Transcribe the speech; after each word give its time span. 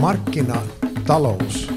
markkinatalous 0.00 1.72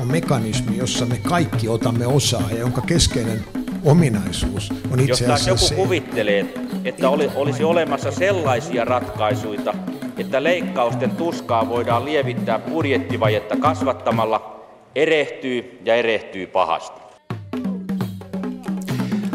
on 0.00 0.08
mekanismi, 0.08 0.76
jossa 0.76 1.06
me 1.06 1.18
kaikki 1.28 1.68
otamme 1.68 2.06
osaa 2.06 2.50
ja 2.50 2.58
jonka 2.58 2.80
keskeinen 2.80 3.44
ominaisuus 3.84 4.72
on 4.90 5.00
itse 5.00 5.12
asiassa 5.12 5.50
Jos 5.50 5.62
joku 5.62 5.68
se, 5.68 5.74
kuvittelee, 5.74 6.54
että 6.84 7.08
oli, 7.08 7.30
olisi 7.34 7.64
olemassa 7.64 8.10
sellaisia 8.10 8.84
ratkaisuja, 8.84 9.74
että 10.18 10.42
leikkausten 10.42 11.10
tuskaa 11.10 11.68
voidaan 11.68 12.04
lievittää 12.04 12.58
budjettivajetta 12.58 13.56
kasvattamalla, 13.56 14.66
erehtyy 14.94 15.78
ja 15.84 15.94
erehtyy 15.94 16.46
pahasti. 16.46 17.02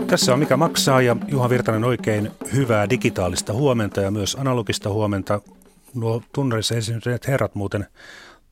Tässä 0.07 0.33
on 0.33 0.39
Mikä 0.39 0.57
maksaa 0.57 1.01
ja 1.01 1.15
Juha 1.27 1.49
Virtanen 1.49 1.83
oikein 1.83 2.31
hyvää 2.53 2.89
digitaalista 2.89 3.53
huomenta 3.53 4.01
ja 4.01 4.11
myös 4.11 4.37
analogista 4.39 4.89
huomenta. 4.89 5.41
Nuo 5.93 6.23
tunnarissa 6.33 6.75
esiintyneet 6.75 7.27
herrat 7.27 7.55
muuten 7.55 7.87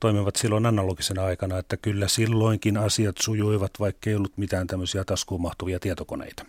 toimivat 0.00 0.36
silloin 0.36 0.66
analogisena 0.66 1.24
aikana, 1.24 1.58
että 1.58 1.76
kyllä 1.76 2.08
silloinkin 2.08 2.76
asiat 2.76 3.16
sujuivat, 3.22 3.70
vaikka 3.80 4.10
ei 4.10 4.16
ollut 4.16 4.36
mitään 4.38 4.66
tämmöisiä 4.66 5.04
taskuun 5.04 5.40
mahtuvia 5.40 5.80
tietokoneita. 5.80 6.44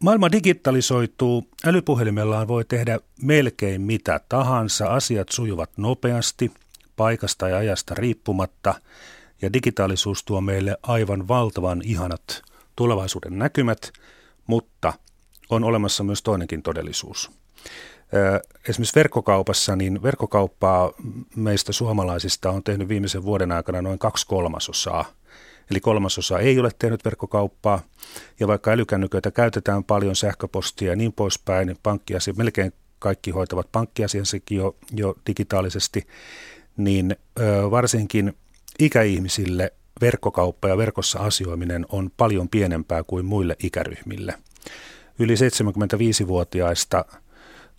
Maailma 0.00 0.32
digitalisoituu. 0.32 1.48
Älypuhelimellaan 1.64 2.48
voi 2.48 2.64
tehdä 2.64 2.98
melkein 3.22 3.80
mitä 3.80 4.20
tahansa. 4.28 4.86
Asiat 4.86 5.28
sujuvat 5.28 5.70
nopeasti, 5.76 6.52
paikasta 6.96 7.48
ja 7.48 7.56
ajasta 7.56 7.94
riippumatta. 7.94 8.74
Ja 9.42 9.52
digitaalisuus 9.52 10.24
tuo 10.24 10.40
meille 10.40 10.76
aivan 10.82 11.28
valtavan 11.28 11.82
ihanat 11.84 12.42
tulevaisuuden 12.76 13.38
näkymät, 13.38 13.92
mutta 14.46 14.92
on 15.50 15.64
olemassa 15.64 16.04
myös 16.04 16.22
toinenkin 16.22 16.62
todellisuus. 16.62 17.30
Esimerkiksi 18.68 18.94
verkkokaupassa, 18.94 19.76
niin 19.76 20.02
verkkokauppaa 20.02 20.92
meistä 21.36 21.72
suomalaisista 21.72 22.50
on 22.50 22.64
tehnyt 22.64 22.88
viimeisen 22.88 23.22
vuoden 23.22 23.52
aikana 23.52 23.82
noin 23.82 23.98
kaksi 23.98 24.26
kolmasosaa. 24.26 25.04
Eli 25.70 25.80
kolmasosa 25.80 26.38
ei 26.38 26.58
ole 26.58 26.70
tehnyt 26.78 27.04
verkkokauppaa, 27.04 27.80
ja 28.40 28.48
vaikka 28.48 28.70
älykännyköitä 28.70 29.30
käytetään 29.30 29.84
paljon, 29.84 30.16
sähköpostia 30.16 30.90
ja 30.90 30.96
niin 30.96 31.12
poispäin, 31.12 31.66
niin 31.66 31.78
pankkiasia, 31.82 32.34
melkein 32.36 32.72
kaikki 32.98 33.30
hoitavat 33.30 33.72
pankkiasiansakin 33.72 34.58
jo, 34.58 34.76
jo 34.92 35.14
digitaalisesti, 35.26 36.06
niin 36.76 37.16
ö, 37.40 37.70
varsinkin 37.70 38.36
ikäihmisille 38.78 39.72
verkkokauppa 40.00 40.68
ja 40.68 40.76
verkossa 40.76 41.18
asioiminen 41.18 41.86
on 41.88 42.10
paljon 42.16 42.48
pienempää 42.48 43.02
kuin 43.02 43.26
muille 43.26 43.56
ikäryhmille. 43.62 44.34
Yli 45.18 45.34
75-vuotiaista 45.34 47.04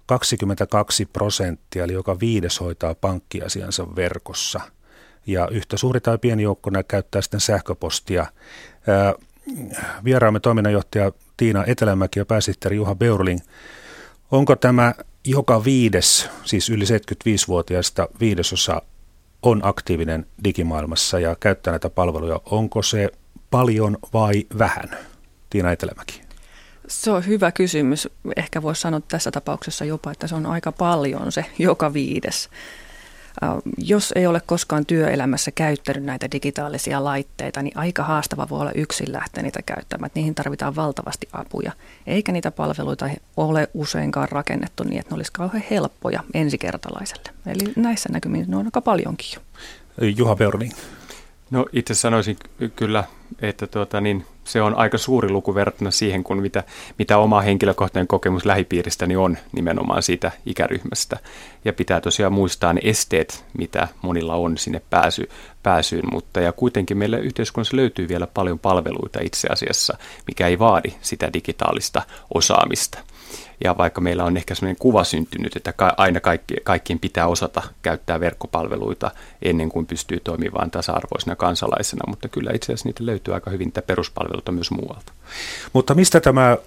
22 0.05 1.05
prosenttia, 1.05 1.83
eli 1.83 1.93
joka 1.93 2.19
viides 2.19 2.59
hoitaa 2.59 2.95
pankkiasiansa 2.95 3.95
verkossa. 3.95 4.61
Ja 5.27 5.47
yhtä 5.47 5.77
suuri 5.77 6.01
tai 6.01 6.17
pieni 6.17 6.43
joukko 6.43 6.71
käyttää 6.87 7.21
sitten 7.21 7.39
sähköpostia. 7.39 8.25
Vieraamme 10.03 10.39
toiminnanjohtaja 10.39 11.11
Tiina 11.37 11.63
Etelämäki 11.67 12.19
ja 12.19 12.25
pääsihteeri 12.25 12.75
Juha 12.75 12.95
Beurling. 12.95 13.39
Onko 14.31 14.55
tämä 14.55 14.93
joka 15.25 15.63
viides, 15.63 16.29
siis 16.43 16.69
yli 16.69 16.85
75-vuotiaista 16.85 18.07
viidesosa 18.19 18.81
on 19.41 19.59
aktiivinen 19.63 20.25
digimaailmassa 20.43 21.19
ja 21.19 21.35
käyttää 21.39 21.71
näitä 21.71 21.89
palveluja. 21.89 22.41
Onko 22.45 22.81
se 22.81 23.09
paljon 23.51 23.97
vai 24.13 24.45
vähän? 24.57 24.97
Tiina 25.49 25.71
Etelämäki. 25.71 26.30
Se 26.91 27.11
on 27.11 27.27
hyvä 27.27 27.51
kysymys. 27.51 28.09
Ehkä 28.35 28.61
voisi 28.61 28.81
sanoa 28.81 29.01
tässä 29.07 29.31
tapauksessa 29.31 29.85
jopa, 29.85 30.11
että 30.11 30.27
se 30.27 30.35
on 30.35 30.45
aika 30.45 30.71
paljon 30.71 31.31
se 31.31 31.45
joka 31.59 31.93
viides. 31.93 32.49
Jos 33.77 34.13
ei 34.15 34.27
ole 34.27 34.41
koskaan 34.45 34.85
työelämässä 34.85 35.51
käyttänyt 35.51 36.03
näitä 36.03 36.31
digitaalisia 36.31 37.03
laitteita, 37.03 37.61
niin 37.61 37.77
aika 37.77 38.03
haastava 38.03 38.49
voi 38.49 38.59
olla 38.59 38.71
yksin 38.71 39.11
lähteä 39.11 39.43
niitä 39.43 39.61
käyttämään. 39.65 40.11
Niihin 40.15 40.35
tarvitaan 40.35 40.75
valtavasti 40.75 41.27
apuja, 41.33 41.71
eikä 42.07 42.31
niitä 42.31 42.51
palveluita 42.51 43.09
ole 43.37 43.67
useinkaan 43.73 44.29
rakennettu 44.31 44.83
niin, 44.83 44.99
että 44.99 45.11
ne 45.11 45.15
olisivat 45.15 45.37
kauhean 45.37 45.63
helppoja 45.71 46.23
ensikertalaiselle. 46.33 47.29
Eli 47.45 47.73
näissä 47.75 48.09
näkymiin 48.11 48.45
ne 48.47 48.55
on 48.55 48.65
aika 48.65 48.81
paljonkin 48.81 49.29
jo. 49.35 49.41
Juha 50.17 50.35
Beurling. 50.35 50.71
No 51.51 51.65
itse 51.73 51.93
sanoisin 51.93 52.37
kyllä, 52.75 53.03
että 53.41 53.67
tuota, 53.67 54.01
niin 54.01 54.25
se 54.43 54.61
on 54.61 54.75
aika 54.75 54.97
suuri 54.97 55.29
luku 55.29 55.55
verrattuna 55.55 55.91
siihen, 55.91 56.23
kun 56.23 56.41
mitä, 56.41 56.63
mitä 56.99 57.17
oma 57.17 57.41
henkilökohtainen 57.41 58.07
kokemus 58.07 58.45
lähipiiristäni 58.45 59.15
on 59.15 59.37
nimenomaan 59.51 60.03
siitä 60.03 60.31
ikäryhmästä. 60.45 61.17
Ja 61.65 61.73
pitää 61.73 62.01
tosiaan 62.01 62.33
muistaa 62.33 62.73
ne 62.73 62.81
esteet, 62.83 63.45
mitä 63.57 63.87
monilla 64.01 64.35
on 64.35 64.57
sinne 64.57 64.81
pääsy, 64.89 65.29
pääsyyn, 65.63 66.03
mutta 66.11 66.39
ja 66.39 66.51
kuitenkin 66.51 66.97
meillä 66.97 67.17
yhteiskunnassa 67.17 67.77
löytyy 67.77 68.07
vielä 68.07 68.27
paljon 68.27 68.59
palveluita 68.59 69.19
itse 69.23 69.47
asiassa, 69.51 69.97
mikä 70.27 70.47
ei 70.47 70.59
vaadi 70.59 70.93
sitä 71.01 71.33
digitaalista 71.33 72.01
osaamista. 72.33 72.99
Ja 73.63 73.77
vaikka 73.77 74.01
meillä 74.01 74.23
on 74.23 74.37
ehkä 74.37 74.55
sellainen 74.55 74.79
kuva 74.79 75.03
syntynyt, 75.03 75.55
että 75.55 75.73
aina 75.97 76.19
kaikki, 76.19 76.55
kaikkien 76.63 76.99
pitää 76.99 77.27
osata 77.27 77.63
käyttää 77.81 78.19
verkkopalveluita 78.19 79.11
ennen 79.41 79.69
kuin 79.69 79.85
pystyy 79.85 80.19
toimimaan 80.19 80.71
tasa-arvoisena 80.71 81.35
kansalaisena, 81.35 82.03
mutta 82.07 82.27
kyllä 82.29 82.51
itse 82.53 82.65
asiassa 82.65 82.89
niitä 82.89 83.05
löytyy 83.05 83.33
aika 83.33 83.51
hyvin 83.51 83.65
niitä 83.65 83.81
peruspalveluita 83.81 84.51
myös 84.51 84.71
muualta. 84.71 85.13
Mutta 85.73 85.93
mistä 85.95 86.19
tämä 86.19 86.57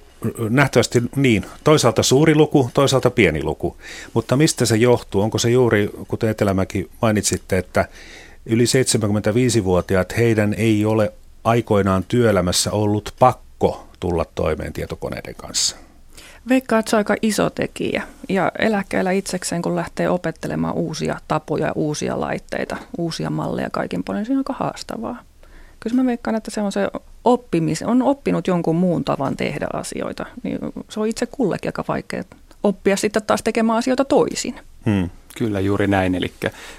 nähtävästi 0.50 1.02
niin, 1.16 1.46
toisaalta 1.64 2.02
suuri 2.02 2.34
luku, 2.34 2.70
toisaalta 2.74 3.10
pieni 3.10 3.42
luku, 3.42 3.76
mutta 4.14 4.36
mistä 4.36 4.66
se 4.66 4.76
johtuu? 4.76 5.20
Onko 5.20 5.38
se 5.38 5.50
juuri, 5.50 5.90
kuten 6.08 6.30
Etelämäki 6.30 6.90
mainitsitte, 7.02 7.58
että 7.58 7.88
yli 8.46 8.64
75-vuotiaat, 8.64 10.16
heidän 10.16 10.54
ei 10.54 10.84
ole 10.84 11.12
aikoinaan 11.44 12.04
työelämässä 12.04 12.70
ollut 12.70 13.14
pakko 13.18 13.88
tulla 14.00 14.24
toimeen 14.34 14.72
tietokoneiden 14.72 15.34
kanssa? 15.34 15.76
Veikkaa, 16.48 16.78
että 16.78 16.90
se 16.90 16.96
on 16.96 16.98
aika 16.98 17.16
iso 17.22 17.50
tekijä. 17.50 18.02
Ja 18.28 18.52
eläkkeellä 18.58 19.10
itsekseen, 19.10 19.62
kun 19.62 19.76
lähtee 19.76 20.08
opettelemaan 20.08 20.74
uusia 20.74 21.18
tapoja, 21.28 21.72
uusia 21.74 22.20
laitteita, 22.20 22.76
uusia 22.98 23.30
malleja 23.30 23.70
kaikin 23.70 24.04
paljon, 24.04 24.20
niin 24.20 24.26
se 24.26 24.32
on 24.32 24.38
aika 24.38 24.52
haastavaa. 24.52 25.22
Kyllä 25.80 25.96
mä 25.96 26.06
veikkaan, 26.06 26.36
että 26.36 26.50
se 26.50 26.60
on 26.60 26.72
se 26.72 26.88
oppimis, 27.24 27.82
on 27.82 28.02
oppinut 28.02 28.46
jonkun 28.46 28.76
muun 28.76 29.04
tavan 29.04 29.36
tehdä 29.36 29.66
asioita. 29.72 30.26
Niin 30.42 30.58
se 30.88 31.00
on 31.00 31.06
itse 31.06 31.26
kullekin 31.26 31.68
aika 31.68 31.84
vaikea 31.88 32.24
oppia 32.62 32.96
sitten 32.96 33.22
taas 33.22 33.42
tekemään 33.42 33.78
asioita 33.78 34.04
toisin. 34.04 34.54
Hmm. 34.86 35.10
Kyllä 35.38 35.60
juuri 35.60 35.86
näin, 35.86 36.14
eli 36.14 36.32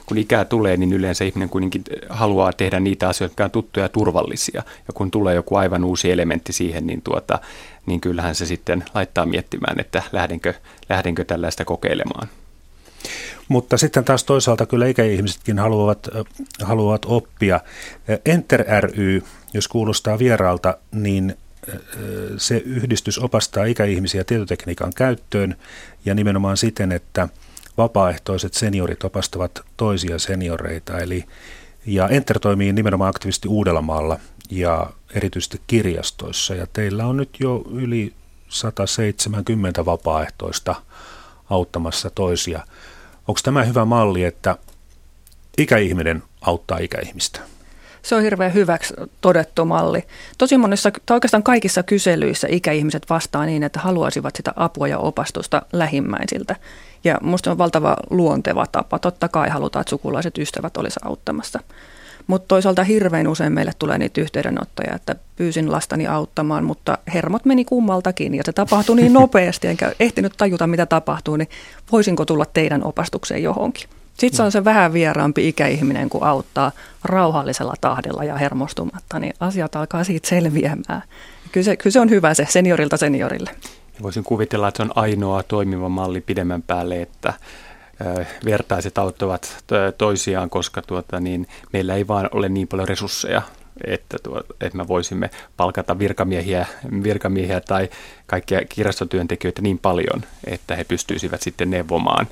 kun 0.05 0.17
ikää 0.17 0.45
tulee, 0.45 0.77
niin 0.77 0.93
yleensä 0.93 1.25
ihminen 1.25 1.49
kuitenkin 1.49 1.83
haluaa 2.09 2.53
tehdä 2.53 2.79
niitä 2.79 3.09
asioita, 3.09 3.31
jotka 3.31 3.43
on 3.43 3.51
tuttuja 3.51 3.85
ja 3.85 3.89
turvallisia. 3.89 4.63
Ja 4.87 4.93
kun 4.93 5.11
tulee 5.11 5.35
joku 5.35 5.55
aivan 5.55 5.83
uusi 5.83 6.11
elementti 6.11 6.53
siihen, 6.53 6.87
niin, 6.87 7.01
tuota, 7.01 7.39
niin 7.85 8.01
kyllähän 8.01 8.35
se 8.35 8.45
sitten 8.45 8.85
laittaa 8.93 9.25
miettimään, 9.25 9.79
että 9.79 10.03
lähdenkö, 10.11 10.53
lähdenkö 10.89 11.25
tällaista 11.25 11.65
kokeilemaan. 11.65 12.27
Mutta 13.47 13.77
sitten 13.77 14.03
taas 14.03 14.23
toisaalta 14.23 14.65
kyllä 14.65 14.87
ikäihmisetkin 14.87 15.59
haluavat, 15.59 16.09
haluavat 16.63 17.05
oppia. 17.05 17.59
Enter 18.25 18.65
ry, 18.79 19.23
jos 19.53 19.67
kuulostaa 19.67 20.19
vieraalta, 20.19 20.77
niin 20.91 21.37
se 22.37 22.57
yhdistys 22.57 23.19
opastaa 23.19 23.65
ikäihmisiä 23.65 24.23
tietotekniikan 24.23 24.93
käyttöön 24.95 25.55
ja 26.05 26.15
nimenomaan 26.15 26.57
siten, 26.57 26.91
että– 26.91 27.27
vapaaehtoiset 27.77 28.53
seniorit 28.53 29.03
opastavat 29.03 29.61
toisia 29.77 30.19
senioreita. 30.19 30.97
Eli, 30.99 31.25
ja 31.85 32.07
Enter 32.07 32.39
toimii 32.39 32.73
nimenomaan 32.73 33.09
aktiivisesti 33.09 33.47
Uudellamaalla 33.47 34.19
ja 34.49 34.89
erityisesti 35.15 35.61
kirjastoissa. 35.67 36.55
Ja 36.55 36.67
teillä 36.73 37.05
on 37.05 37.17
nyt 37.17 37.29
jo 37.39 37.63
yli 37.71 38.13
170 38.49 39.85
vapaaehtoista 39.85 40.75
auttamassa 41.49 42.09
toisia. 42.09 42.59
Onko 43.27 43.39
tämä 43.43 43.63
hyvä 43.63 43.85
malli, 43.85 44.23
että 44.23 44.57
ikäihminen 45.57 46.23
auttaa 46.41 46.77
ikäihmistä? 46.77 47.39
Se 48.01 48.15
on 48.15 48.21
hirveän 48.21 48.53
hyväksi 48.53 48.93
todettu 49.21 49.65
malli. 49.65 50.03
Tosi 50.37 50.57
monissa, 50.57 50.91
tai 51.05 51.15
oikeastaan 51.15 51.43
kaikissa 51.43 51.83
kyselyissä 51.83 52.47
ikäihmiset 52.51 53.09
vastaa 53.09 53.45
niin, 53.45 53.63
että 53.63 53.79
haluaisivat 53.79 54.35
sitä 54.35 54.53
apua 54.55 54.87
ja 54.87 54.97
opastusta 54.97 55.61
lähimmäisiltä. 55.73 56.55
Ja 57.05 57.17
musta 57.21 57.51
on 57.51 57.57
valtava 57.57 57.95
luonteva 58.09 58.65
tapa. 58.71 58.99
Totta 58.99 59.27
kai 59.27 59.49
halutaan, 59.49 59.81
että 59.81 59.89
sukulaiset 59.89 60.37
ystävät 60.37 60.77
olisivat 60.77 61.07
auttamassa. 61.07 61.59
Mutta 62.27 62.47
toisaalta 62.47 62.83
hirveän 62.83 63.27
usein 63.27 63.53
meille 63.53 63.71
tulee 63.79 63.97
niitä 63.97 64.21
yhteydenottoja, 64.21 64.95
että 64.95 65.15
pyysin 65.35 65.71
lastani 65.71 66.07
auttamaan, 66.07 66.63
mutta 66.63 66.97
hermot 67.13 67.45
meni 67.45 67.65
kummaltakin 67.65 68.35
ja 68.35 68.43
se 68.45 68.53
tapahtui 68.53 68.95
niin 68.95 69.13
nopeasti, 69.21 69.67
enkä 69.67 69.91
ehtinyt 69.99 70.33
tajuta 70.37 70.67
mitä 70.67 70.85
tapahtuu, 70.85 71.35
niin 71.35 71.49
voisinko 71.91 72.25
tulla 72.25 72.45
teidän 72.45 72.83
opastukseen 72.83 73.43
johonkin. 73.43 73.89
Sitten 74.17 74.37
se 74.37 74.43
on 74.43 74.51
se 74.51 74.63
vähän 74.63 74.93
vieraampi 74.93 75.47
ikäihminen, 75.47 76.09
kun 76.09 76.23
auttaa 76.23 76.71
rauhallisella 77.03 77.73
tahdella 77.81 78.23
ja 78.23 78.37
hermostumatta, 78.37 79.19
niin 79.19 79.33
asiat 79.39 79.75
alkaa 79.75 80.03
siitä 80.03 80.27
selviämään. 80.27 81.01
Kyllä 81.51 81.65
se, 81.65 81.77
kyllä 81.77 81.91
se 81.91 81.99
on 81.99 82.09
hyvä 82.09 82.33
se 82.33 82.47
seniorilta 82.49 82.97
seniorille. 82.97 83.49
Voisin 84.01 84.23
kuvitella, 84.23 84.67
että 84.67 84.77
se 84.77 84.83
on 84.83 84.91
ainoa 84.95 85.43
toimiva 85.43 85.89
malli 85.89 86.21
pidemmän 86.21 86.61
päälle, 86.61 87.01
että 87.01 87.33
vertaiset 88.45 88.97
auttavat 88.97 89.63
toisiaan, 89.97 90.49
koska 90.49 90.81
tuota, 90.81 91.19
niin 91.19 91.47
meillä 91.73 91.95
ei 91.95 92.07
vaan 92.07 92.29
ole 92.31 92.49
niin 92.49 92.67
paljon 92.67 92.87
resursseja 92.87 93.41
että, 93.83 94.17
tuo, 94.23 94.41
että 94.61 94.77
me 94.77 94.87
voisimme 94.87 95.29
palkata 95.57 95.99
virkamiehiä, 95.99 96.65
virkamiehiä 97.03 97.61
tai 97.61 97.89
kaikkia 98.27 98.65
kirjastotyöntekijöitä 98.69 99.61
niin 99.61 99.79
paljon, 99.79 100.21
että 100.47 100.75
he 100.75 100.83
pystyisivät 100.83 101.41
sitten 101.41 101.69
neuvomaan 101.69 102.27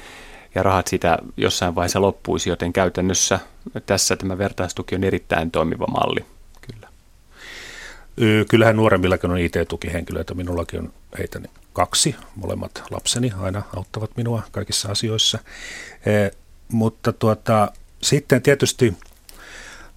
ja 0.56 0.64
rahat 0.64 0.88
sitä 0.88 1.18
jossain 1.38 1.76
vaiheessa 1.76 2.02
loppuisi, 2.02 2.50
joten 2.50 2.74
käytännössä 2.74 3.40
tässä 3.86 4.16
tämä 4.16 4.38
vertaistuki 4.38 4.96
on 4.96 5.04
erittäin 5.04 5.52
toimiva 5.52 5.86
malli. 5.88 6.26
Kyllä. 8.16 8.46
Kyllähän 8.50 8.76
nuoremmillakin 8.76 9.32
on 9.32 9.38
IT-tukihenkilöitä, 9.38 10.34
minullakin 10.34 10.80
on 10.80 10.94
heitä 11.18 11.40
kaksi, 11.74 12.16
molemmat 12.36 12.84
lapseni 12.92 13.34
aina 13.42 13.62
auttavat 13.76 14.12
minua 14.18 14.42
kaikissa 14.52 14.92
asioissa, 14.92 15.40
mutta 16.72 17.14
tuota, 17.14 17.72
sitten 18.02 18.42
tietysti 18.42 18.94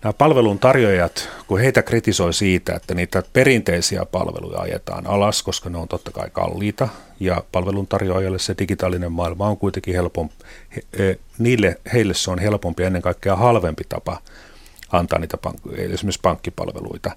nämä 0.03 0.13
palveluntarjoajat, 0.13 1.29
kun 1.47 1.61
heitä 1.61 1.83
kritisoi 1.83 2.35
siitä, 2.35 2.75
että 2.75 2.95
niitä 2.95 3.23
perinteisiä 3.33 4.07
palveluja 4.07 4.59
ajetaan 4.59 5.07
alas, 5.07 5.43
koska 5.43 5.71
ne 5.71 5.79
on 5.79 5.89
totta 5.89 6.11
kai 6.11 6.29
kalliita, 6.33 6.89
ja 7.21 7.45
palveluntarjoajalle 7.53 8.39
se 8.39 8.55
digitaalinen 8.59 9.13
maailma 9.13 9.49
on 9.49 9.57
kuitenkin 9.57 9.95
helpompi, 9.95 10.35
he, 10.99 11.19
niille, 11.39 11.81
heille 11.93 12.15
se 12.15 12.31
on 12.31 12.39
helpompi 12.39 12.85
ennen 12.85 13.03
kaikkea 13.03 13.37
halvempi 13.37 13.85
tapa 13.89 14.21
antaa 14.93 15.19
niitä 15.19 15.39
pank- 15.47 15.79
esimerkiksi 15.79 16.21
pankkipalveluita, 16.23 17.11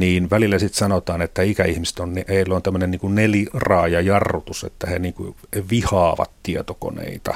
niin 0.00 0.30
välillä 0.30 0.58
sitten 0.58 0.78
sanotaan, 0.78 1.22
että 1.22 1.42
ikäihmiset 1.42 1.98
on, 1.98 2.14
heillä 2.28 2.54
on 2.56 2.62
tämmöinen 2.62 2.90
niin 2.90 3.14
neliraaja 3.14 4.00
jarrutus, 4.00 4.64
että 4.64 4.86
he 4.86 4.98
niin 4.98 5.14
kuin 5.14 5.36
vihaavat 5.70 6.30
tietokoneita. 6.42 7.34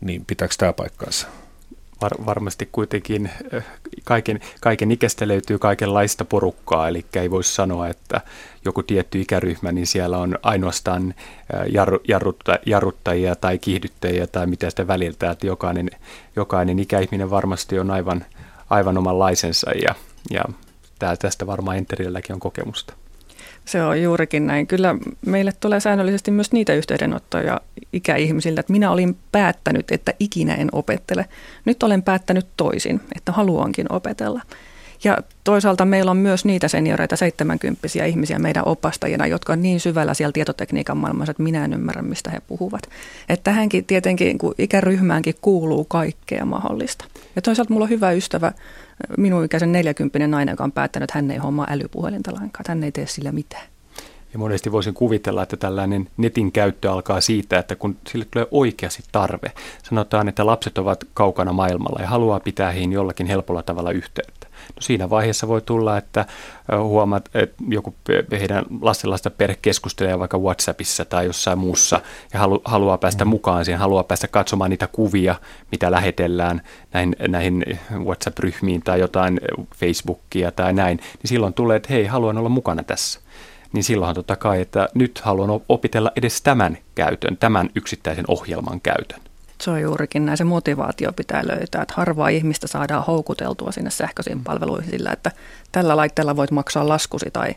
Niin 0.00 0.24
pitääkö 0.26 0.54
tämä 0.58 0.72
paikkaansa? 0.72 1.26
var, 2.02 2.12
varmasti 2.26 2.68
kuitenkin 2.72 3.30
eh, 3.52 3.64
kaiken, 4.04 4.40
kaiken 4.60 4.90
ikästä 4.90 5.28
löytyy 5.28 5.58
kaikenlaista 5.58 6.24
porukkaa, 6.24 6.88
eli 6.88 7.04
ei 7.16 7.30
voisi 7.30 7.54
sanoa, 7.54 7.88
että 7.88 8.20
joku 8.64 8.82
tietty 8.82 9.20
ikäryhmä, 9.20 9.72
niin 9.72 9.86
siellä 9.86 10.18
on 10.18 10.38
ainoastaan 10.42 11.08
eh, 11.08 11.72
jarru, 11.72 11.98
jarrutta, 12.08 12.58
jarruttajia 12.66 13.36
tai 13.36 13.58
kiihdyttäjiä 13.58 14.26
tai 14.26 14.46
mitä 14.46 14.70
sitä 14.70 14.86
väliltä, 14.86 15.30
että 15.30 15.46
jokainen, 15.46 15.90
jokainen 16.36 16.78
ikäihminen 16.78 17.30
varmasti 17.30 17.78
on 17.78 17.90
aivan, 17.90 18.24
aivan 18.70 18.98
omanlaisensa 18.98 19.70
ja, 19.70 19.94
ja 20.30 20.44
tästä 20.98 21.46
varmaan 21.46 21.76
Enterilläkin 21.76 22.34
on 22.34 22.40
kokemusta. 22.40 22.94
Se 23.64 23.82
on 23.82 24.02
juurikin 24.02 24.46
näin. 24.46 24.66
Kyllä 24.66 24.94
meille 25.26 25.52
tulee 25.60 25.80
säännöllisesti 25.80 26.30
myös 26.30 26.52
niitä 26.52 26.74
yhteydenottoja 26.74 27.60
ikäihmisiltä, 27.92 28.60
että 28.60 28.72
minä 28.72 28.90
olin 28.90 29.16
päättänyt, 29.32 29.90
että 29.90 30.14
ikinä 30.20 30.54
en 30.54 30.68
opettele. 30.72 31.26
Nyt 31.64 31.82
olen 31.82 32.02
päättänyt 32.02 32.46
toisin, 32.56 33.00
että 33.16 33.32
haluankin 33.32 33.86
opetella. 33.92 34.40
Ja 35.04 35.18
toisaalta 35.44 35.84
meillä 35.84 36.10
on 36.10 36.16
myös 36.16 36.44
niitä 36.44 36.68
senioreita, 36.68 37.16
70 37.16 37.88
ihmisiä 38.06 38.38
meidän 38.38 38.68
opastajina, 38.68 39.26
jotka 39.26 39.52
on 39.52 39.62
niin 39.62 39.80
syvällä 39.80 40.14
siellä 40.14 40.32
tietotekniikan 40.32 40.96
maailmassa, 40.96 41.30
että 41.30 41.42
minä 41.42 41.64
en 41.64 41.72
ymmärrä, 41.72 42.02
mistä 42.02 42.30
he 42.30 42.40
puhuvat. 42.46 42.82
Että 43.28 43.44
tähänkin 43.44 43.84
tietenkin, 43.84 44.38
kun 44.38 44.54
ikäryhmäänkin 44.58 45.34
kuuluu 45.40 45.84
kaikkea 45.84 46.44
mahdollista. 46.44 47.04
Ja 47.36 47.42
toisaalta 47.42 47.72
mulla 47.72 47.84
on 47.84 47.90
hyvä 47.90 48.12
ystävä, 48.12 48.52
minun 49.18 49.44
ikäisen 49.44 49.72
40 49.72 50.26
nainen, 50.26 50.52
joka 50.52 50.64
on 50.64 50.72
päättänyt, 50.72 51.10
että 51.10 51.18
hän 51.18 51.30
ei 51.30 51.38
hommaa 51.38 51.66
älypuhelinta 51.70 52.32
lainkaan, 52.32 52.64
hän 52.68 52.84
ei 52.84 52.92
tee 52.92 53.06
sillä 53.06 53.32
mitään. 53.32 53.75
Ja 54.36 54.40
monesti 54.40 54.72
voisin 54.72 54.94
kuvitella, 54.94 55.42
että 55.42 55.56
tällainen 55.56 56.08
netin 56.16 56.52
käyttö 56.52 56.92
alkaa 56.92 57.20
siitä, 57.20 57.58
että 57.58 57.76
kun 57.76 57.96
sille 58.08 58.26
tulee 58.30 58.46
oikeasti 58.50 59.02
tarve. 59.12 59.52
Sanotaan, 59.82 60.28
että 60.28 60.46
lapset 60.46 60.78
ovat 60.78 61.04
kaukana 61.14 61.52
maailmalla 61.52 62.02
ja 62.02 62.08
haluaa 62.08 62.40
pitää 62.40 62.70
heihin 62.70 62.92
jollakin 62.92 63.26
helpolla 63.26 63.62
tavalla 63.62 63.90
yhteyttä. 63.90 64.46
No 64.50 64.80
siinä 64.80 65.10
vaiheessa 65.10 65.48
voi 65.48 65.60
tulla, 65.60 65.98
että 65.98 66.26
huomaat, 66.78 67.30
että 67.34 67.64
joku 67.68 67.94
heidän 68.30 68.64
lastenlasta 68.80 69.30
perhe 69.30 69.58
keskustelee 69.62 70.18
vaikka 70.18 70.38
WhatsAppissa 70.38 71.04
tai 71.04 71.26
jossain 71.26 71.58
muussa 71.58 72.00
ja 72.32 72.38
halu, 72.38 72.62
haluaa 72.64 72.98
päästä 72.98 73.24
mm. 73.24 73.28
mukaan 73.28 73.64
siihen, 73.64 73.80
haluaa 73.80 74.04
päästä 74.04 74.28
katsomaan 74.28 74.70
niitä 74.70 74.86
kuvia, 74.86 75.34
mitä 75.72 75.90
lähetellään 75.90 76.62
näihin, 76.92 77.16
näihin 77.28 77.64
WhatsApp-ryhmiin 78.04 78.82
tai 78.82 79.00
jotain 79.00 79.40
Facebookia 79.76 80.52
tai 80.52 80.72
näin, 80.72 80.96
niin 80.96 81.28
silloin 81.28 81.54
tulee, 81.54 81.76
että 81.76 81.92
hei, 81.92 82.06
haluan 82.06 82.38
olla 82.38 82.48
mukana 82.48 82.82
tässä 82.82 83.25
niin 83.72 83.84
silloinhan 83.84 84.14
totta 84.14 84.36
kai, 84.36 84.60
että 84.60 84.88
nyt 84.94 85.18
haluan 85.18 85.60
opitella 85.68 86.12
edes 86.16 86.42
tämän 86.42 86.78
käytön, 86.94 87.36
tämän 87.36 87.70
yksittäisen 87.74 88.24
ohjelman 88.28 88.80
käytön. 88.80 89.20
Se 89.60 89.70
on 89.70 89.80
juurikin 89.80 90.26
näin, 90.26 90.38
se 90.38 90.44
motivaatio 90.44 91.12
pitää 91.12 91.42
löytää, 91.46 91.82
että 91.82 91.94
harvaa 91.96 92.28
ihmistä 92.28 92.66
saadaan 92.66 93.04
houkuteltua 93.04 93.72
sinne 93.72 93.90
sähköisiin 93.90 94.44
palveluihin 94.44 94.90
sillä, 94.90 95.10
että 95.12 95.30
tällä 95.72 95.96
laitteella 95.96 96.36
voit 96.36 96.50
maksaa 96.50 96.88
laskusi 96.88 97.26
tai 97.32 97.54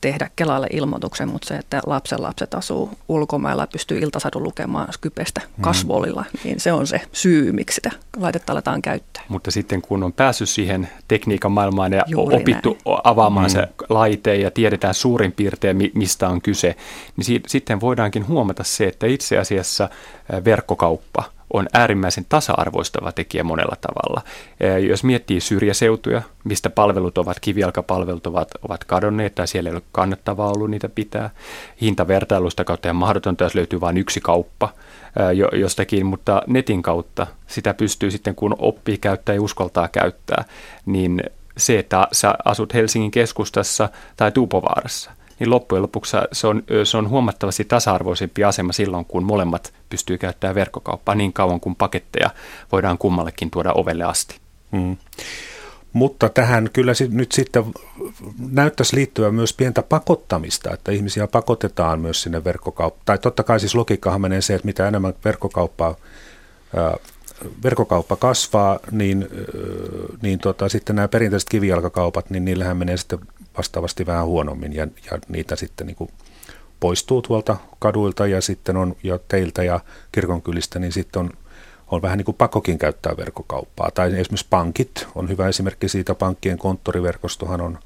tehdä 0.00 0.30
Kelalle 0.36 0.66
ilmoituksen, 0.72 1.28
mutta 1.28 1.48
se, 1.48 1.56
että 1.56 1.80
lapsen 1.86 2.22
lapset 2.22 2.54
asuu 2.54 2.90
ulkomailla 3.08 3.62
ja 3.62 3.66
pystyy 3.66 3.98
iltasadun 3.98 4.42
lukemaan 4.42 4.92
Skypestä 4.92 5.40
mm. 5.40 5.62
kasvolilla, 5.62 6.24
mm. 6.32 6.40
niin 6.44 6.60
se 6.60 6.72
on 6.72 6.86
se 6.86 7.00
syy, 7.12 7.52
miksi 7.52 7.74
sitä 7.74 7.90
laitetta 8.16 8.52
aletaan 8.52 8.82
käyttää. 8.82 9.22
Mutta 9.28 9.50
sitten 9.50 9.82
kun 9.82 10.02
on 10.02 10.12
päässyt 10.12 10.48
siihen 10.48 10.88
tekniikan 11.08 11.52
maailmaan 11.52 11.92
ja 11.92 12.02
Juuri 12.06 12.36
opittu 12.36 12.70
näin. 12.70 13.00
avaamaan 13.04 13.46
mm. 13.46 13.52
se 13.52 13.68
laite 13.88 14.36
ja 14.36 14.50
tiedetään 14.50 14.94
suurin 14.94 15.32
piirtein, 15.32 15.90
mistä 15.94 16.28
on 16.28 16.42
kyse, 16.42 16.76
niin 17.16 17.24
si- 17.24 17.42
sitten 17.46 17.80
voidaankin 17.80 18.28
huomata 18.28 18.64
se, 18.64 18.86
että 18.86 19.06
itse 19.06 19.38
asiassa 19.38 19.88
verkkokauppa– 20.44 21.24
on 21.52 21.66
äärimmäisen 21.74 22.26
tasa-arvoistava 22.28 23.12
tekijä 23.12 23.44
monella 23.44 23.76
tavalla. 23.80 24.22
Jos 24.88 25.04
miettii 25.04 25.40
syrjäseutuja, 25.40 26.22
mistä 26.44 26.70
palvelut 26.70 27.18
ovat, 27.18 27.40
kivijalkapalvelut 27.40 28.26
ovat, 28.26 28.48
ovat 28.68 28.84
kadonneet 28.84 29.34
tai 29.34 29.48
siellä 29.48 29.70
ei 29.70 29.74
ole 29.76 29.82
kannattavaa 29.92 30.48
ollut 30.48 30.70
niitä 30.70 30.88
pitää, 30.88 31.30
hintavertailusta 31.80 32.64
kautta 32.64 32.88
ja 32.88 32.94
mahdotonta, 32.94 33.44
jos 33.44 33.54
löytyy 33.54 33.80
vain 33.80 33.96
yksi 33.96 34.20
kauppa 34.20 34.68
jostakin, 35.52 36.06
mutta 36.06 36.42
netin 36.46 36.82
kautta 36.82 37.26
sitä 37.46 37.74
pystyy 37.74 38.10
sitten, 38.10 38.34
kun 38.34 38.56
oppii 38.58 38.98
käyttää 38.98 39.34
ja 39.34 39.42
uskaltaa 39.42 39.88
käyttää, 39.88 40.44
niin 40.86 41.22
se, 41.56 41.78
että 41.78 42.08
sä 42.12 42.34
asut 42.44 42.74
Helsingin 42.74 43.10
keskustassa 43.10 43.88
tai 44.16 44.32
Tuupovaarassa, 44.32 45.10
niin 45.40 45.50
loppujen 45.50 45.82
lopuksi 45.82 46.16
se 46.32 46.46
on, 46.46 46.62
se 46.84 46.96
on 46.96 47.08
huomattavasti 47.08 47.64
tasa-arvoisempi 47.64 48.44
asema 48.44 48.72
silloin, 48.72 49.04
kun 49.04 49.24
molemmat 49.24 49.72
pystyy 49.88 50.18
käyttämään 50.18 50.54
verkkokauppaa 50.54 51.14
niin 51.14 51.32
kauan 51.32 51.60
kuin 51.60 51.76
paketteja 51.76 52.30
voidaan 52.72 52.98
kummallekin 52.98 53.50
tuoda 53.50 53.72
ovelle 53.72 54.04
asti. 54.04 54.36
Hmm. 54.72 54.96
Mutta 55.92 56.28
tähän 56.28 56.70
kyllä 56.72 56.92
nyt 57.10 57.32
sitten 57.32 57.64
näyttäisi 58.50 58.96
liittyä 58.96 59.30
myös 59.30 59.52
pientä 59.52 59.82
pakottamista, 59.82 60.74
että 60.74 60.92
ihmisiä 60.92 61.26
pakotetaan 61.26 62.00
myös 62.00 62.22
sinne 62.22 62.44
verkkokauppaan. 62.44 63.02
Tai 63.04 63.18
totta 63.18 63.42
kai 63.42 63.60
siis 63.60 63.74
logiikkahan 63.74 64.20
menee 64.20 64.40
se, 64.40 64.54
että 64.54 64.66
mitä 64.66 64.88
enemmän 64.88 65.14
verkkokauppaa 65.24 65.94
verkkokauppa 67.64 68.16
kasvaa, 68.16 68.78
niin, 68.90 69.28
niin 70.22 70.38
tota, 70.38 70.68
sitten 70.68 70.96
nämä 70.96 71.08
perinteiset 71.08 71.48
kivijalkakaupat, 71.48 72.30
niin 72.30 72.44
niillähän 72.44 72.76
menee 72.76 72.96
sitten 72.96 73.18
vastaavasti 73.56 74.06
vähän 74.06 74.26
huonommin 74.26 74.72
ja, 74.72 74.88
ja 75.10 75.18
niitä 75.28 75.56
sitten 75.56 75.86
niin 75.86 75.96
kuin 75.96 76.10
poistuu 76.80 77.22
tuolta 77.22 77.56
kaduilta 77.78 78.26
ja 78.26 78.40
sitten 78.40 78.76
on 78.76 78.96
jo 79.02 79.20
teiltä 79.28 79.62
ja 79.62 79.80
kirkonkylistä, 80.12 80.78
niin 80.78 80.92
sitten 80.92 81.20
on, 81.20 81.30
on 81.86 82.02
vähän 82.02 82.18
niin 82.18 82.24
kuin 82.24 82.36
pakokin 82.36 82.78
käyttää 82.78 83.16
verkkokauppaa. 83.16 83.90
Tai 83.90 84.06
esimerkiksi 84.06 84.46
pankit 84.50 85.06
on 85.14 85.28
hyvä 85.28 85.48
esimerkki 85.48 85.88
siitä, 85.88 86.14
pankkien 86.14 86.58
konttoriverkostohan 86.58 87.60
on 87.60 87.78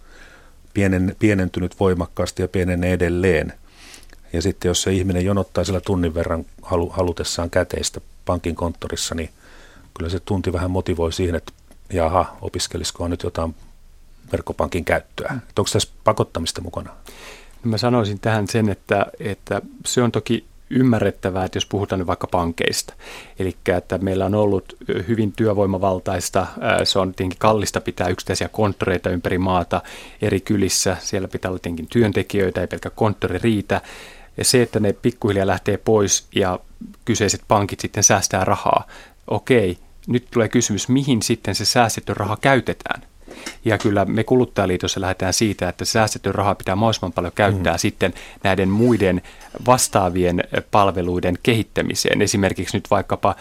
pienen, 0.75 1.17
pienentynyt 1.19 1.81
voimakkaasti 1.81 2.43
ja 2.43 2.49
pienenee 2.49 2.93
edelleen. 2.93 3.53
Ja 4.33 4.43
sitten 4.43 4.69
jos 4.69 4.83
se 4.83 4.93
ihminen 4.93 5.25
jonottaa 5.25 5.65
sillä 5.65 5.81
tunnin 5.81 6.15
verran 6.15 6.45
halu, 6.63 6.89
halutessaan 6.89 7.51
käteistä 7.51 8.01
pankin 8.25 8.55
konttorissa, 8.55 9.15
niin 9.15 9.31
kyllä 9.99 10.11
se 10.11 10.21
tunti 10.21 10.53
vähän 10.53 10.71
motivoi 10.71 11.13
siihen, 11.13 11.35
että 11.35 11.53
jaha, 11.93 12.37
opiskelisikohan 12.41 13.11
nyt 13.11 13.23
jotain 13.23 13.55
verkkopankin 14.33 14.85
käyttöä. 14.85 15.29
Mm. 15.33 15.41
Onko 15.59 15.71
tässä 15.73 15.93
pakottamista 16.05 16.61
mukana? 16.61 16.91
No 17.65 17.71
mä 17.71 17.79
sanoisin 17.79 18.21
tähän 18.21 18.49
sen, 18.49 18.69
että, 18.69 19.07
että 19.21 19.63
se 19.87 20.03
on 20.03 20.13
toki 20.13 20.45
ymmärrettävää, 20.71 21.45
että 21.45 21.57
jos 21.57 21.67
puhutaan 21.67 21.99
nyt 21.99 22.07
vaikka 22.07 22.27
pankeista. 22.27 22.95
Eli 23.39 23.57
että 23.77 23.99
meillä 23.99 24.27
on 24.27 24.35
ollut 24.35 24.77
hyvin 25.09 25.33
työvoimavaltaista, 25.33 26.47
se 26.85 26.99
on 26.99 27.15
tietenkin 27.15 27.39
kallista 27.39 27.81
pitää 27.81 28.09
yksittäisiä 28.09 28.49
konttoreita 28.49 29.11
ympäri 29.11 29.39
maata 29.39 29.83
eri 30.23 30.41
kylissä. 30.41 30.97
Siellä 31.01 31.29
pitää 31.29 31.51
olla 31.51 31.59
tietenkin 31.59 31.87
työntekijöitä, 31.87 32.61
ei 32.61 32.67
pelkkä 32.67 32.91
konttori 32.91 33.39
riitä. 33.39 33.81
Ja 34.37 34.45
se, 34.45 34.63
että 34.63 34.81
ne 34.81 34.93
pikkuhiljaa 34.93 35.47
lähtee 35.47 35.77
pois 35.77 36.27
ja 36.35 36.59
kyseiset 37.05 37.43
pankit 37.49 37.81
sitten 37.81 38.03
säästää 38.05 38.45
rahaa, 38.45 38.87
okei, 39.27 39.79
nyt 40.07 40.27
tulee 40.31 40.49
kysymys, 40.49 40.89
mihin 40.89 41.23
sitten 41.23 41.55
se 41.55 41.65
säästetty 41.65 42.15
raha 42.15 42.37
käytetään. 42.41 43.03
Ja 43.65 43.79
kyllä 43.79 44.05
me 44.05 44.25
kuluttajaliitossa 44.25 45.01
lähdetään 45.01 45.33
siitä, 45.33 45.69
että 45.69 45.85
säästetty 45.85 46.33
raha 46.33 46.55
pitää 46.55 46.77
mahdollisimman 46.77 47.13
paljon 47.13 47.33
käyttää 47.35 47.73
mm. 47.73 47.79
sitten 47.79 48.15
näiden 48.43 48.69
muiden 48.69 49.23
vastaavien 49.67 50.45
palveluiden 50.71 51.39
kehittämiseen. 51.43 52.23
Esimerkiksi 52.23 52.77
nyt 52.77 52.91
vaikkapa 52.91 53.35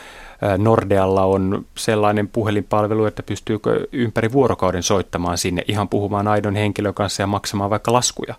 Nordealla 0.58 1.24
on 1.24 1.65
sellainen 1.77 2.27
puhelinpalvelu, 2.27 3.05
että 3.05 3.24
pystyykö 3.24 3.88
ympäri 3.91 4.32
vuorokauden 4.32 4.84
soittamaan 4.84 5.38
sinne 5.38 5.63
ihan 5.67 5.89
puhumaan 5.89 6.27
aidon 6.27 6.55
henkilön 6.55 6.93
kanssa 6.93 7.24
ja 7.24 7.27
maksamaan 7.27 7.70
vaikka 7.70 7.93
laskuja. 7.93 8.36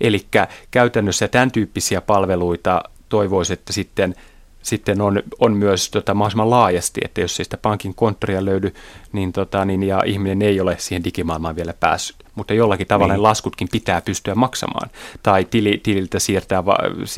Eli 0.00 0.26
käytännössä 0.70 1.28
tämän 1.28 1.50
tyyppisiä 1.50 2.00
palveluita 2.00 2.82
toivoisi, 3.08 3.52
että 3.52 3.72
sitten 3.72 4.14
sitten 4.62 5.00
on, 5.00 5.22
on 5.38 5.56
myös 5.56 5.90
tota, 5.90 6.14
mahdollisimman 6.14 6.50
laajasti, 6.50 7.00
että 7.04 7.20
jos 7.20 7.40
ei 7.40 7.44
sitä 7.44 7.56
pankin 7.56 7.94
konttoria 7.94 8.44
löydy 8.44 8.74
niin, 9.12 9.32
tota, 9.32 9.64
niin, 9.64 9.82
ja 9.82 10.02
ihminen 10.06 10.42
ei 10.42 10.60
ole 10.60 10.76
siihen 10.78 11.04
digimaailmaan 11.04 11.56
vielä 11.56 11.74
päässyt, 11.80 12.16
mutta 12.38 12.54
jollakin 12.54 12.86
tavalla 12.86 13.14
niin. 13.14 13.22
laskutkin 13.22 13.68
pitää 13.72 14.00
pystyä 14.00 14.34
maksamaan. 14.34 14.90
Tai 15.22 15.44
tili, 15.44 15.80
tililtä 15.82 16.18
siirtää, 16.18 16.62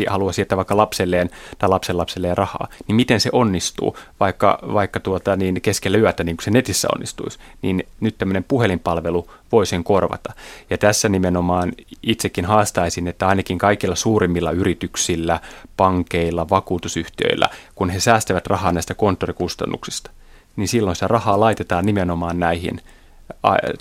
haluaa 0.09 0.33
siirtää 0.33 0.57
vaikka 0.57 0.77
lapselleen 0.77 1.31
tai 1.59 1.69
lapsenlapselleen 1.69 2.37
rahaa, 2.37 2.69
niin 2.87 2.97
miten 2.97 3.21
se 3.21 3.31
onnistuu, 3.33 3.97
vaikka, 4.21 4.59
vaikka 4.75 5.01
tuota, 5.01 5.37
niin 5.37 5.61
keskellä 5.61 5.99
yötä, 5.99 6.25
niin 6.25 6.37
kuin 6.37 6.45
se 6.45 6.51
netissä 6.51 6.89
onnistuisi, 6.95 7.39
niin 7.63 7.87
nyt 8.01 8.19
tämmöinen 8.19 8.45
puhelinpalvelu 8.45 9.31
voi 9.53 9.67
sen 9.67 9.85
korvata. 9.85 10.33
Ja 10.71 10.79
tässä 10.79 11.09
nimenomaan 11.09 11.73
itsekin 12.03 12.45
haastaisin, 12.45 13.09
että 13.09 13.29
ainakin 13.29 13.59
kaikilla 13.59 13.97
suurimmilla 13.97 14.51
yrityksillä, 14.51 15.41
pankeilla, 15.77 16.49
vakuutusyhtiöillä, 16.49 17.49
kun 17.75 17.91
he 17.91 18.01
säästävät 18.01 18.47
rahaa 18.47 18.73
näistä 18.73 18.95
konttorikustannuksista, 18.95 20.11
niin 20.57 20.69
silloin 20.69 20.97
se 20.97 21.07
rahaa 21.07 21.41
laitetaan 21.41 21.87
nimenomaan 21.87 22.39
näihin 22.39 22.81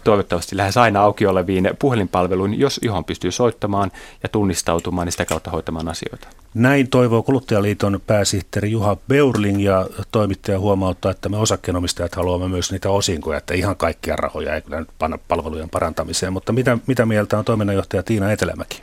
toivottavasti 0.04 0.58
lähes 0.58 0.78
aina 0.78 1.02
auki 1.02 1.26
oleviin 1.26 1.70
puhelinpalveluihin, 1.80 2.60
jos 2.60 2.80
johon 2.84 3.06
pystyy 3.06 3.32
soittamaan 3.32 3.92
ja 4.24 4.30
tunnistautumaan 4.30 5.08
ja 5.08 5.12
sitä 5.12 5.26
kautta 5.26 5.52
hoitamaan 5.52 5.88
asioita. 5.88 6.28
Näin 6.54 6.90
toivoo 6.90 7.24
Kuluttajaliiton 7.24 8.00
pääsihteeri 8.08 8.72
Juha 8.72 8.98
Beurling 9.08 9.64
ja 9.64 9.88
toimittaja 10.12 10.60
huomauttaa, 10.60 11.12
että 11.12 11.30
me 11.30 11.38
osakkeenomistajat 11.38 12.16
haluamme 12.16 12.48
myös 12.48 12.72
niitä 12.72 12.90
osinkoja, 12.90 13.38
että 13.38 13.54
ihan 13.54 13.76
kaikkia 13.76 14.16
rahoja 14.16 14.56
ei 14.56 14.62
kyllä 14.62 14.80
nyt 14.80 14.90
panna 15.00 15.18
palvelujen 15.28 15.70
parantamiseen. 15.70 16.34
Mutta 16.34 16.54
mitä, 16.54 16.78
mitä 16.88 17.06
mieltä 17.06 17.38
on 17.38 17.46
toiminnanjohtaja 17.46 18.04
Tiina 18.04 18.32
Etelämäki? 18.32 18.82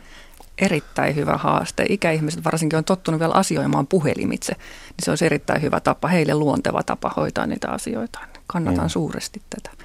Erittäin 0.58 1.16
hyvä 1.16 1.36
haaste. 1.36 1.86
Ikäihmiset 1.88 2.44
varsinkin 2.44 2.76
on 2.76 2.84
tottunut 2.84 3.20
vielä 3.20 3.34
asioimaan 3.34 3.86
puhelimitse, 3.86 4.52
niin 4.52 5.04
se 5.04 5.10
olisi 5.10 5.26
erittäin 5.26 5.62
hyvä 5.62 5.80
tapa, 5.80 6.08
heille 6.08 6.34
luonteva 6.34 6.82
tapa 6.82 7.12
hoitaa 7.16 7.46
niitä 7.46 7.68
asioita. 7.68 8.18
Kannatan 8.46 8.84
mm. 8.84 8.88
suuresti 8.88 9.42
tätä. 9.50 9.75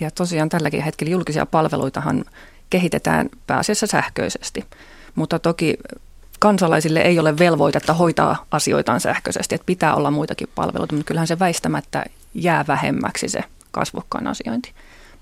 Ja 0.00 0.10
tosiaan 0.10 0.48
tälläkin 0.48 0.82
hetkellä 0.82 1.10
julkisia 1.10 1.46
palveluitahan 1.46 2.24
kehitetään 2.70 3.28
pääasiassa 3.46 3.86
sähköisesti, 3.86 4.64
mutta 5.14 5.38
toki 5.38 5.76
kansalaisille 6.38 7.00
ei 7.00 7.18
ole 7.18 7.38
velvoitetta 7.38 7.94
hoitaa 7.94 8.46
asioitaan 8.50 9.00
sähköisesti, 9.00 9.54
että 9.54 9.66
pitää 9.66 9.94
olla 9.94 10.10
muitakin 10.10 10.48
palveluita, 10.54 10.94
mutta 10.94 11.08
kyllähän 11.08 11.26
se 11.26 11.38
väistämättä 11.38 12.04
jää 12.34 12.64
vähemmäksi 12.68 13.28
se 13.28 13.40
kasvokkaan 13.70 14.26
asiointi. 14.26 14.72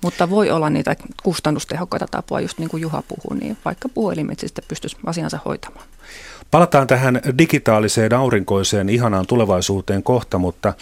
Mutta 0.03 0.31
voi 0.31 0.51
olla 0.51 0.71
niitä 0.71 0.97
kustannustehokkaita 1.23 2.07
tapoja, 2.11 2.43
just 2.43 2.59
niin 2.59 2.69
kuin 2.69 2.81
Juha 2.81 3.03
puhui, 3.09 3.39
niin 3.41 3.57
vaikka 3.65 3.89
puhelimet 3.89 4.39
sitten 4.39 4.65
pystyisi 4.69 4.97
asiansa 5.07 5.39
hoitamaan. 5.45 5.87
Palataan 6.51 6.87
tähän 6.87 7.21
digitaaliseen, 7.39 8.15
aurinkoiseen, 8.15 8.89
ihanaan 8.89 9.27
tulevaisuuteen 9.27 10.03
kohta, 10.03 10.39
mutta, 10.39 10.75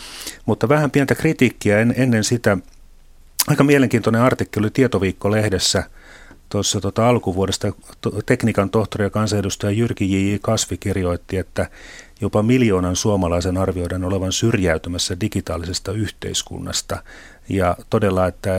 mutta 0.47 0.69
vähän 0.69 0.91
pientä 0.91 1.15
kritiikkiä 1.15 1.79
en, 1.81 1.95
ennen 1.97 2.25
sitä. 2.25 2.59
Aika 3.47 3.65
mielenkiintoinen 3.65 4.23
artikkeli 4.23 4.71
Tietoviikko-lehdessä 4.71 5.85
tuossa 6.49 6.81
tota 6.81 7.09
alkuvuodesta. 7.09 7.73
Tekniikan 8.27 8.71
tohtori 8.71 9.05
ja 9.05 9.11
kansanedustaja 9.11 9.71
Jyrki 9.71 10.33
J. 10.33 10.37
Kasvi 10.43 10.77
kirjoitti, 10.77 11.37
että 11.37 11.71
jopa 12.21 12.43
miljoonan 12.43 12.97
suomalaisen 12.97 13.57
arvioidaan 13.57 14.05
olevan 14.05 14.33
syrjäytymässä 14.33 15.21
digitaalisesta 15.21 15.93
yhteiskunnasta. 15.93 17.03
Ja 17.49 17.77
todella, 17.91 18.27
että 18.27 18.51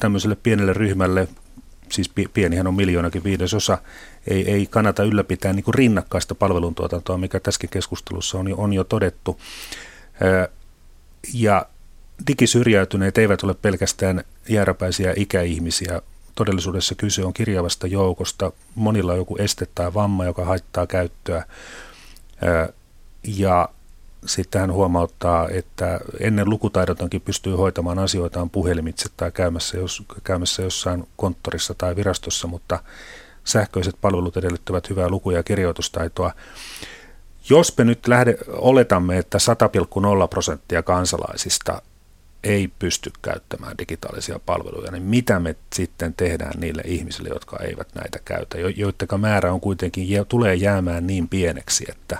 tämmöiselle 0.00 0.36
pienelle 0.42 0.72
ryhmälle, 0.72 1.28
siis 1.88 2.10
pienihän 2.34 2.66
on 2.66 2.74
miljoonakin 2.74 3.24
viidesosa, 3.24 3.78
ei, 4.26 4.50
ei 4.50 4.66
kannata 4.66 5.02
ylläpitää 5.02 5.52
niin 5.52 5.64
kuin 5.64 5.74
rinnakkaista 5.74 6.34
palveluntuotantoa, 6.34 7.18
mikä 7.18 7.40
tässäkin 7.40 7.70
keskustelussa 7.70 8.38
on 8.38 8.48
jo, 8.48 8.56
on 8.56 8.72
jo 8.72 8.84
todettu. 8.84 9.40
Ja 11.34 11.66
digisyrjäytyneet 12.26 13.18
eivät 13.18 13.42
ole 13.42 13.54
pelkästään 13.54 14.24
jääräpäisiä 14.48 15.12
ikäihmisiä. 15.16 16.02
Todellisuudessa 16.34 16.94
kyse 16.94 17.24
on 17.24 17.32
kirjavasta 17.32 17.86
joukosta. 17.86 18.52
Monilla 18.74 19.12
on 19.12 19.18
joku 19.18 19.36
este 19.38 19.66
tai 19.74 19.94
vamma, 19.94 20.24
joka 20.24 20.44
haittaa 20.44 20.86
käyttöä. 20.86 21.44
Ja 23.22 23.68
sitten 24.26 24.60
hän 24.60 24.72
huomauttaa, 24.72 25.48
että 25.48 26.00
ennen 26.20 26.50
lukutaidotonkin 26.50 27.20
pystyy 27.20 27.54
hoitamaan 27.54 27.98
asioitaan 27.98 28.50
puhelimitse 28.50 29.08
tai 29.16 29.32
käymässä, 29.32 29.76
jos, 29.76 30.02
käymässä 30.24 30.62
jossain 30.62 31.08
konttorissa 31.16 31.74
tai 31.74 31.96
virastossa, 31.96 32.46
mutta 32.46 32.78
sähköiset 33.44 33.96
palvelut 34.00 34.36
edellyttävät 34.36 34.90
hyvää 34.90 35.08
luku- 35.08 35.30
ja 35.30 35.42
kirjoitustaitoa. 35.42 36.32
Jos 37.50 37.78
me 37.78 37.84
nyt 37.84 38.08
lähde, 38.08 38.36
oletamme, 38.48 39.18
että 39.18 39.38
100,0 39.38 40.28
prosenttia 40.28 40.82
kansalaisista 40.82 41.82
ei 42.46 42.68
pysty 42.78 43.10
käyttämään 43.22 43.78
digitaalisia 43.78 44.40
palveluja, 44.46 44.90
niin 44.90 45.02
mitä 45.02 45.40
me 45.40 45.56
sitten 45.72 46.14
tehdään 46.14 46.60
niille 46.60 46.82
ihmisille, 46.84 47.28
jotka 47.28 47.58
eivät 47.58 47.88
näitä 47.94 48.18
käytä, 48.24 48.58
joiden 48.58 49.20
määrä 49.20 49.52
on 49.52 49.60
kuitenkin, 49.60 50.26
tulee 50.28 50.54
jäämään 50.54 51.06
niin 51.06 51.28
pieneksi, 51.28 51.84
että 51.88 52.18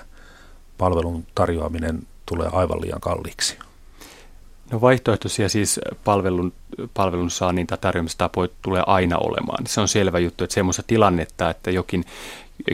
palvelun 0.77 1.25
tarjoaminen 1.35 1.99
tulee 2.25 2.49
aivan 2.51 2.81
liian 2.81 3.01
kalliiksi? 3.01 3.57
No 4.71 4.81
vaihtoehtoisia 4.81 5.49
siis 5.49 5.79
palvelun, 6.03 6.53
palvelun 6.93 7.31
saannin 7.31 7.67
tai 7.67 7.77
tarjoamistapoja 7.77 8.49
tulee 8.61 8.83
aina 8.87 9.17
olemaan. 9.17 9.67
Se 9.67 9.81
on 9.81 9.87
selvä 9.87 10.19
juttu, 10.19 10.43
että 10.43 10.53
semmoista 10.53 10.83
tilannetta, 10.87 11.49
että 11.49 11.71
jokin 11.71 12.05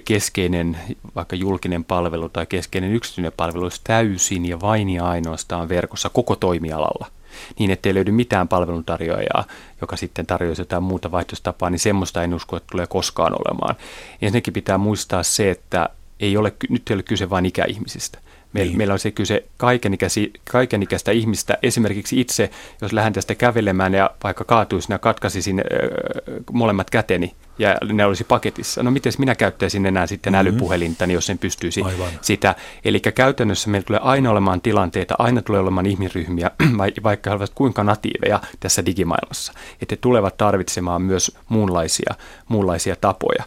keskeinen 0.06 0.78
vaikka 1.16 1.36
julkinen 1.36 1.84
palvelu 1.84 2.30
tai 2.30 2.46
keskeinen 2.46 2.94
yksityinen 2.94 3.32
palvelu 3.38 3.64
olisi 3.64 3.82
täysin 3.84 4.46
ja 4.46 4.62
vain 4.62 4.90
ja 4.90 5.08
ainoastaan 5.08 5.70
verkossa 5.70 6.10
koko 6.10 6.36
toimialalla– 6.36 7.08
niin, 7.60 7.72
ettei 7.72 7.94
löydy 7.94 8.12
mitään 8.12 8.48
palveluntarjoajaa, 8.48 9.44
joka 9.82 9.96
sitten 9.96 10.26
tarjoaisi 10.26 10.62
jotain 10.62 10.84
muuta 10.84 11.12
vaihtoistapaa, 11.12 11.70
niin 11.70 11.80
semmoista 11.80 12.24
en 12.24 12.34
usko, 12.34 12.58
että 12.58 12.68
tulee 12.72 12.88
koskaan 12.88 13.34
olemaan. 13.34 13.76
Ensinnäkin 14.22 14.54
pitää 14.54 14.78
muistaa 14.78 15.24
se, 15.24 15.50
että 15.50 15.90
ei 16.20 16.38
ole, 16.38 16.54
nyt 16.70 16.90
ei 16.90 16.94
ole 16.94 17.04
kyse 17.04 17.30
vain 17.30 17.46
ikäihmisistä. 17.46 18.20
Meillä, 18.54 18.70
niin. 18.70 18.78
meillä 18.78 18.94
on 18.94 19.00
se 19.00 19.12
kyse 19.12 19.46
kaikenikäisi, 19.58 20.34
kaikenikäistä 20.52 21.12
ihmistä. 21.12 21.58
Esimerkiksi 21.64 22.22
itse, 22.22 22.50
jos 22.82 22.94
lähden 22.94 23.14
tästä 23.14 23.36
kävelemään 23.36 23.94
ja 23.94 24.12
vaikka 24.24 24.44
kaatuisin 24.44 24.94
ja 24.94 25.00
katkaisisin 25.00 25.60
äh, 25.60 25.66
molemmat 26.52 26.90
käteni 26.90 27.34
ja 27.60 27.78
ne 27.94 28.06
olisi 28.06 28.24
paketissa. 28.24 28.84
No 28.84 28.92
miten 28.92 29.14
minä 29.18 29.36
käyttäisin 29.36 29.86
enää 29.86 30.08
sitten 30.08 30.34
mm-hmm. 30.34 30.48
älypuhelinta, 30.48 31.06
jos 31.06 31.26
sen 31.26 31.38
pystyisi 31.38 31.82
Aivan. 31.82 32.10
sitä. 32.22 32.56
Eli 32.86 33.00
käytännössä 33.00 33.70
meillä 33.70 33.86
tulee 33.86 34.00
aina 34.04 34.32
olemaan 34.32 34.62
tilanteita, 34.62 35.16
aina 35.20 35.42
tulee 35.42 35.62
olemaan 35.62 35.86
ihmisryhmiä, 35.86 36.52
vaikka 37.04 37.30
he 37.30 37.36
ovat 37.36 37.52
kuinka 37.56 37.84
natiiveja 37.84 38.42
tässä 38.60 38.86
digimaailmassa. 38.86 39.54
Että 39.82 39.94
he 39.94 39.98
tulevat 40.02 40.38
tarvitsemaan 40.38 41.02
myös 41.02 41.38
muunlaisia, 41.50 42.16
muunlaisia 42.48 42.96
tapoja. 42.96 43.44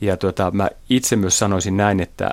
Ja 0.00 0.16
tuota, 0.16 0.50
mä 0.50 0.70
itse 0.90 1.16
myös 1.16 1.38
sanoisin 1.38 1.76
näin, 1.76 2.00
että 2.00 2.30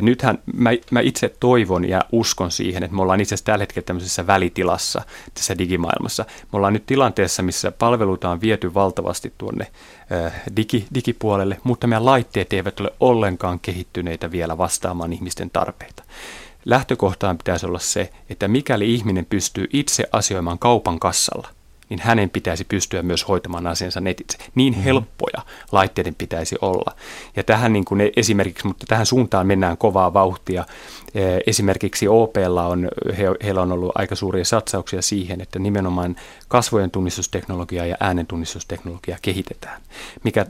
nythän 0.00 0.38
mä, 0.54 0.70
mä 0.90 1.00
itse 1.00 1.34
toivon 1.40 1.88
ja 1.88 2.00
uskon 2.12 2.50
siihen, 2.50 2.82
että 2.82 2.96
me 2.96 3.02
ollaan 3.02 3.20
itse 3.20 3.34
asiassa 3.34 3.44
tällä 3.44 3.62
hetkellä 3.62 3.86
tämmöisessä 3.86 4.26
välitilassa 4.26 5.02
tässä 5.34 5.58
digimaailmassa. 5.58 6.24
Me 6.52 6.56
ollaan 6.56 6.72
nyt 6.72 6.86
tilanteessa, 6.86 7.42
missä 7.42 7.72
palveluita 7.72 8.30
on 8.30 8.40
viety 8.40 8.74
valtavasti 8.74 9.32
tuonne 9.38 9.66
äh, 10.12 10.42
digi, 10.56 10.86
digipuolelle, 10.94 11.60
mutta 11.64 11.86
meidän 11.86 12.04
laitteet 12.04 12.52
eivät 12.52 12.80
ole 12.80 12.92
ollenkaan 13.00 13.60
kehittyneitä 13.60 14.30
vielä 14.30 14.58
vastaamaan 14.58 15.12
ihmisten 15.12 15.50
tarpeita. 15.50 16.02
Lähtökohtaan 16.64 17.38
pitäisi 17.38 17.66
olla 17.66 17.78
se, 17.78 18.10
että 18.30 18.48
mikäli 18.48 18.94
ihminen 18.94 19.26
pystyy 19.26 19.66
itse 19.72 20.04
asioimaan 20.12 20.58
kaupan 20.58 21.00
kassalla– 21.00 21.48
niin 21.94 22.06
hänen 22.06 22.30
pitäisi 22.30 22.64
pystyä 22.64 23.02
myös 23.02 23.28
hoitamaan 23.28 23.66
asiansa 23.66 24.00
netitse. 24.00 24.38
Niin 24.54 24.72
mm-hmm. 24.72 24.84
helppoja 24.84 25.42
laitteiden 25.72 26.14
pitäisi 26.14 26.56
olla. 26.60 26.96
Ja 27.36 27.42
tähän 27.44 27.72
niin 27.72 27.84
kuin 27.84 28.10
esimerkiksi, 28.16 28.66
mutta 28.66 28.86
tähän 28.88 29.06
suuntaan 29.06 29.46
mennään 29.46 29.76
kovaa 29.76 30.14
vauhtia. 30.14 30.64
Esimerkiksi 31.46 32.08
OPlla 32.08 32.66
on, 32.66 32.88
he, 33.18 33.24
heillä 33.44 33.62
on 33.62 33.72
ollut 33.72 33.92
aika 33.94 34.14
suuria 34.14 34.44
satsauksia 34.44 35.02
siihen, 35.02 35.40
että 35.40 35.58
nimenomaan 35.58 36.16
kasvojen 36.48 36.90
tunnistusteknologiaa 36.90 37.86
ja 37.86 37.96
äänen 38.00 38.26
tunnistusteknologiaa 38.26 39.18
kehitetään, 39.22 39.82
mikä 40.24 40.46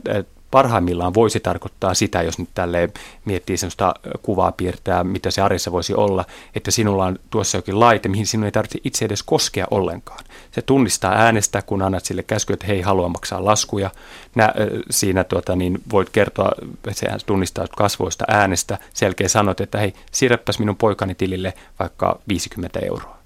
parhaimmillaan 0.55 1.13
voisi 1.13 1.39
tarkoittaa 1.39 1.93
sitä, 1.93 2.21
jos 2.21 2.39
nyt 2.39 2.49
tälleen 2.53 2.93
miettii 3.25 3.57
sellaista 3.57 3.93
kuvaa 4.21 4.51
piirtää, 4.51 5.03
mitä 5.03 5.31
se 5.31 5.41
arjessa 5.41 5.71
voisi 5.71 5.93
olla, 5.93 6.25
että 6.55 6.71
sinulla 6.71 7.05
on 7.05 7.19
tuossa 7.29 7.57
jokin 7.57 7.79
laite, 7.79 8.09
mihin 8.09 8.27
sinun 8.27 8.45
ei 8.45 8.51
tarvitse 8.51 8.79
itse 8.83 9.05
edes 9.05 9.23
koskea 9.23 9.67
ollenkaan. 9.71 10.23
Se 10.51 10.61
tunnistaa 10.61 11.13
äänestä, 11.13 11.61
kun 11.61 11.81
annat 11.81 12.05
sille 12.05 12.23
käsky, 12.23 12.53
että 12.53 12.67
hei, 12.67 12.81
haluaa 12.81 13.09
maksaa 13.09 13.45
laskuja. 13.45 13.89
Nä, 14.35 14.53
siinä 14.89 15.23
tuota, 15.23 15.55
niin 15.55 15.81
voit 15.91 16.09
kertoa, 16.09 16.51
se 16.91 17.07
tunnistaa 17.25 17.65
kasvoista 17.77 18.25
äänestä, 18.27 18.77
selkeä 18.93 19.27
sanot, 19.27 19.61
että 19.61 19.77
hei, 19.77 19.93
siirräpäs 20.11 20.59
minun 20.59 20.75
poikani 20.75 21.15
tilille 21.15 21.53
vaikka 21.79 22.19
50 22.27 22.79
euroa. 22.79 23.17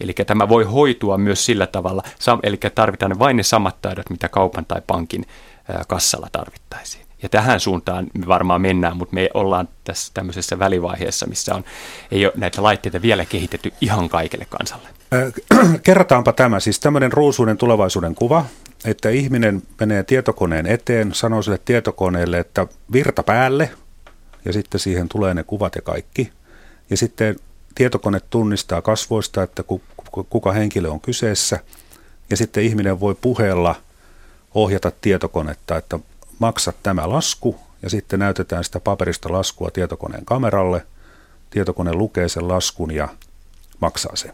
Eli 0.00 0.12
tämä 0.26 0.48
voi 0.48 0.64
hoitua 0.64 1.18
myös 1.18 1.46
sillä 1.46 1.66
tavalla, 1.66 2.02
eli 2.42 2.58
tarvitaan 2.74 3.18
vain 3.18 3.36
ne 3.36 3.42
samat 3.42 3.76
taidot, 3.82 4.10
mitä 4.10 4.28
kaupan 4.28 4.64
tai 4.64 4.82
pankin 4.86 5.26
kassalla 5.88 6.28
tarvittaisiin. 6.32 7.06
Ja 7.22 7.28
tähän 7.28 7.60
suuntaan 7.60 8.06
me 8.14 8.26
varmaan 8.26 8.60
mennään, 8.60 8.96
mutta 8.96 9.14
me 9.14 9.30
ollaan 9.34 9.68
tässä 9.84 10.10
tämmöisessä 10.14 10.58
välivaiheessa, 10.58 11.26
missä 11.26 11.54
on, 11.54 11.64
ei 12.10 12.26
ole 12.26 12.32
näitä 12.36 12.62
laitteita 12.62 13.02
vielä 13.02 13.24
kehitetty 13.24 13.72
ihan 13.80 14.08
kaikille 14.08 14.46
kansalle. 14.50 14.88
Kerrotaanpa 15.82 16.32
tämä, 16.32 16.60
siis 16.60 16.80
tämmöinen 16.80 17.12
ruusuinen 17.12 17.56
tulevaisuuden 17.56 18.14
kuva, 18.14 18.44
että 18.84 19.10
ihminen 19.10 19.62
menee 19.80 20.02
tietokoneen 20.02 20.66
eteen, 20.66 21.14
sanoo 21.14 21.42
sille 21.42 21.58
tietokoneelle, 21.64 22.38
että 22.38 22.66
virta 22.92 23.22
päälle, 23.22 23.70
ja 24.44 24.52
sitten 24.52 24.80
siihen 24.80 25.08
tulee 25.08 25.34
ne 25.34 25.44
kuvat 25.44 25.74
ja 25.74 25.82
kaikki. 25.82 26.32
Ja 26.90 26.96
sitten 26.96 27.36
tietokone 27.74 28.20
tunnistaa 28.30 28.82
kasvoista, 28.82 29.42
että 29.42 29.64
kuka 30.30 30.52
henkilö 30.52 30.90
on 30.90 31.00
kyseessä, 31.00 31.58
ja 32.30 32.36
sitten 32.36 32.64
ihminen 32.64 33.00
voi 33.00 33.14
puheella 33.14 33.74
ohjata 34.54 34.92
tietokonetta, 35.00 35.76
että 35.76 35.98
maksa 36.38 36.72
tämä 36.82 37.08
lasku, 37.08 37.56
ja 37.82 37.90
sitten 37.90 38.18
näytetään 38.18 38.64
sitä 38.64 38.80
paperista 38.80 39.32
laskua 39.32 39.70
tietokoneen 39.70 40.24
kameralle, 40.24 40.86
tietokone 41.50 41.92
lukee 41.94 42.28
sen 42.28 42.48
laskun 42.48 42.94
ja 42.94 43.08
maksaa 43.80 44.16
sen. 44.16 44.32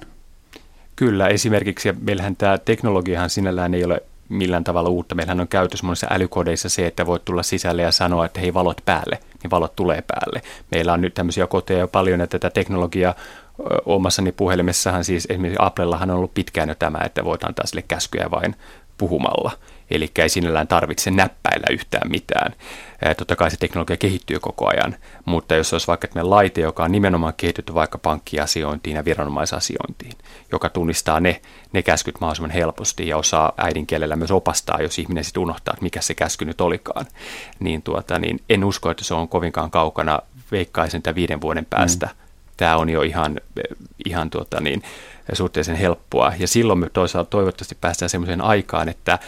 Kyllä, 0.96 1.28
esimerkiksi, 1.28 1.88
ja 1.88 1.94
meillähän 2.00 2.36
tämä 2.36 2.58
teknologiahan 2.58 3.30
sinällään 3.30 3.74
ei 3.74 3.84
ole 3.84 4.02
millään 4.28 4.64
tavalla 4.64 4.90
uutta. 4.90 5.14
Meillähän 5.14 5.40
on 5.40 5.48
käytössä 5.48 5.86
monissa 5.86 6.06
älykodeissa 6.10 6.68
se, 6.68 6.86
että 6.86 7.06
voit 7.06 7.24
tulla 7.24 7.42
sisälle 7.42 7.82
ja 7.82 7.92
sanoa, 7.92 8.26
että 8.26 8.40
hei 8.40 8.54
valot 8.54 8.80
päälle, 8.84 9.18
niin 9.42 9.50
valot 9.50 9.76
tulee 9.76 10.02
päälle. 10.06 10.42
Meillä 10.70 10.92
on 10.92 11.00
nyt 11.00 11.14
tämmöisiä 11.14 11.46
koteja 11.46 11.78
jo 11.78 11.88
paljon, 11.88 12.20
että 12.20 12.38
tätä 12.38 12.54
teknologiaa 12.54 13.14
omassani 13.86 14.32
puhelimessahan 14.32 15.04
siis 15.04 15.26
esimerkiksi 15.30 15.58
Applellahan 15.62 16.10
on 16.10 16.16
ollut 16.16 16.34
pitkään 16.34 16.68
jo 16.68 16.74
tämä, 16.74 16.98
että 17.04 17.24
voit 17.24 17.44
antaa 17.44 17.66
sille 17.66 17.82
käskyjä 17.88 18.30
vain 18.30 18.56
puhumalla. 18.98 19.52
Eli 19.90 20.10
ei 20.18 20.28
sinällään 20.28 20.68
tarvitse 20.68 21.10
näppäillä 21.10 21.66
yhtään 21.70 22.10
mitään. 22.10 22.52
Totta 23.16 23.36
kai 23.36 23.50
se 23.50 23.56
teknologia 23.56 23.96
kehittyy 23.96 24.38
koko 24.40 24.68
ajan, 24.68 24.96
mutta 25.24 25.54
jos 25.54 25.72
olisi 25.72 25.86
vaikka 25.86 26.08
tämmöinen 26.08 26.30
laite, 26.30 26.60
joka 26.60 26.84
on 26.84 26.92
nimenomaan 26.92 27.34
kehitetty 27.36 27.74
vaikka 27.74 27.98
pankkiasiointiin 27.98 28.96
ja 28.96 29.04
viranomaisasiointiin, 29.04 30.12
joka 30.52 30.68
tunnistaa 30.68 31.20
ne, 31.20 31.40
ne 31.72 31.82
käskyt 31.82 32.20
mahdollisimman 32.20 32.50
helposti 32.50 33.08
ja 33.08 33.16
osaa 33.16 33.52
äidinkielellä 33.56 34.16
myös 34.16 34.30
opastaa, 34.30 34.82
jos 34.82 34.98
ihminen 34.98 35.24
sitten 35.24 35.42
unohtaa, 35.42 35.72
että 35.72 35.82
mikä 35.82 36.00
se 36.00 36.14
käsky 36.14 36.44
nyt 36.44 36.60
olikaan, 36.60 37.06
niin, 37.60 37.82
tuota, 37.82 38.18
niin 38.18 38.40
en 38.48 38.64
usko, 38.64 38.90
että 38.90 39.04
se 39.04 39.14
on 39.14 39.28
kovinkaan 39.28 39.70
kaukana, 39.70 40.18
veikkaisin 40.52 41.02
tämän 41.02 41.14
viiden 41.14 41.40
vuoden 41.40 41.66
päästä. 41.70 42.06
Mm. 42.06 42.12
Tämä 42.56 42.76
on 42.76 42.90
jo 42.90 43.02
ihan, 43.02 43.40
ihan 44.06 44.30
tuota, 44.30 44.60
niin, 44.60 44.82
suhteellisen 45.32 45.76
helppoa. 45.76 46.32
Ja 46.38 46.48
silloin 46.48 46.78
me 46.78 46.90
toisaalta 46.92 47.30
toivottavasti 47.30 47.78
päästään 47.80 48.08
sellaiseen 48.08 48.40
aikaan, 48.40 48.88
että 48.88 49.18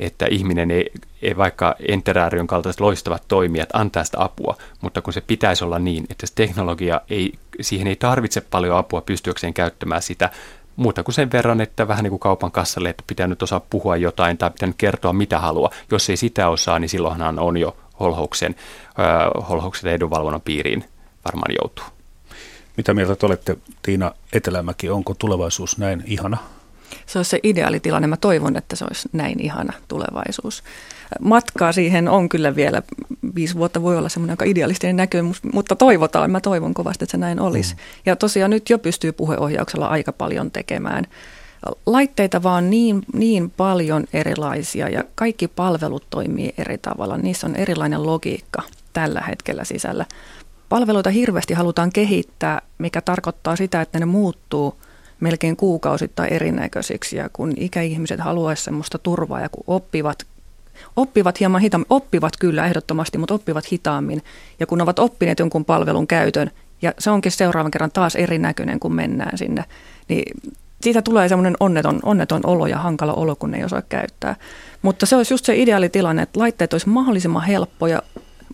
että 0.00 0.26
ihminen 0.26 0.70
ei, 0.70 0.90
ei 1.22 1.36
vaikka 1.36 1.74
Enteraarion 1.88 2.46
kaltaiset 2.46 2.80
loistavat 2.80 3.22
toimijat 3.28 3.68
antaa 3.72 4.04
sitä 4.04 4.24
apua, 4.24 4.56
mutta 4.80 5.02
kun 5.02 5.12
se 5.12 5.20
pitäisi 5.20 5.64
olla 5.64 5.78
niin, 5.78 6.06
että 6.10 6.26
se 6.26 6.34
teknologia 6.34 7.00
ei, 7.10 7.32
siihen 7.60 7.86
ei 7.86 7.96
tarvitse 7.96 8.40
paljon 8.40 8.76
apua 8.76 9.00
pystyäkseen 9.00 9.54
käyttämään 9.54 10.02
sitä, 10.02 10.30
muuta 10.76 11.02
kuin 11.02 11.14
sen 11.14 11.32
verran, 11.32 11.60
että 11.60 11.88
vähän 11.88 12.02
niin 12.02 12.10
kuin 12.10 12.20
kaupan 12.20 12.50
kassalle, 12.50 12.88
että 12.88 13.04
pitää 13.06 13.26
nyt 13.26 13.42
osaa 13.42 13.60
puhua 13.70 13.96
jotain 13.96 14.38
tai 14.38 14.50
pitää 14.50 14.66
nyt 14.66 14.76
kertoa 14.78 15.12
mitä 15.12 15.38
haluaa. 15.38 15.70
Jos 15.90 16.10
ei 16.10 16.16
sitä 16.16 16.48
osaa, 16.48 16.78
niin 16.78 16.88
silloinhan 16.88 17.38
on 17.38 17.56
jo 17.56 17.76
holhouksen, 18.00 18.56
holhouksen 19.48 19.92
edunvalvonnan 19.92 20.40
piiriin 20.40 20.84
varmaan 21.24 21.54
joutuu. 21.60 21.84
Mitä 22.76 22.94
mieltä 22.94 23.16
te 23.16 23.26
olette, 23.26 23.56
Tiina 23.82 24.12
Etelämäki, 24.32 24.90
onko 24.90 25.14
tulevaisuus 25.14 25.78
näin 25.78 26.02
ihana? 26.06 26.38
Se 27.10 27.18
olisi 27.18 27.30
se 27.30 27.40
ideaalitilanne. 27.42 28.08
Mä 28.08 28.16
toivon, 28.16 28.56
että 28.56 28.76
se 28.76 28.84
olisi 28.84 29.08
näin 29.12 29.40
ihana 29.40 29.72
tulevaisuus. 29.88 30.62
Matkaa 31.20 31.72
siihen 31.72 32.08
on 32.08 32.28
kyllä 32.28 32.56
vielä, 32.56 32.82
viisi 33.34 33.54
vuotta 33.54 33.82
voi 33.82 33.98
olla 33.98 34.08
semmoinen 34.08 34.32
aika 34.32 34.44
idealistinen 34.44 34.96
näkemys, 34.96 35.42
mutta 35.52 35.76
toivotaan, 35.76 36.30
mä 36.30 36.40
toivon 36.40 36.74
kovasti, 36.74 37.04
että 37.04 37.10
se 37.10 37.18
näin 37.18 37.40
olisi. 37.40 37.74
Mm. 37.74 37.80
Ja 38.06 38.16
tosiaan 38.16 38.50
nyt 38.50 38.70
jo 38.70 38.78
pystyy 38.78 39.12
puheohjauksella 39.12 39.86
aika 39.86 40.12
paljon 40.12 40.50
tekemään. 40.50 41.04
Laitteita 41.86 42.42
vaan 42.42 42.70
niin, 42.70 43.02
niin 43.12 43.50
paljon 43.50 44.04
erilaisia 44.12 44.88
ja 44.88 45.04
kaikki 45.14 45.48
palvelut 45.48 46.06
toimii 46.10 46.54
eri 46.58 46.78
tavalla. 46.78 47.16
Niissä 47.16 47.46
on 47.46 47.56
erilainen 47.56 48.06
logiikka 48.06 48.62
tällä 48.92 49.20
hetkellä 49.20 49.64
sisällä. 49.64 50.06
Palveluita 50.68 51.10
hirveästi 51.10 51.54
halutaan 51.54 51.92
kehittää, 51.92 52.62
mikä 52.78 53.00
tarkoittaa 53.00 53.56
sitä, 53.56 53.80
että 53.80 53.98
ne 53.98 54.06
muuttuu– 54.06 54.74
melkein 55.20 55.56
kuukausittain 55.56 56.32
erinäköisiksi 56.32 57.16
ja 57.16 57.28
kun 57.32 57.52
ikäihmiset 57.56 58.20
haluaisivat 58.20 58.64
sellaista 58.64 58.98
turvaa 58.98 59.40
ja 59.40 59.48
kun 59.48 59.64
oppivat, 59.66 60.26
oppivat 60.96 61.40
hieman 61.40 61.60
hitaammin, 61.60 61.86
oppivat 61.90 62.32
kyllä 62.40 62.66
ehdottomasti, 62.66 63.18
mutta 63.18 63.34
oppivat 63.34 63.72
hitaammin 63.72 64.22
ja 64.60 64.66
kun 64.66 64.80
ovat 64.80 64.98
oppineet 64.98 65.38
jonkun 65.38 65.64
palvelun 65.64 66.06
käytön 66.06 66.50
ja 66.82 66.94
se 66.98 67.10
onkin 67.10 67.32
seuraavan 67.32 67.70
kerran 67.70 67.92
taas 67.92 68.16
erinäköinen, 68.16 68.80
kun 68.80 68.94
mennään 68.94 69.38
sinne, 69.38 69.64
niin 70.08 70.40
siitä 70.80 71.02
tulee 71.02 71.28
semmoinen 71.28 71.56
onneton, 71.60 72.00
onneton 72.02 72.40
olo 72.44 72.66
ja 72.66 72.78
hankala 72.78 73.12
olo, 73.14 73.36
kun 73.36 73.50
ne 73.50 73.58
ei 73.58 73.64
osaa 73.64 73.82
käyttää. 73.82 74.36
Mutta 74.82 75.06
se 75.06 75.16
olisi 75.16 75.34
just 75.34 75.44
se 75.44 75.56
ideaalitilanne, 75.56 76.22
että 76.22 76.40
laitteet 76.40 76.72
olisi 76.72 76.88
mahdollisimman 76.88 77.42
helppoja 77.42 78.02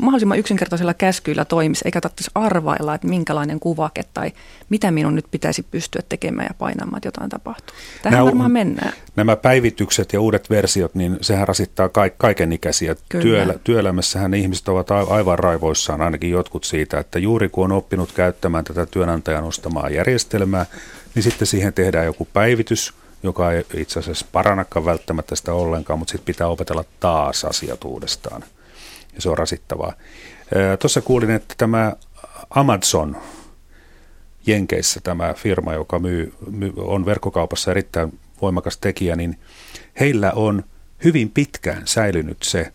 mahdollisimman 0.00 0.38
yksinkertaisilla 0.38 0.94
käskyillä 0.94 1.44
toimisi, 1.44 1.82
eikä 1.85 2.00
tarvitsisi 2.00 2.30
arvailla, 2.35 2.94
että 2.94 3.09
minkälainen 3.09 3.61
kuvake 3.61 4.02
tai 4.14 4.32
mitä 4.68 4.90
minun 4.90 5.14
nyt 5.14 5.24
pitäisi 5.30 5.62
pystyä 5.62 6.02
tekemään 6.09 6.46
ja 6.50 6.54
painamaan, 6.59 6.96
että 6.96 7.09
jotain 7.09 7.30
tapahtuu. 7.30 7.76
Tähän 8.02 8.16
nämä, 8.16 8.24
varmaan 8.24 8.52
mennään. 8.52 8.92
Nämä 9.16 9.37
päivitykset 9.37 10.12
ja 10.12 10.20
uudet 10.20 10.50
versiot, 10.50 10.94
niin 10.94 11.18
sehän 11.20 11.48
rasittaa 11.48 11.90
kaiken 12.18 12.52
ikäisiä. 12.52 12.96
Työelä, 13.09 13.54
työelämässähän 13.64 14.35
ihmiset 14.35 14.68
ovat 14.68 14.90
aivan 14.90 15.38
raivoissaan, 15.38 16.00
ainakin 16.00 16.30
jotkut 16.30 16.64
siitä, 16.64 16.98
että 16.98 17.18
juuri 17.18 17.48
kun 17.48 17.64
on 17.64 17.72
oppinut 17.72 18.12
käyttämään 18.12 18.64
tätä 18.64 18.87
työnantajan 18.87 19.44
ostamaa 19.44 19.90
järjestelmää, 19.90 20.66
niin 21.14 21.22
sitten 21.22 21.46
siihen 21.46 21.72
tehdään 21.72 22.06
joku 22.06 22.28
päivitys, 22.32 22.94
joka 23.22 23.52
ei 23.52 23.64
itse 23.76 23.98
asiassa 23.98 24.26
parannakaan 24.32 24.85
välttämättä 24.85 25.37
sitä 25.37 25.52
ollenkaan, 25.52 25.98
mutta 25.98 26.12
sitten 26.12 26.35
pitää 26.35 26.46
opetella 26.46 26.85
taas 27.00 27.44
asiat 27.44 27.85
uudestaan 27.85 28.44
ja 29.16 29.22
se 29.22 29.31
on 29.31 29.38
rasittavaa. 29.38 29.92
Tuossa 30.79 31.00
kuulin, 31.00 31.31
että 31.31 31.55
tämä 31.59 31.92
Amazon 32.50 33.16
Jenkeissä, 34.46 35.00
tämä 35.00 35.35
firma, 35.35 35.74
joka 35.74 35.98
myy, 35.98 36.35
myy, 36.50 36.72
on 36.76 37.07
verkkokaupassa 37.07 37.70
erittäin 37.70 38.18
voimakas 38.42 38.76
tekijä, 38.76 39.16
niin 39.16 39.38
heillä 40.00 40.33
on 40.33 40.64
hyvin 41.05 41.31
pitkään 41.31 41.83
säilynyt 41.85 42.42
se 42.42 42.72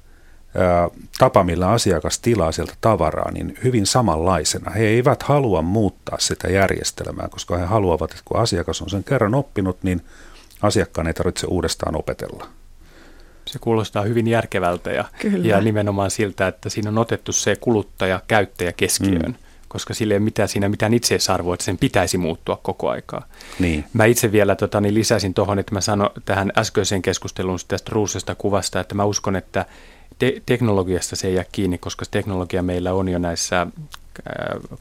ää, 0.56 0.90
tapa, 1.18 1.44
millä 1.44 1.70
asiakas 1.70 2.20
tilaa 2.20 2.52
sieltä 2.52 2.74
tavaraa, 2.82 3.32
niin 3.32 3.58
hyvin 3.64 3.86
samanlaisena. 3.86 4.72
He 4.72 4.84
eivät 4.84 5.24
halua 5.24 5.62
muuttaa 5.62 6.20
sitä 6.20 6.48
järjestelmää, 6.48 7.28
koska 7.28 7.58
he 7.58 7.66
haluavat, 7.66 8.12
että 8.12 8.24
kun 8.26 8.40
asiakas 8.40 8.82
on 8.82 8.90
sen 8.90 9.04
kerran 9.04 9.36
oppinut, 9.36 9.84
niin 9.84 10.02
asiakkaan 10.62 11.08
ei 11.08 11.14
tarvitse 11.14 11.48
uudestaan 11.48 11.96
opetella. 11.96 12.48
Se 13.52 13.60
kuulostaa 13.60 14.04
hyvin 14.04 14.28
järkevältä 14.28 14.92
ja, 14.92 15.06
ja 15.44 15.62
nimenomaan 15.62 16.12
siltä, 16.12 16.48
että 16.48 16.70
siinä 16.70 16.90
on 16.90 16.98
otettu 16.98 17.32
se 17.32 17.56
kuluttaja, 17.56 18.22
käyttäjä 18.28 18.72
keskiöön. 18.74 19.32
Mm 19.32 19.36
koska 19.72 19.94
sille 19.94 20.14
ei 20.14 20.18
ole 20.18 20.24
mitään, 20.24 20.50
siinä 20.50 20.70
mitään 20.70 20.94
itseisarvoa, 20.94 21.54
että 21.54 21.64
sen 21.64 21.78
pitäisi 21.78 22.18
muuttua 22.18 22.60
koko 22.64 22.90
aikaa. 22.90 23.26
Niin. 23.60 23.86
Mä 23.94 24.06
itse 24.06 24.32
vielä 24.32 24.56
tota, 24.56 24.82
niin 24.82 24.94
lisäsin 24.94 25.34
tuohon, 25.34 25.60
että 25.60 25.74
mä 25.74 25.82
sanon 25.82 26.10
tähän 26.26 26.52
äskeiseen 26.58 27.02
keskusteluun 27.02 27.60
tästä 27.68 27.92
ruusesta 27.94 28.36
kuvasta, 28.36 28.80
että 28.80 28.96
mä 28.96 29.04
uskon, 29.04 29.36
että 29.36 29.66
te- 30.20 30.42
teknologiasta 30.46 31.16
se 31.16 31.28
ei 31.28 31.34
jää 31.34 31.46
kiinni, 31.52 31.78
koska 31.78 32.06
teknologia 32.12 32.64
meillä 32.64 32.94
on 32.94 33.10
jo 33.10 33.20
näissä 33.20 33.68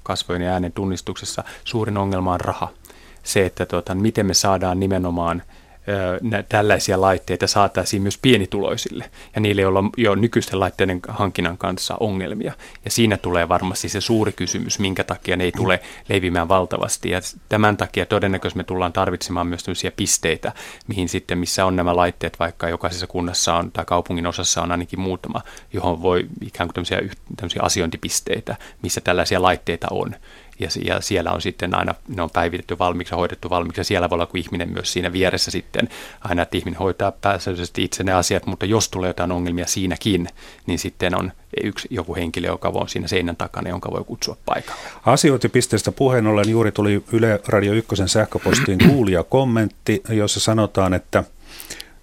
kasvojen 0.02 0.42
ja 0.42 0.52
äänen 0.52 0.72
tunnistuksessa. 0.72 1.44
Suurin 1.64 1.96
ongelma 1.96 2.32
on 2.32 2.40
raha. 2.40 2.68
Se, 3.22 3.46
että 3.46 3.66
tota, 3.66 3.94
miten 3.94 4.26
me 4.26 4.34
saadaan 4.34 4.80
nimenomaan– 4.80 5.42
tällaisia 6.48 7.00
laitteita 7.00 7.46
saataisiin 7.46 8.02
myös 8.02 8.18
pienituloisille 8.18 9.10
ja 9.34 9.40
niille, 9.40 9.62
joilla 9.62 9.78
on 9.78 9.90
jo 9.96 10.14
nykyisten 10.14 10.60
laitteiden 10.60 11.00
hankinnan 11.08 11.58
kanssa 11.58 11.96
ongelmia. 12.00 12.52
Ja 12.84 12.90
siinä 12.90 13.16
tulee 13.16 13.48
varmasti 13.48 13.88
se 13.88 14.00
suuri 14.00 14.32
kysymys, 14.32 14.78
minkä 14.78 15.04
takia 15.04 15.36
ne 15.36 15.44
ei 15.44 15.52
tule 15.52 15.80
leivimään 16.08 16.48
valtavasti. 16.48 17.10
Ja 17.10 17.20
tämän 17.48 17.76
takia 17.76 18.06
todennäköisesti 18.06 18.56
me 18.56 18.64
tullaan 18.64 18.92
tarvitsemaan 18.92 19.46
myös 19.46 19.64
tämmöisiä 19.64 19.90
pisteitä, 19.90 20.52
mihin 20.88 21.08
sitten, 21.08 21.38
missä 21.38 21.64
on 21.64 21.76
nämä 21.76 21.96
laitteet, 21.96 22.38
vaikka 22.38 22.68
jokaisessa 22.68 23.06
kunnassa 23.06 23.54
on 23.54 23.72
tai 23.72 23.84
kaupungin 23.84 24.26
osassa 24.26 24.62
on 24.62 24.72
ainakin 24.72 25.00
muutama, 25.00 25.42
johon 25.72 26.02
voi 26.02 26.26
ikään 26.40 26.68
kuin 26.68 26.74
tämmöisiä, 26.74 27.16
tämmöisiä 27.36 27.62
asiointipisteitä, 27.62 28.56
missä 28.82 29.00
tällaisia 29.00 29.42
laitteita 29.42 29.86
on 29.90 30.14
ja, 30.60 30.68
ja 30.84 31.00
siellä 31.00 31.32
on 31.32 31.42
sitten 31.42 31.74
aina, 31.74 31.94
ne 32.08 32.22
on 32.22 32.30
päivitetty 32.30 32.78
valmiiksi 32.78 33.14
ja 33.14 33.18
hoidettu 33.18 33.50
valmiiksi 33.50 33.80
ja 33.80 33.84
siellä 33.84 34.10
voi 34.10 34.16
olla 34.16 34.26
kuin 34.26 34.42
ihminen 34.42 34.72
myös 34.72 34.92
siinä 34.92 35.12
vieressä 35.12 35.50
sitten 35.50 35.88
aina, 36.20 36.42
että 36.42 36.56
ihminen 36.56 36.78
hoitaa 36.78 37.12
pääsääntöisesti 37.12 37.84
itse 37.84 38.04
ne 38.04 38.12
asiat, 38.12 38.46
mutta 38.46 38.66
jos 38.66 38.88
tulee 38.88 39.08
jotain 39.08 39.32
ongelmia 39.32 39.66
siinäkin, 39.66 40.26
niin 40.66 40.78
sitten 40.78 41.18
on 41.18 41.32
yksi 41.64 41.88
joku 41.90 42.14
henkilö, 42.14 42.48
joka 42.48 42.68
on 42.68 42.88
siinä 42.88 43.08
seinän 43.08 43.36
takana, 43.36 43.68
jonka 43.68 43.90
voi 43.90 44.04
kutsua 44.04 44.36
paikalle. 44.46 44.80
Asiointipisteestä 45.06 45.92
puheen 45.92 46.26
ollen 46.26 46.50
juuri 46.50 46.72
tuli 46.72 47.04
Yle 47.12 47.40
Radio 47.48 47.72
1 47.72 47.94
sähköpostiin 48.06 48.78
kuulija 48.88 49.22
kommentti, 49.22 50.02
jossa 50.08 50.40
sanotaan, 50.40 50.94
että– 50.94 51.24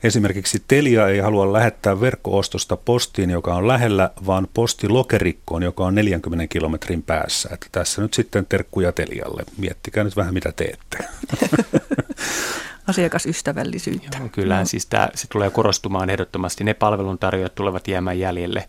Esimerkiksi 0.04 0.64
Telia 0.68 1.08
ei 1.08 1.20
halua 1.20 1.54
lähettää 1.54 2.02
verkkoostosta 2.02 2.78
postiin, 2.78 3.30
joka 3.30 3.56
on 3.56 3.68
lähellä, 3.68 4.10
vaan 4.26 4.48
postilokerikkoon, 4.54 5.64
joka 5.64 5.86
on 5.86 5.96
40 5.96 6.48
kilometrin 6.48 7.04
päässä. 7.04 7.50
Että 7.54 7.68
tässä 7.72 8.02
nyt 8.02 8.14
sitten 8.14 8.46
terkkuja 8.46 8.92
Telialle. 8.92 9.44
Miettikää 9.58 10.04
nyt 10.04 10.16
vähän, 10.16 10.34
mitä 10.34 10.52
teette. 10.52 10.98
Asiakasystävällisyyttä. 12.88 14.18
Joo, 14.18 14.30
kyllä, 14.30 14.60
no. 14.60 14.66
siis 14.66 14.86
tämä, 14.86 15.10
se 15.16 15.28
tulee 15.28 15.50
korostumaan 15.50 16.10
ehdottomasti. 16.10 16.64
Ne 16.64 16.74
palveluntarjoajat 16.74 17.56
tulevat 17.56 17.88
jäämään 17.88 18.20
jäljelle, 18.20 18.68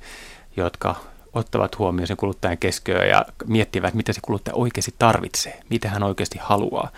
jotka 0.57 0.95
ottavat 1.33 1.79
huomioon 1.79 2.07
sen 2.07 2.17
kuluttajan 2.17 2.59
keskiöön 2.59 3.09
ja 3.09 3.27
miettivät, 3.47 3.95
mitä 3.95 4.13
se 4.13 4.21
kuluttaja 4.23 4.55
oikeasti 4.55 4.95
tarvitsee, 4.99 5.61
mitä 5.71 5.89
hän 5.89 6.03
oikeasti 6.03 6.39
haluaa. 6.43 6.93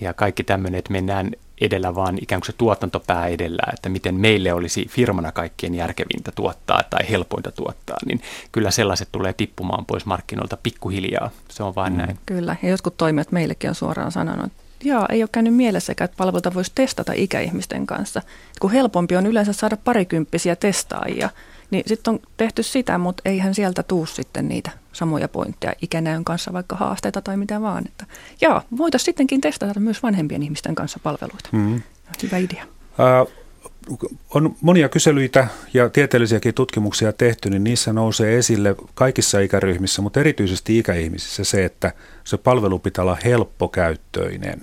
Ja 0.00 0.14
kaikki 0.14 0.44
tämmöinen, 0.44 0.78
että 0.78 0.92
mennään 0.92 1.30
edellä, 1.60 1.94
vaan 1.94 2.18
ikään 2.22 2.40
kuin 2.40 2.46
se 2.46 2.52
tuotantopää 2.52 3.26
edellä, 3.26 3.62
että 3.72 3.88
miten 3.88 4.14
meille 4.14 4.52
olisi 4.52 4.86
firmana 4.88 5.32
kaikkien 5.32 5.74
järkevintä 5.74 6.32
tuottaa 6.34 6.82
tai 6.90 7.10
helpointa 7.10 7.52
tuottaa, 7.52 7.96
niin 8.06 8.20
kyllä 8.52 8.70
sellaiset 8.70 9.08
tulee 9.12 9.32
tippumaan 9.32 9.86
pois 9.86 10.06
markkinoilta 10.06 10.56
pikkuhiljaa. 10.62 11.30
Se 11.48 11.62
on 11.62 11.74
vain 11.74 11.92
mm. 11.92 11.98
näin. 11.98 12.18
Kyllä, 12.26 12.56
ja 12.62 12.68
jotkut 12.68 12.96
toimijat 12.96 13.32
meillekin 13.32 13.70
on 13.70 13.74
suoraan 13.74 14.12
sanonut, 14.12 14.46
että 14.46 14.66
Joo, 14.84 15.06
ei 15.10 15.22
ole 15.22 15.28
käynyt 15.32 15.54
mielessäkään, 15.54 16.04
että 16.04 16.16
palveluita 16.16 16.54
voisi 16.54 16.72
testata 16.74 17.12
ikäihmisten 17.14 17.86
kanssa. 17.86 18.22
Kun 18.60 18.70
helpompi 18.70 19.16
on 19.16 19.26
yleensä 19.26 19.52
saada 19.52 19.76
parikymppisiä 19.76 20.56
testaajia, 20.56 21.30
niin 21.70 21.82
sitten 21.86 22.14
on 22.14 22.20
tehty 22.36 22.62
sitä, 22.62 22.98
mutta 22.98 23.22
eihän 23.24 23.54
sieltä 23.54 23.82
tuu 23.82 24.06
sitten 24.06 24.48
niitä 24.48 24.70
samoja 24.92 25.28
pointteja 25.28 25.72
ikänäön 25.82 26.24
kanssa, 26.24 26.52
vaikka 26.52 26.76
haasteita 26.76 27.22
tai 27.22 27.36
mitä 27.36 27.60
vaan. 27.60 27.84
Että, 27.86 28.06
joo, 28.40 28.62
voitaisiin 28.76 29.04
sittenkin 29.04 29.40
testata 29.40 29.80
myös 29.80 30.02
vanhempien 30.02 30.42
ihmisten 30.42 30.74
kanssa 30.74 31.00
palveluita. 31.02 31.48
Mm. 31.52 31.82
Hyvä 32.22 32.36
idea. 32.36 32.62
Äh, 32.62 33.34
on 34.34 34.56
monia 34.60 34.88
kyselyitä 34.88 35.48
ja 35.74 35.90
tieteellisiäkin 35.90 36.54
tutkimuksia 36.54 37.12
tehty, 37.12 37.50
niin 37.50 37.64
niissä 37.64 37.92
nousee 37.92 38.38
esille 38.38 38.74
kaikissa 38.94 39.40
ikäryhmissä, 39.40 40.02
mutta 40.02 40.20
erityisesti 40.20 40.78
ikäihmisissä 40.78 41.44
se, 41.44 41.64
että 41.64 41.92
se 42.24 42.36
palvelu 42.36 42.78
pitää 42.78 43.02
olla 43.02 43.18
helppokäyttöinen. 43.24 44.60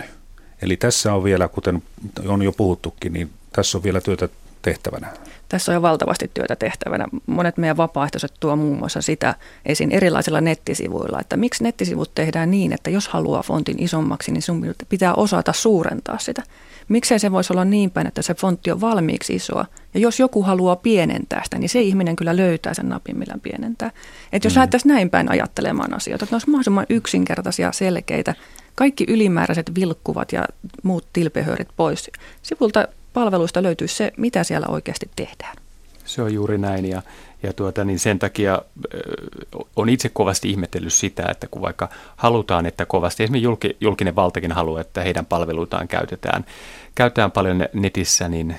Eli 0.61 0.77
tässä 0.77 1.13
on 1.13 1.23
vielä, 1.23 1.47
kuten 1.47 1.83
on 2.27 2.41
jo 2.41 2.51
puhuttukin, 2.51 3.13
niin 3.13 3.29
tässä 3.53 3.77
on 3.77 3.83
vielä 3.83 4.01
työtä 4.01 4.29
tehtävänä? 4.61 5.13
Tässä 5.49 5.71
on 5.71 5.73
jo 5.73 5.81
valtavasti 5.81 6.31
työtä 6.33 6.55
tehtävänä. 6.55 7.05
Monet 7.25 7.57
meidän 7.57 7.77
vapaaehtoiset 7.77 8.33
tuo 8.39 8.55
muun 8.55 8.77
muassa 8.77 9.01
sitä 9.01 9.35
esiin 9.65 9.91
erilaisilla 9.91 10.41
nettisivuilla, 10.41 11.19
että 11.19 11.37
miksi 11.37 11.63
nettisivut 11.63 12.15
tehdään 12.15 12.51
niin, 12.51 12.73
että 12.73 12.89
jos 12.89 13.07
haluaa 13.07 13.43
fontin 13.43 13.83
isommaksi, 13.83 14.31
niin 14.31 14.41
sun 14.41 14.75
pitää 14.89 15.13
osata 15.13 15.53
suurentaa 15.53 16.17
sitä. 16.17 16.43
Miksei 16.87 17.19
se 17.19 17.31
voisi 17.31 17.53
olla 17.53 17.65
niin 17.65 17.91
päin, 17.91 18.07
että 18.07 18.21
se 18.21 18.33
fontti 18.33 18.71
on 18.71 18.81
valmiiksi 18.81 19.35
isoa. 19.35 19.65
Ja 19.93 19.99
jos 19.99 20.19
joku 20.19 20.43
haluaa 20.43 20.75
pienentää 20.75 21.41
sitä, 21.43 21.57
niin 21.57 21.69
se 21.69 21.81
ihminen 21.81 22.15
kyllä 22.15 22.35
löytää 22.35 22.73
sen 22.73 22.89
napin, 22.89 23.19
millä 23.19 23.35
pienentää. 23.43 23.91
Että 24.33 24.45
jos 24.45 24.53
mm. 24.53 24.57
lähdettäisiin 24.57 24.93
näin 24.93 25.09
päin 25.09 25.31
ajattelemaan 25.31 25.93
asioita, 25.93 26.23
että 26.23 26.33
ne 26.33 26.35
olisi 26.35 26.49
mahdollisimman 26.49 26.85
yksinkertaisia, 26.89 27.71
selkeitä, 27.71 28.35
kaikki 28.75 29.05
ylimääräiset 29.07 29.71
vilkkuvat 29.75 30.31
ja 30.31 30.45
muut 30.83 31.07
tilpehöörit 31.13 31.69
pois. 31.75 32.11
Sivulta 32.41 32.87
palveluista 33.13 33.63
löytyisi 33.63 33.95
se, 33.95 34.13
mitä 34.17 34.43
siellä 34.43 34.67
oikeasti 34.67 35.09
tehdään. 35.15 35.55
Se 36.05 36.21
on 36.21 36.33
juuri 36.33 36.57
näin 36.57 36.85
ja, 36.85 37.01
ja 37.43 37.53
tuota, 37.53 37.83
niin 37.83 37.99
sen 37.99 38.19
takia 38.19 38.61
on 39.75 39.89
itse 39.89 40.09
kovasti 40.09 40.49
ihmetellyt 40.49 40.93
sitä, 40.93 41.25
että 41.31 41.47
kun 41.47 41.61
vaikka 41.61 41.89
halutaan, 42.15 42.65
että 42.65 42.85
kovasti, 42.85 43.23
esimerkiksi 43.23 43.77
julkinen 43.81 44.15
valtakin 44.15 44.51
haluaa, 44.51 44.81
että 44.81 45.01
heidän 45.01 45.25
palveluitaan 45.25 45.87
käytetään, 45.87 46.45
käytetään 46.95 47.31
paljon 47.31 47.65
netissä, 47.73 48.29
niin 48.29 48.55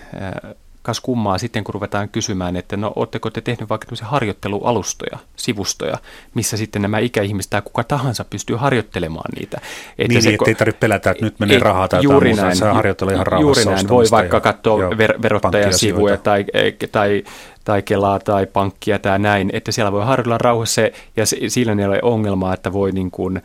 kas 0.85 1.01
kummaa 1.01 1.39
sitten, 1.39 1.65
kun 1.65 1.75
ruvetaan 1.75 2.09
kysymään, 2.09 2.57
että 2.57 2.77
no 2.77 2.93
ootteko 2.97 3.31
te 3.31 3.41
tehnyt 3.41 3.69
vaikka 3.69 3.87
harjoittelualustoja, 4.03 5.19
sivustoja, 5.37 5.99
missä 6.35 6.57
sitten 6.57 6.83
nämä 6.83 6.99
ikäihmiset 6.99 7.51
tai 7.51 7.63
kuka 7.63 7.85
tahansa 7.85 8.25
pystyy 8.25 8.57
harjoittelemaan 8.57 9.31
niitä. 9.37 9.61
Että 9.99 10.13
niin, 10.13 10.23
se, 10.23 10.29
niin, 10.29 10.35
ettei 10.41 10.55
tarvitse 10.55 10.79
pelätä, 10.79 11.11
että 11.11 11.25
nyt 11.25 11.39
menee 11.39 11.59
rahaa 11.59 11.89
tai 11.89 12.03
juuri 12.03 12.29
muuta, 12.29 12.43
näin, 12.43 12.57
saa 12.57 12.75
harjoitella 12.75 13.13
ihan 13.13 13.27
rauhassa. 13.27 13.61
Juuri 13.61 13.75
näin, 13.75 13.89
voi 13.89 14.05
vaikka 14.11 14.41
katsoa 14.41 14.99
ver, 14.99 15.23
verottajan 15.23 15.75
sivuja 15.75 16.17
tai, 16.17 16.45
tai 16.93 17.25
tai 17.65 17.83
Kelaa 17.83 18.19
tai 18.19 18.47
pankkia 18.47 18.99
tai 18.99 19.19
näin, 19.19 19.51
että 19.53 19.73
siellä 19.73 19.93
voi 19.93 20.05
harjoitella 20.05 20.39
rauhassa 20.39 20.83
ja 21.17 21.27
sillä 21.27 21.73
ei 21.73 21.87
ole 21.87 22.01
ongelmaa, 22.03 22.55
että 22.55 22.73
voi 22.73 22.93
niin 22.93 23.11
kuin, 23.11 23.43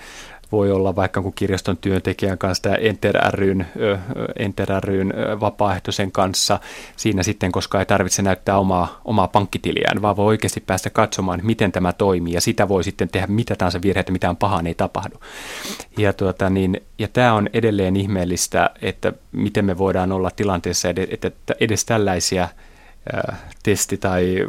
voi 0.52 0.72
olla 0.72 0.96
vaikka 0.96 1.22
kun 1.22 1.34
kirjaston 1.34 1.78
työntekijän 1.78 2.38
kanssa 2.38 2.70
tai 2.70 2.88
Enter 2.88 3.16
ryn, 3.30 3.68
Enter 4.36 4.70
ryn 4.84 5.14
vapaaehtoisen 5.40 6.12
kanssa 6.12 6.60
siinä 6.96 7.24
sitten, 7.24 7.52
koska 7.52 7.80
ei 7.80 7.86
tarvitse 7.86 8.22
näyttää 8.22 8.58
omaa, 8.58 9.02
omaa 9.06 9.28
pankkitiliään, 9.28 10.02
vaan 10.02 10.16
voi 10.18 10.26
oikeasti 10.26 10.60
päästä 10.60 10.90
katsomaan, 10.90 11.40
miten 11.44 11.72
tämä 11.72 11.94
toimii 11.94 12.34
ja 12.34 12.42
sitä 12.42 12.68
voi 12.68 12.84
sitten 12.84 13.10
tehdä 13.10 13.28
mitä 13.28 13.56
tahansa 13.56 13.82
virheitä, 13.82 14.12
mitään 14.12 14.36
pahaa 14.38 14.62
ei 14.66 14.76
tapahdu. 14.76 15.16
Ja, 15.98 16.14
tuota, 16.14 16.50
niin, 16.50 16.82
ja 17.00 17.08
tämä 17.08 17.34
on 17.34 17.50
edelleen 17.54 17.96
ihmeellistä, 17.96 18.70
että 18.82 19.14
miten 19.32 19.66
me 19.66 19.78
voidaan 19.78 20.12
olla 20.12 20.32
tilanteessa, 20.32 20.90
että 20.90 21.32
edes 21.60 21.86
tällaisia 21.86 22.48
testi- 23.64 23.98
tai 23.98 24.48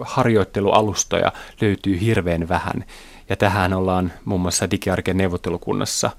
harjoittelualustoja 0.00 1.32
löytyy 1.60 2.00
hirveän 2.00 2.48
vähän. 2.48 2.84
Ja 3.28 3.36
tähän 3.36 3.72
ollaan 3.72 4.12
muun 4.24 4.40
muassa 4.40 4.70
digiarken 4.70 5.16
neuvottelukunnassa 5.16 6.10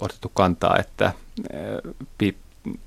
otettu 0.00 0.30
kantaa, 0.34 0.78
että 0.78 1.12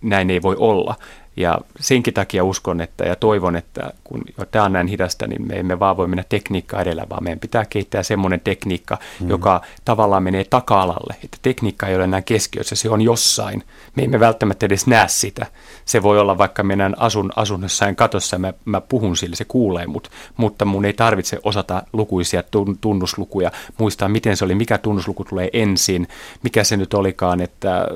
näin 0.01 0.29
ei 0.29 0.41
voi 0.41 0.55
olla. 0.59 0.95
Ja 1.37 1.57
senkin 1.79 2.13
takia 2.13 2.43
uskon 2.43 2.81
että, 2.81 3.05
ja 3.05 3.15
toivon, 3.15 3.55
että 3.55 3.91
kun 4.03 4.21
jo 4.37 4.45
tämä 4.45 4.65
on 4.65 4.73
näin 4.73 4.87
hidasta, 4.87 5.27
niin 5.27 5.47
me 5.47 5.55
emme 5.55 5.79
vaan 5.79 5.97
voi 5.97 6.07
mennä 6.07 6.23
tekniikka 6.29 6.81
edellä, 6.81 7.05
vaan 7.09 7.23
meidän 7.23 7.39
pitää 7.39 7.65
kehittää 7.65 8.03
semmoinen 8.03 8.41
tekniikka, 8.43 8.97
mm. 9.19 9.29
joka 9.29 9.61
tavallaan 9.85 10.23
menee 10.23 10.43
taka-alalle. 10.43 11.15
Että 11.23 11.37
tekniikka 11.41 11.87
ei 11.87 11.95
ole 11.95 12.03
enää 12.03 12.21
keskiössä, 12.21 12.75
se 12.75 12.89
on 12.89 13.01
jossain. 13.01 13.63
Me 13.95 14.03
emme 14.03 14.19
välttämättä 14.19 14.65
edes 14.65 14.87
näe 14.87 15.07
sitä. 15.07 15.45
Se 15.85 16.03
voi 16.03 16.19
olla 16.19 16.37
vaikka 16.37 16.63
meidän 16.63 16.95
asun, 16.97 17.31
asun 17.35 17.61
jossain 17.61 17.95
katossa 17.95 18.37
mä, 18.37 18.53
mä 18.65 18.81
puhun 18.81 19.17
sille, 19.17 19.35
se 19.35 19.45
kuulee 19.45 19.87
mut, 19.87 20.09
mutta 20.37 20.65
mun 20.65 20.85
ei 20.85 20.93
tarvitse 20.93 21.39
osata 21.43 21.83
lukuisia 21.93 22.43
tunnuslukuja, 22.81 23.51
muistaa 23.77 24.09
miten 24.09 24.37
se 24.37 24.45
oli, 24.45 24.55
mikä 24.55 24.77
tunnusluku 24.77 25.23
tulee 25.23 25.49
ensin, 25.53 26.07
mikä 26.43 26.63
se 26.63 26.77
nyt 26.77 26.93
olikaan, 26.93 27.41
että, 27.41 27.87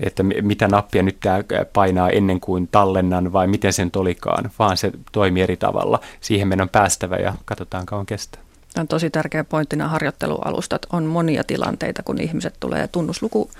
että 0.00 0.22
mitä 0.22 0.68
nappia 0.68 1.02
nyt 1.02 1.16
tämä 1.20 1.38
painaa 1.72 2.10
ennen 2.10 2.40
kuin 2.40 2.49
tallennan 2.72 3.32
vai 3.32 3.46
miten 3.46 3.72
sen 3.72 3.90
olikaan, 3.96 4.50
vaan 4.58 4.76
se 4.76 4.92
toimii 5.12 5.42
eri 5.42 5.56
tavalla. 5.56 6.00
Siihen 6.20 6.48
meidän 6.48 6.64
on 6.64 6.68
päästävä 6.68 7.16
ja 7.16 7.34
katsotaan 7.44 7.86
kauan 7.86 8.06
kestää. 8.06 8.40
Tämä 8.74 8.82
on 8.82 8.88
tosi 8.88 9.10
tärkeä 9.10 9.44
pointti 9.44 9.76
nämä 9.76 9.90
harjoittelualustat. 9.90 10.86
On 10.92 11.04
monia 11.04 11.44
tilanteita, 11.44 12.02
kun 12.02 12.20
ihmiset 12.20 12.54
tulee 12.60 12.88
tunnusluku 12.88 13.50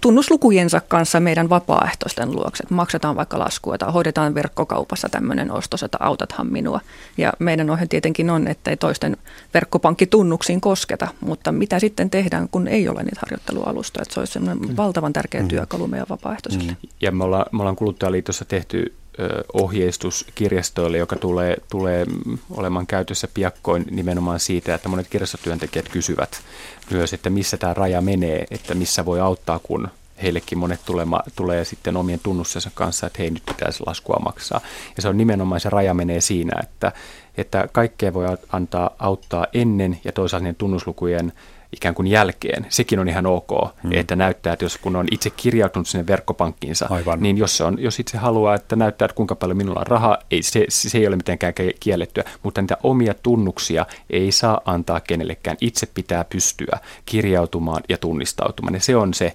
tunnuslukujensa 0.00 0.80
kanssa 0.88 1.20
meidän 1.20 1.48
vapaaehtoisten 1.48 2.32
luokse. 2.32 2.64
Maksetaan 2.70 3.16
vaikka 3.16 3.38
laskua 3.38 3.78
tai 3.78 3.92
hoidetaan 3.92 4.34
verkkokaupassa 4.34 5.08
tämmöinen 5.08 5.50
ostos, 5.50 5.82
että 5.82 5.98
autathan 6.00 6.52
minua. 6.52 6.80
Ja 7.16 7.32
meidän 7.38 7.70
ohje 7.70 7.86
tietenkin 7.86 8.30
on, 8.30 8.48
että 8.48 8.70
ei 8.70 8.76
toisten 8.76 9.16
verkkopankkitunnuksiin 9.54 10.60
kosketa, 10.60 11.08
mutta 11.20 11.52
mitä 11.52 11.78
sitten 11.78 12.10
tehdään, 12.10 12.48
kun 12.48 12.68
ei 12.68 12.88
ole 12.88 13.02
niitä 13.02 13.20
harjoittelualustoja. 13.20 14.02
Että 14.02 14.14
se 14.14 14.20
olisi 14.20 14.32
semmoinen 14.32 14.76
valtavan 14.76 15.12
tärkeä 15.12 15.42
mm. 15.42 15.48
työkalu 15.48 15.86
meidän 15.86 16.06
vapaaehtoisille. 16.10 16.72
Mm. 16.72 16.88
Ja 17.00 17.12
me 17.12 17.24
ollaan, 17.24 17.46
me 17.52 17.62
ollaan 17.62 17.76
Kuluttajaliitossa 17.76 18.44
tehty 18.44 18.94
ohjeistus 19.52 20.26
kirjastoille, 20.34 20.98
joka 20.98 21.16
tulee, 21.16 21.56
tulee 21.70 22.06
olemaan 22.50 22.86
käytössä 22.86 23.28
piakkoin 23.34 23.84
nimenomaan 23.90 24.40
siitä, 24.40 24.74
että 24.74 24.88
monet 24.88 25.08
kirjastotyöntekijät 25.08 25.88
kysyvät 25.88 26.42
myös, 26.90 27.12
että 27.12 27.30
missä 27.30 27.56
tämä 27.56 27.74
raja 27.74 28.00
menee, 28.00 28.46
että 28.50 28.74
missä 28.74 29.04
voi 29.04 29.20
auttaa, 29.20 29.58
kun 29.58 29.88
heillekin 30.22 30.58
monet 30.58 30.80
tulema, 30.84 31.20
tulee 31.36 31.64
sitten 31.64 31.96
omien 31.96 32.20
tunnussensa 32.22 32.70
kanssa, 32.74 33.06
että 33.06 33.18
hei 33.18 33.30
nyt 33.30 33.42
pitäisi 33.46 33.82
laskua 33.86 34.20
maksaa. 34.24 34.60
Ja 34.96 35.02
se 35.02 35.08
on 35.08 35.16
nimenomaan 35.16 35.60
se 35.60 35.70
raja 35.70 35.94
menee 35.94 36.20
siinä, 36.20 36.60
että, 36.62 36.92
että 37.36 37.68
kaikkea 37.72 38.14
voi 38.14 38.26
antaa 38.52 38.90
auttaa 38.98 39.46
ennen 39.52 40.00
ja 40.04 40.12
toisaalta 40.12 40.52
tunnuslukujen 40.58 41.32
ikään 41.72 41.94
kuin 41.94 42.06
jälkeen. 42.06 42.66
Sekin 42.68 42.98
on 42.98 43.08
ihan 43.08 43.26
ok, 43.26 43.50
hmm. 43.82 43.92
että 43.92 44.16
näyttää, 44.16 44.52
että 44.52 44.64
jos 44.64 44.78
kun 44.78 44.96
on 44.96 45.06
itse 45.10 45.30
kirjautunut 45.30 45.88
sinne 45.88 46.06
verkkopankkiinsa, 46.06 46.86
Aivan. 46.90 47.20
niin 47.22 47.38
jos, 47.38 47.56
se 47.56 47.64
on, 47.64 47.76
jos 47.82 48.00
itse 48.00 48.18
haluaa, 48.18 48.54
että 48.54 48.76
näyttää, 48.76 49.06
että 49.06 49.14
kuinka 49.14 49.34
paljon 49.34 49.56
minulla 49.56 49.80
on 49.80 49.86
rahaa, 49.86 50.18
ei, 50.30 50.42
se, 50.42 50.64
se 50.68 50.98
ei 50.98 51.06
ole 51.06 51.16
mitenkään 51.16 51.52
kiellettyä, 51.80 52.24
mutta 52.42 52.62
niitä 52.62 52.76
omia 52.82 53.14
tunnuksia 53.14 53.86
ei 54.10 54.32
saa 54.32 54.60
antaa 54.64 55.00
kenellekään. 55.00 55.56
Itse 55.60 55.86
pitää 55.86 56.24
pystyä 56.24 56.78
kirjautumaan 57.06 57.82
ja 57.88 57.98
tunnistautumaan, 57.98 58.74
ja 58.74 58.80
se 58.80 58.96
on 58.96 59.14
se 59.14 59.34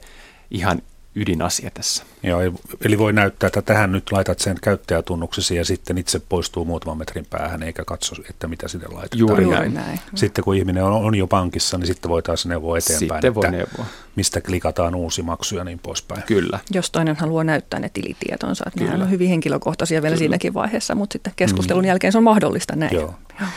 ihan 0.52 0.82
ydinasia 1.15 1.71
tässä. 1.73 2.04
Joo, 2.23 2.39
eli 2.86 2.97
voi 2.97 3.13
näyttää, 3.13 3.47
että 3.47 3.62
tähän 3.62 3.91
nyt 3.91 4.12
laitat 4.12 4.39
sen 4.39 4.58
käyttäjätunnuksesi 4.62 5.56
ja 5.56 5.65
sitten 5.65 5.97
itse 5.97 6.21
poistuu 6.30 6.65
muutaman 6.65 6.97
metrin 6.97 7.25
päähän 7.30 7.63
eikä 7.63 7.84
katso, 7.86 8.15
että 8.30 8.47
mitä 8.47 8.67
sinne 8.67 8.88
laitetaan. 8.88 9.19
Juuri 9.19 9.45
näin. 9.45 9.73
näin. 9.73 9.99
Sitten 10.15 10.43
kun 10.43 10.56
ihminen 10.56 10.84
on, 10.84 10.91
on 10.91 11.15
jo 11.15 11.28
pankissa, 11.28 11.78
niin 11.78 11.88
sitten 11.88 12.10
voi 12.10 12.23
taas 12.23 12.45
neuvoa 12.45 12.78
eteenpäin, 12.78 13.10
sitten 13.17 13.36
voi 13.36 13.51
neuvoa. 13.51 13.86
mistä 14.15 14.41
klikataan 14.41 14.95
uusi 14.95 15.21
maksu 15.21 15.56
ja 15.56 15.63
niin 15.63 15.80
poispäin. 15.80 16.23
Kyllä. 16.23 16.60
Jos 16.71 16.91
toinen 16.91 17.15
haluaa 17.15 17.43
näyttää 17.43 17.80
ne 17.80 17.89
tilitietonsa, 17.93 18.63
että 18.67 18.80
Kyllä. 18.80 19.04
on 19.04 19.12
hyvin 19.12 19.30
henkilökohtaisia 19.30 20.01
vielä 20.01 20.13
Kyllä. 20.13 20.19
siinäkin 20.19 20.54
vaiheessa, 20.54 20.95
mutta 20.95 21.13
sitten 21.13 21.34
keskustelun 21.36 21.84
mm. 21.84 21.88
jälkeen 21.88 22.12
se 22.12 22.17
on 22.17 22.23
mahdollista 22.23 22.75
näin. 22.75 22.95
Joo. 22.95 23.15
Joo. 23.39 23.49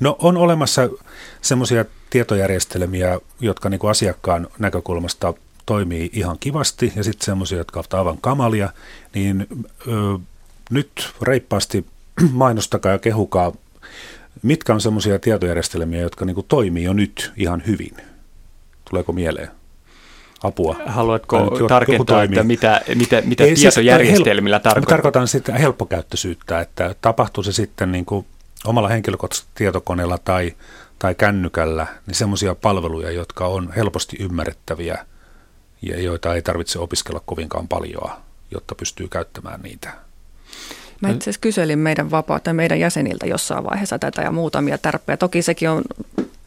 No 0.00 0.16
on 0.18 0.36
olemassa 0.36 0.88
semmoisia 1.42 1.84
tietojärjestelmiä, 2.10 3.18
jotka 3.40 3.68
niin 3.68 3.78
kuin 3.78 3.90
asiakkaan 3.90 4.48
näkökulmasta 4.58 5.34
toimii 5.66 6.10
ihan 6.12 6.36
kivasti 6.40 6.92
ja 6.96 7.04
sitten 7.04 7.24
semmoisia, 7.24 7.58
jotka 7.58 7.80
ovat 7.80 7.94
aivan 7.94 8.18
kamalia, 8.20 8.68
niin 9.14 9.46
ö, 9.88 10.18
nyt 10.70 11.12
reippaasti 11.22 11.86
mainostakaa 12.32 12.92
ja 12.92 12.98
kehukaa, 12.98 13.52
mitkä 14.42 14.74
on 14.74 14.80
semmoisia 14.80 15.18
tietojärjestelmiä, 15.18 16.00
jotka 16.00 16.24
niin 16.24 16.34
kuin 16.34 16.46
toimii 16.48 16.84
jo 16.84 16.92
nyt 16.92 17.32
ihan 17.36 17.62
hyvin. 17.66 17.96
Tuleeko 18.90 19.12
mieleen? 19.12 19.50
apua. 20.42 20.76
Haluatko 20.86 21.50
tarkentaa, 21.68 22.22
että 22.22 22.42
mitä, 22.42 22.80
mitä, 22.94 23.22
mitä 23.24 23.44
Ei, 23.44 23.56
siis 23.56 23.74
tietojärjestelmillä 23.74 24.56
siis, 24.56 24.62
tarkoittaa? 24.62 24.90
Tarkoitan 24.90 25.28
sitten 25.28 25.54
helppokäyttöisyyttä, 25.54 26.60
että 26.60 26.94
tapahtuu 27.00 27.44
se 27.44 27.52
sitten 27.52 27.92
niin 27.92 28.04
kuin 28.04 28.26
omalla 28.64 28.88
henkilökohtaisella 28.88 29.50
tietokoneella 29.54 30.18
tai, 30.18 30.52
tai 30.98 31.14
kännykällä, 31.14 31.86
niin 32.06 32.14
semmoisia 32.14 32.54
palveluja, 32.54 33.10
jotka 33.10 33.46
on 33.46 33.72
helposti 33.76 34.16
ymmärrettäviä 34.20 35.06
ja 35.88 36.02
joita 36.02 36.34
ei 36.34 36.42
tarvitse 36.42 36.78
opiskella 36.78 37.22
kovinkaan 37.26 37.68
paljon, 37.68 38.10
jotta 38.50 38.74
pystyy 38.74 39.08
käyttämään 39.08 39.60
niitä. 39.62 40.06
Mä 41.00 41.08
itse 41.08 41.22
asiassa 41.24 41.40
kyselin 41.40 41.78
meidän 41.78 42.10
vapautta 42.10 42.52
meidän 42.52 42.80
jäseniltä 42.80 43.26
jossain 43.26 43.64
vaiheessa 43.64 43.98
tätä 43.98 44.22
ja 44.22 44.32
muutamia 44.32 44.78
tärppejä. 44.78 45.16
Toki 45.16 45.42
sekin 45.42 45.70
on, 45.70 45.82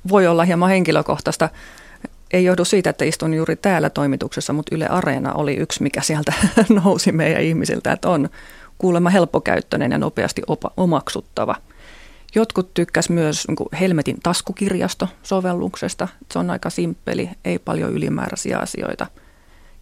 voi 0.10 0.28
olla 0.28 0.44
hieman 0.44 0.70
henkilökohtaista. 0.70 1.50
Ei 2.32 2.44
johdu 2.44 2.66
siitä, 2.66 2.90
että 2.90 3.06
istun 3.06 3.34
juuri 3.34 3.56
täällä 3.56 3.90
toimituksessa, 3.90 4.54
mutta 4.54 4.76
Yle 4.76 4.88
Areena 4.88 5.34
oli 5.34 5.56
yksi, 5.56 5.84
mikä 5.84 6.02
sieltä 6.02 6.34
nousi 6.84 7.12
meidän 7.12 7.42
ihmisiltä, 7.42 7.92
että 7.92 8.10
on 8.10 8.30
kuulemma 8.78 9.10
helppokäyttöinen 9.10 9.92
ja 9.92 9.98
nopeasti 9.98 10.42
opa, 10.48 10.72
omaksuttava. 10.78 11.56
Jotkut 12.36 12.74
tykkäs 12.74 13.10
myös 13.10 13.48
niin 13.48 13.80
Helmetin 13.80 14.18
taskukirjasto-sovelluksesta. 14.24 16.08
Se 16.32 16.40
on 16.40 16.50
aika 16.50 16.70
simppeli, 16.70 17.30
ei 17.46 17.60
paljon 17.60 17.94
ylimääräisiä 17.94 18.58
asioita– 18.58 19.08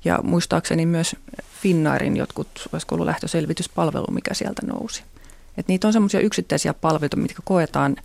ja 0.07 0.19
muistaakseni 0.23 0.85
myös 0.85 1.15
Finnairin 1.61 2.17
jotkut, 2.17 2.47
olisiko 2.73 2.95
ollut 2.95 3.05
lähtöselvityspalvelu, 3.05 4.07
mikä 4.11 4.33
sieltä 4.33 4.61
nousi. 4.65 5.03
Et 5.57 5.67
niitä 5.67 5.87
on 5.87 5.93
semmoisia 5.93 6.19
yksittäisiä 6.19 6.73
palveluita, 6.73 7.17
mitkä 7.17 7.41
koetaan 7.45 7.95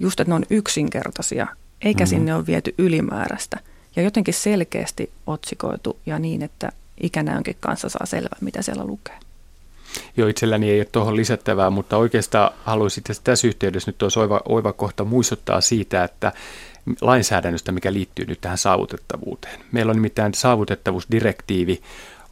just, 0.00 0.20
että 0.20 0.30
ne 0.30 0.34
on 0.34 0.44
yksinkertaisia, 0.50 1.46
eikä 1.82 2.04
mm-hmm. 2.04 2.10
sinne 2.10 2.34
ole 2.34 2.46
viety 2.46 2.74
ylimääräistä. 2.78 3.60
Ja 3.96 4.02
jotenkin 4.02 4.34
selkeästi 4.34 5.10
otsikoitu 5.26 5.96
ja 6.06 6.18
niin, 6.18 6.42
että 6.42 6.72
ikänäönkin 7.02 7.56
kanssa 7.60 7.88
saa 7.88 8.06
selvää, 8.06 8.38
mitä 8.40 8.62
siellä 8.62 8.84
lukee. 8.84 9.16
Joo, 10.16 10.28
itselläni 10.28 10.70
ei 10.70 10.80
ole 10.80 10.88
tuohon 10.92 11.16
lisättävää, 11.16 11.70
mutta 11.70 11.96
oikeastaan 11.96 12.50
haluaisin 12.64 13.04
tässä 13.24 13.48
yhteydessä 13.48 13.90
nyt 13.90 14.02
olisi 14.02 14.18
oiva, 14.18 14.40
oiva 14.48 14.72
kohta 14.72 15.04
muistuttaa 15.04 15.60
siitä, 15.60 16.04
että 16.04 16.32
lainsäädännöstä, 17.00 17.72
mikä 17.72 17.92
liittyy 17.92 18.26
nyt 18.26 18.40
tähän 18.40 18.58
saavutettavuuteen. 18.58 19.60
Meillä 19.72 19.90
on 19.90 19.96
nimittäin 19.96 20.34
saavutettavuusdirektiivi 20.34 21.82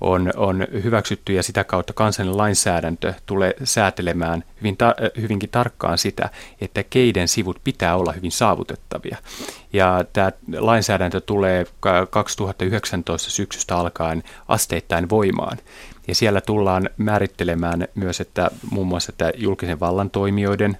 on, 0.01 0.33
on 0.37 0.67
hyväksytty 0.73 1.33
ja 1.33 1.43
sitä 1.43 1.65
kautta 1.65 1.93
kansallinen 1.93 2.39
lainsäädäntö 2.39 3.15
tulee 3.27 3.55
säätelemään 3.65 4.45
hyvin 4.61 4.77
ta- 4.77 4.95
hyvinkin 5.21 5.51
tarkkaan 5.51 5.99
sitä, 5.99 6.31
että 6.61 6.83
keiden 6.83 7.29
sivut 7.29 7.61
pitää 7.65 7.97
olla 7.97 8.13
hyvin 8.13 8.33
saavutettavia. 8.33 9.17
Ja 9.73 10.05
tämä 10.13 10.33
lainsäädäntö 10.59 11.21
tulee 11.21 11.67
2019 12.11 13.31
syksystä 13.31 13.77
alkaen 13.77 14.23
asteittain 14.49 15.11
voimaan. 15.11 15.59
Ja 16.09 16.15
siellä 16.15 16.41
tullaan 16.41 16.91
määrittelemään 16.97 17.89
myös, 17.95 18.21
että 18.21 18.51
muun 18.71 18.87
muassa 18.87 19.13
että 19.13 19.33
julkisen 19.37 19.81
vallan 19.81 20.11
toimijoiden 20.11 20.79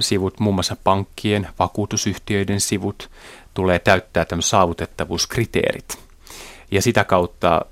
sivut, 0.00 0.40
muun 0.40 0.54
muassa 0.54 0.76
pankkien, 0.84 1.48
vakuutusyhtiöiden 1.58 2.60
sivut, 2.60 3.10
tulee 3.54 3.78
täyttää 3.78 4.24
tämmöiset 4.24 4.50
saavutettavuuskriteerit. 4.50 5.98
Ja 6.70 6.82
sitä 6.82 7.04
kautta 7.04 7.66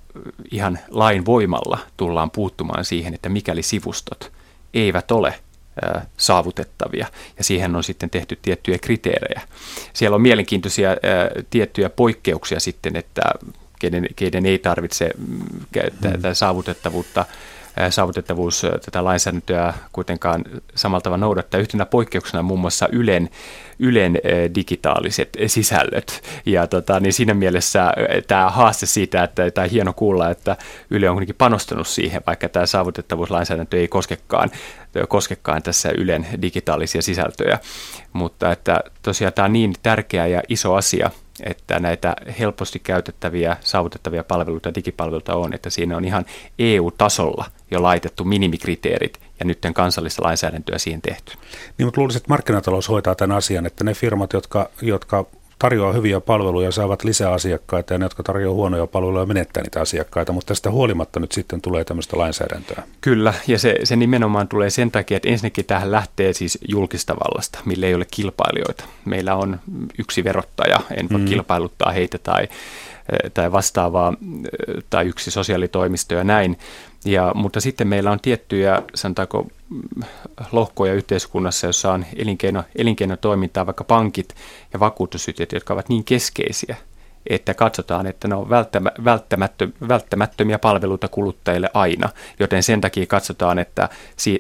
ihan 0.50 0.78
lain 0.90 1.26
voimalla 1.26 1.78
tullaan 1.96 2.30
puuttumaan 2.30 2.85
siihen, 2.85 3.14
että 3.14 3.28
mikäli 3.28 3.62
sivustot 3.62 4.33
eivät 4.74 5.11
ole 5.11 5.35
saavutettavia. 6.16 7.07
Ja 7.38 7.44
siihen 7.44 7.76
on 7.76 7.85
sitten 7.85 8.11
tehty 8.11 8.38
tiettyjä 8.42 8.78
kriteerejä. 8.78 9.40
Siellä 9.92 10.14
on 10.14 10.22
mielenkiintoisia 10.22 10.90
tiettyjä 11.50 11.90
poikkeuksia 11.90 12.61
sitten, 12.61 12.96
että 12.96 13.22
keiden, 13.78 14.07
keiden 14.16 14.46
ei 14.46 14.59
tarvitse 14.59 15.11
mm, 15.18 15.40
tätä 16.00 16.35
saavutettavuutta 16.35 17.24
saavutettavuus 17.90 18.66
tätä 18.84 19.04
lainsäädäntöä 19.04 19.74
kuitenkaan 19.92 20.44
samalla 20.74 21.00
tavalla 21.00 21.26
noudattaa. 21.26 21.60
Yhtenä 21.60 21.87
poikkeuksena 21.87 22.42
muun 22.42 22.60
muassa 22.60 22.88
Ylen, 22.92 23.30
Ylen 23.78 24.18
digitaaliset 24.54 25.37
sisällöt. 25.46 26.22
Ja 26.46 26.66
tota, 26.66 27.00
niin 27.00 27.12
siinä 27.12 27.34
mielessä 27.34 27.92
tämä 28.26 28.50
haaste 28.50 28.87
siitä, 28.87 29.24
että 29.24 29.50
tämä 29.50 29.66
hieno 29.66 29.92
kuulla, 29.92 30.30
että 30.30 30.56
Yle 30.90 31.10
on 31.10 31.16
kuitenkin 31.16 31.37
panostanut 31.37 31.88
siihen, 31.88 32.22
vaikka 32.26 32.48
tämä 32.48 32.66
saavutettavuuslainsäädäntö 32.66 33.80
ei 33.80 33.88
koskekaan, 33.88 34.50
koskekaan 35.08 35.62
tässä 35.62 35.90
Ylen 35.98 36.26
digitaalisia 36.42 37.02
sisältöjä. 37.02 37.58
Mutta 38.12 38.52
että 38.52 38.80
tosiaan 39.02 39.32
tämä 39.32 39.46
on 39.46 39.52
niin 39.52 39.74
tärkeä 39.82 40.26
ja 40.26 40.42
iso 40.48 40.74
asia, 40.74 41.10
että 41.42 41.78
näitä 41.78 42.16
helposti 42.38 42.78
käytettäviä, 42.78 43.56
saavutettavia 43.60 44.24
palveluita, 44.24 44.74
digipalveluita 44.74 45.34
on, 45.34 45.54
että 45.54 45.70
siinä 45.70 45.96
on 45.96 46.04
ihan 46.04 46.24
EU-tasolla 46.58 47.44
jo 47.74 47.82
laitettu 47.82 48.24
minimikriteerit 48.24 49.20
ja 49.40 49.44
nyt 49.44 49.58
kansallista 49.74 50.22
lainsäädäntöä 50.22 50.78
siihen 50.78 51.02
tehty. 51.02 51.32
Niin, 51.78 51.87
mutta 51.87 52.00
luulisin, 52.00 52.16
että 52.16 52.28
markkinatalous 52.28 52.88
hoitaa 52.88 53.14
tämän 53.14 53.37
asian, 53.37 53.66
että 53.66 53.84
ne 53.84 53.94
firmat, 53.94 54.32
jotka, 54.32 54.70
jotka 54.82 55.26
tarjoaa 55.58 55.92
hyviä 55.92 56.20
palveluja, 56.20 56.72
saavat 56.72 57.04
lisää 57.04 57.32
asiakkaita 57.32 57.94
ja 57.94 57.98
ne, 57.98 58.04
jotka 58.04 58.22
tarjoaa 58.22 58.54
huonoja 58.54 58.87
palveluja, 58.87 59.26
menettää 59.26 59.62
niitä 59.62 59.80
asiakkaita, 59.80 60.32
mutta 60.32 60.48
tästä 60.48 60.70
huolimatta 60.70 61.20
nyt 61.20 61.32
sitten 61.32 61.60
tulee 61.60 61.84
tämmöistä 61.84 62.18
lainsäädäntöä. 62.18 62.82
Kyllä, 63.00 63.34
ja 63.46 63.58
se, 63.58 63.76
se 63.84 63.96
nimenomaan 63.96 64.48
tulee 64.48 64.70
sen 64.70 64.90
takia, 64.90 65.16
että 65.16 65.28
ensinnäkin 65.28 65.64
tähän 65.64 65.92
lähtee 65.92 66.32
siis 66.32 66.58
julkista 66.68 67.16
vallasta, 67.16 67.58
millä 67.64 67.87
ei 67.87 67.94
ole 67.94 68.06
kilpailijoita. 68.10 68.84
Meillä 69.04 69.34
on 69.34 69.60
yksi 69.98 70.24
verottaja, 70.24 70.80
en 70.96 71.08
voi 71.10 71.20
mm. 71.20 71.26
kilpailuttaa 71.26 71.92
heitä 71.92 72.18
tai, 72.18 72.48
tai 73.34 73.52
vastaavaa, 73.52 74.14
tai 74.90 75.06
yksi 75.06 75.30
sosiaalitoimisto 75.30 76.14
ja 76.14 76.24
näin, 76.24 76.58
ja, 77.04 77.32
mutta 77.34 77.60
sitten 77.60 77.88
meillä 77.88 78.10
on 78.10 78.20
tiettyjä, 78.20 78.82
sanotaanko, 78.94 79.46
lohkoja 80.52 80.94
yhteiskunnassa, 80.94 81.66
jossa 81.66 81.92
on 81.92 82.04
elinkeino, 82.16 82.64
elinkeinotoimintaa, 82.76 83.66
vaikka 83.66 83.84
pankit 83.84 84.34
ja 84.72 84.80
vakuutusyhtiöt, 84.80 85.52
jotka 85.52 85.74
ovat 85.74 85.88
niin 85.88 86.04
keskeisiä, 86.04 86.76
että 87.30 87.54
katsotaan, 87.54 88.06
että 88.06 88.28
ne 88.28 88.34
on 88.34 88.48
välttämättömiä 89.88 90.58
palveluita 90.58 91.08
kuluttajille 91.08 91.70
aina, 91.74 92.08
joten 92.40 92.62
sen 92.62 92.80
takia 92.80 93.06
katsotaan, 93.06 93.58
että 93.58 93.88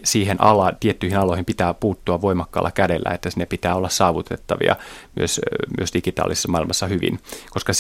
siihen 0.04 0.42
ala, 0.42 0.72
tiettyihin 0.80 1.18
aloihin 1.18 1.44
pitää 1.44 1.74
puuttua 1.74 2.20
voimakkaalla 2.20 2.70
kädellä, 2.70 3.10
että 3.14 3.30
ne 3.36 3.46
pitää 3.46 3.74
olla 3.74 3.88
saavutettavia 3.88 4.76
myös, 5.16 5.40
myös 5.78 5.94
digitaalisessa 5.94 6.48
maailmassa 6.48 6.86
hyvin, 6.86 7.20
koska, 7.50 7.72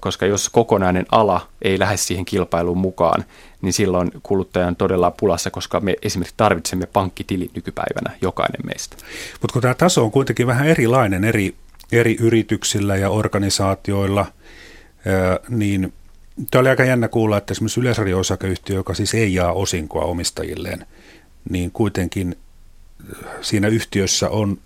koska 0.00 0.26
jos 0.26 0.48
kokonainen 0.48 1.06
ala 1.10 1.48
ei 1.62 1.78
lähde 1.78 1.96
siihen 1.96 2.24
kilpailuun 2.24 2.78
mukaan, 2.78 3.24
niin 3.62 3.72
silloin 3.72 4.10
kuluttaja 4.22 4.66
on 4.66 4.76
todella 4.76 5.10
pulassa, 5.10 5.50
koska 5.50 5.80
me 5.80 5.96
esimerkiksi 6.02 6.34
tarvitsemme 6.36 6.86
pankkitili 6.86 7.50
nykypäivänä, 7.54 8.16
jokainen 8.20 8.66
meistä. 8.66 8.96
Mutta 9.40 9.52
kun 9.52 9.62
tämä 9.62 9.74
taso 9.74 10.04
on 10.04 10.10
kuitenkin 10.10 10.46
vähän 10.46 10.66
erilainen 10.66 11.24
eri, 11.24 11.54
eri 11.92 12.16
yrityksillä 12.20 12.96
ja 12.96 13.10
organisaatioilla, 13.10 14.26
niin 15.48 15.92
Tämä 16.50 16.60
oli 16.60 16.68
aika 16.68 16.84
jännä 16.84 17.08
kuulla, 17.08 17.38
että 17.38 17.52
esimerkiksi 17.52 17.80
Yleisradio-osakeyhtiö, 17.80 18.76
joka 18.76 18.94
siis 18.94 19.14
ei 19.14 19.34
jaa 19.34 19.52
osinkoa 19.52 20.04
omistajilleen, 20.04 20.86
niin 21.50 21.70
kuitenkin 21.70 22.36
siinä 23.40 23.68
yhtiössä 23.68 24.30
on 24.30 24.58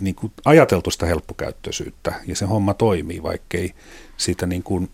niin 0.00 0.14
kuin 0.14 0.32
ajateltu 0.44 0.90
sitä 0.90 1.06
helppokäyttöisyyttä 1.06 2.14
ja 2.26 2.36
se 2.36 2.44
homma 2.46 2.74
toimii, 2.74 3.22
vaikkei 3.22 3.74
siitä 4.16 4.46
niin 4.46 4.62
kuin, 4.62 4.90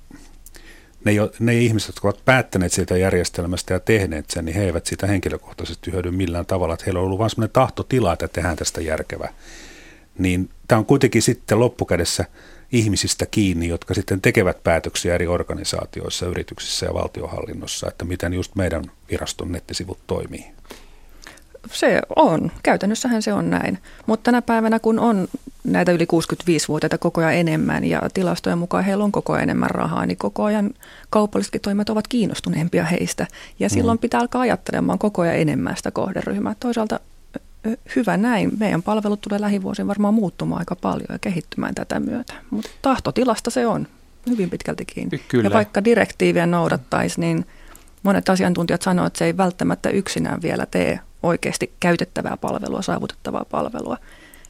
ne, 1.05 1.13
ne 1.39 1.59
ihmiset, 1.59 1.89
jotka 1.89 2.09
ovat 2.09 2.25
päättäneet 2.25 2.73
siitä 2.73 2.97
järjestelmästä 2.97 3.75
ja 3.75 3.81
tehneet 3.81 4.31
sen, 4.31 4.45
niin 4.45 4.55
he 4.55 4.65
eivät 4.65 4.87
siitä 4.87 5.07
henkilökohtaisesti 5.07 5.93
hyödy 5.93 6.11
millään 6.11 6.47
tavalla. 6.47 6.75
Että 6.75 6.85
heillä 6.87 7.01
on 7.01 7.07
ollut 7.07 7.19
vain 7.19 7.31
sellainen 7.31 7.53
tahtotila, 7.53 8.13
että 8.13 8.29
tehdään 8.29 8.57
tästä 8.57 8.81
järkevä. 8.81 9.29
Niin 10.19 10.49
tämä 10.73 10.79
on 10.79 10.87
kuitenkin 10.87 11.23
sitten 11.23 11.61
loppukädessä 11.61 12.25
ihmisistä 12.73 13.27
kiinni, 13.27 13.69
jotka 13.69 13.95
sitten 13.95 14.21
tekevät 14.21 14.63
päätöksiä 14.63 15.15
eri 15.15 15.27
organisaatioissa, 15.27 16.27
yrityksissä 16.27 16.87
ja 16.87 16.95
valtiohallinnossa, 16.95 17.89
että 17.89 18.05
miten 18.05 18.35
just 18.35 18.55
meidän 18.55 18.85
viraston 19.11 19.53
nettisivut 19.53 19.99
toimii 20.07 20.45
se 21.71 22.01
on. 22.17 22.53
Käytännössähän 22.63 23.23
se 23.23 23.33
on 23.33 23.51
näin. 23.51 23.79
Mutta 24.07 24.25
tänä 24.25 24.43
päivänä, 24.43 24.79
kun 24.79 24.99
on 24.99 25.29
näitä 25.65 25.93
yli 25.93 26.05
65-vuotiaita 26.05 26.99
koko 26.99 27.21
ajan 27.21 27.35
enemmän 27.35 27.85
ja 27.85 28.03
tilastojen 28.15 28.59
mukaan 28.59 28.85
heillä 28.85 29.05
on 29.05 29.13
koko 29.13 29.33
ajan 29.33 29.43
enemmän 29.43 29.71
rahaa, 29.71 30.07
niin 30.07 30.19
koko 30.19 30.45
ajan 30.45 30.71
kaupallisetkin 31.11 31.61
toimet 31.61 31.89
ovat 31.89 32.09
kiinnostuneempia 32.09 32.85
heistä. 32.85 33.27
Ja 33.59 33.69
silloin 33.69 33.99
mm. 33.99 34.01
pitää 34.01 34.21
alkaa 34.21 34.43
ajattelemaan 34.43 34.99
koko 34.99 35.23
ajan 35.23 35.37
enemmän 35.37 35.77
sitä 35.77 35.91
kohderyhmää. 35.91 36.55
Toisaalta 36.61 37.01
hyvä 37.96 38.16
näin. 38.16 38.53
Meidän 38.59 38.83
palvelut 38.83 39.20
tulee 39.20 39.40
lähivuosina 39.40 39.88
varmaan 39.88 40.14
muuttumaan 40.14 40.59
aika 40.59 40.77
paljon 40.77 41.07
ja 41.09 41.18
kehittymään 41.18 41.75
tätä 41.75 42.01
myötä. 42.01 42.35
Mutta 42.51 42.70
tahtotilasta 42.83 43.51
se 43.51 43.66
on 43.66 43.87
hyvin 44.31 44.51
pitkälti 44.51 44.85
kiinni. 44.85 45.18
Kyllä. 45.29 45.46
Ja 45.46 45.53
vaikka 45.53 45.85
direktiiviä 45.85 46.46
noudattaisi, 46.46 47.20
niin 47.20 47.46
monet 48.03 48.29
asiantuntijat 48.29 48.83
sanoo, 48.83 49.07
että 49.07 49.18
se 49.18 49.25
ei 49.25 49.37
välttämättä 49.37 49.90
yksinään 49.90 50.42
vielä 50.42 50.66
tee 50.66 51.01
oikeasti 51.22 51.72
käytettävää 51.81 52.37
palvelua, 52.37 52.83
saavutettavaa 52.83 53.44
palvelua. 53.51 53.96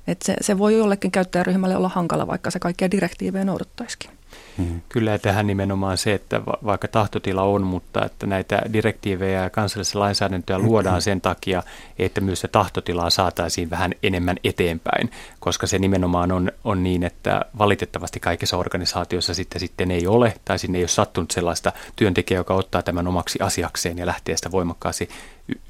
Et 0.06 0.22
se, 0.22 0.34
se 0.40 0.58
voi 0.58 0.78
jollekin 0.78 1.10
käyttäjäryhmälle 1.10 1.76
olla 1.76 1.88
hankala, 1.88 2.26
vaikka 2.26 2.50
se 2.50 2.58
kaikkia 2.58 2.90
direktiivejä 2.90 3.44
noudattaisikin. 3.44 4.10
Mm. 4.58 4.80
Kyllä 4.88 5.18
tähän 5.18 5.46
nimenomaan 5.46 5.98
se, 5.98 6.14
että 6.14 6.40
vaikka 6.64 6.88
tahtotila 6.88 7.42
on, 7.42 7.62
mutta 7.62 8.04
että 8.04 8.26
näitä 8.26 8.62
direktiivejä 8.72 9.42
ja 9.42 9.50
kansallisia 9.50 10.00
lainsäädäntöjä 10.00 10.58
luodaan 10.58 11.02
sen 11.02 11.20
takia, 11.20 11.62
että 11.98 12.20
myös 12.20 12.40
se 12.40 12.48
tahtotilaa 12.48 13.10
saataisiin 13.10 13.70
vähän 13.70 13.92
enemmän 14.02 14.36
eteenpäin, 14.44 15.10
koska 15.40 15.66
se 15.66 15.78
nimenomaan 15.78 16.32
on, 16.32 16.52
on 16.64 16.82
niin, 16.82 17.02
että 17.02 17.44
valitettavasti 17.58 18.20
kaikissa 18.20 18.56
organisaatioissa 18.56 19.34
sitten, 19.34 19.60
sitten 19.60 19.90
ei 19.90 20.06
ole, 20.06 20.34
tai 20.44 20.58
sinne 20.58 20.78
ei 20.78 20.82
ole 20.82 20.88
sattunut 20.88 21.30
sellaista 21.30 21.72
työntekijää, 21.96 22.40
joka 22.40 22.54
ottaa 22.54 22.82
tämän 22.82 23.06
omaksi 23.06 23.38
asiakseen 23.40 23.98
ja 23.98 24.06
lähtee 24.06 24.36
sitä 24.36 24.50
voimakkaasti 24.50 25.08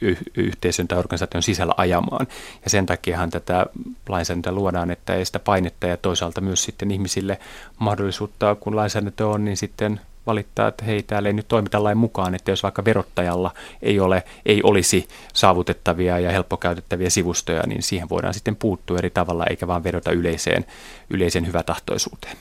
y- 0.01 0.17
yhteisön 0.37 0.89
tai 0.89 0.99
organisaation 0.99 1.43
sisällä 1.43 1.75
ajamaan. 1.77 2.27
Ja 2.65 2.71
sen 2.71 2.87
takiahan 2.87 3.31
tätä 3.31 3.67
lainsäädäntöä 4.09 4.53
luodaan, 4.53 4.91
että 4.91 5.15
ei 5.15 5.25
sitä 5.25 5.39
painetta 5.39 5.87
ja 5.87 5.97
toisaalta 5.97 6.41
myös 6.41 6.65
sitten 6.65 6.91
ihmisille 6.91 7.39
mahdollisuutta, 7.79 8.55
kun 8.55 8.77
lainsäädäntö 8.77 9.29
on, 9.29 9.45
niin 9.45 9.57
sitten 9.57 10.01
valittaa, 10.27 10.69
että 10.69 10.85
hei, 10.85 11.03
täällä 11.03 11.29
ei 11.29 11.33
nyt 11.33 11.49
toimita 11.49 11.85
lain 11.85 11.99
mukaan, 11.99 12.35
että 12.35 12.51
jos 12.51 12.63
vaikka 12.63 12.85
verottajalla 12.85 13.55
ei, 13.83 14.01
ole, 14.01 14.23
ei 14.47 14.61
olisi 14.63 15.09
saavutettavia 15.35 16.19
ja 16.19 16.31
helppokäytettäviä 16.31 17.11
sivustoja, 17.11 17.63
niin 17.67 17.83
siihen 17.83 18.09
voidaan 18.09 18.35
sitten 18.35 18.57
puuttua 18.57 18.99
eri 18.99 19.11
tavalla, 19.11 19.45
eikä 19.51 19.67
vaan 19.67 19.85
vedota 19.85 20.13
yleiseen, 20.13 20.65
yleiseen 21.11 21.47
hyvätahtoisuuteen. 21.47 22.37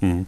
Hmm 0.00 0.26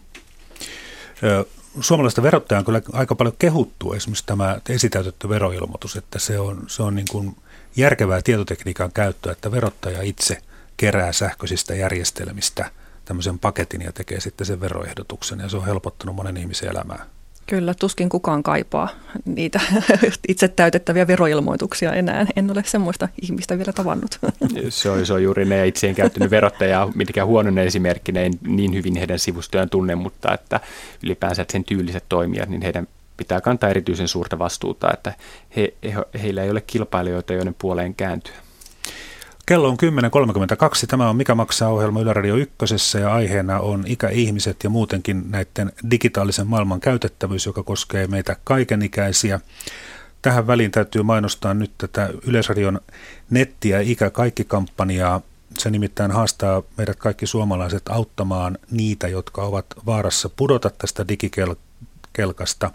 suomalaista 1.81 2.23
verottaja 2.23 2.59
on 2.59 2.65
kyllä 2.65 2.81
aika 2.93 3.15
paljon 3.15 3.35
kehuttu 3.39 3.93
esimerkiksi 3.93 4.27
tämä 4.27 4.61
esitäytetty 4.69 5.29
veroilmoitus, 5.29 5.97
että 5.97 6.19
se 6.19 6.39
on, 6.39 6.65
se 6.67 6.83
on 6.83 6.95
niin 6.95 7.07
kuin 7.11 7.37
järkevää 7.77 8.23
tietotekniikan 8.23 8.93
käyttöä, 8.93 9.33
että 9.33 9.51
verottaja 9.51 10.03
itse 10.03 10.39
kerää 10.77 11.13
sähköisistä 11.13 11.75
järjestelmistä 11.75 12.71
tämmöisen 13.05 13.39
paketin 13.39 13.83
ja 13.83 13.93
tekee 13.93 14.21
sitten 14.21 14.47
sen 14.47 14.61
veroehdotuksen 14.61 15.39
ja 15.39 15.49
se 15.49 15.57
on 15.57 15.67
helpottanut 15.67 16.17
monen 16.17 16.37
ihmisen 16.37 16.71
elämää. 16.71 17.07
Kyllä, 17.49 17.75
tuskin 17.75 18.09
kukaan 18.09 18.43
kaipaa 18.43 18.89
niitä 19.25 19.61
itse 20.29 20.49
täytettäviä 20.49 21.07
veroilmoituksia 21.07 21.93
enää. 21.93 22.27
En 22.37 22.51
ole 22.51 22.63
semmoista 22.67 23.09
ihmistä 23.23 23.59
vielä 23.59 23.73
tavannut. 23.73 24.19
Se 24.69 24.91
on, 24.91 25.07
se 25.07 25.13
on 25.13 25.23
juuri 25.23 25.45
ne, 25.45 25.57
ja 25.57 25.65
itse 25.65 25.89
en 25.89 25.95
käyttänyt 25.95 26.31
verottajaa 26.31 26.93
mitenkään 26.95 27.27
huonona 27.27 27.63
esimerkkinä, 27.63 28.21
en 28.21 28.33
niin 28.47 28.75
hyvin 28.75 28.97
heidän 28.97 29.19
sivustojaan 29.19 29.71
tunne, 29.71 29.95
mutta 29.95 30.35
että 30.35 30.61
ylipäänsä 31.03 31.43
että 31.43 31.53
sen 31.53 31.65
tyyliset 31.65 32.05
toimijat, 32.09 32.49
niin 32.49 32.63
heidän 32.63 32.89
pitää 33.17 33.41
kantaa 33.41 33.71
erityisen 33.71 34.09
suurta 34.09 34.39
vastuuta, 34.39 34.91
että 34.93 35.15
he, 35.57 35.75
he, 35.85 36.21
heillä 36.23 36.43
ei 36.43 36.51
ole 36.51 36.61
kilpailijoita, 36.61 37.33
joiden 37.33 37.55
puoleen 37.59 37.95
kääntyä. 37.95 38.48
Kello 39.49 39.69
on 39.69 39.77
10.32. 40.83 40.87
Tämä 40.89 41.11
on 41.11 41.17
Mikä 41.17 41.35
maksaa 41.35 41.69
ohjelma 41.69 42.01
Yle 42.01 42.13
Radio 42.13 42.37
1 42.37 42.99
ja 43.01 43.15
aiheena 43.15 43.61
on 43.61 43.85
ikäihmiset 43.87 44.65
ja 44.65 44.71
muutenkin 44.71 45.31
näiden 45.31 45.73
digitaalisen 45.91 46.47
maailman 46.47 46.81
käytettävyys, 46.81 47.47
joka 47.47 47.63
koskee 47.63 48.07
meitä 48.07 48.37
kaikenikäisiä. 48.45 49.41
Tähän 50.23 50.47
väliin 50.47 50.71
täytyy 50.71 51.03
mainostaa 51.03 51.55
nyt 51.55 51.71
tätä 51.79 52.11
Yleisradion 52.27 52.81
netti- 53.31 53.69
ja 53.69 53.81
ikä 53.81 54.11
kaikki 54.11 54.45
kampanjaa. 54.45 55.21
Se 55.59 55.71
nimittäin 55.71 56.11
haastaa 56.11 56.63
meidät 56.77 56.97
kaikki 56.97 57.27
suomalaiset 57.27 57.89
auttamaan 57.89 58.59
niitä, 58.71 59.09
jotka 59.09 59.43
ovat 59.43 59.67
vaarassa 59.87 60.29
pudota 60.29 60.71
tästä 60.71 61.05
digikelkasta. 61.09 62.71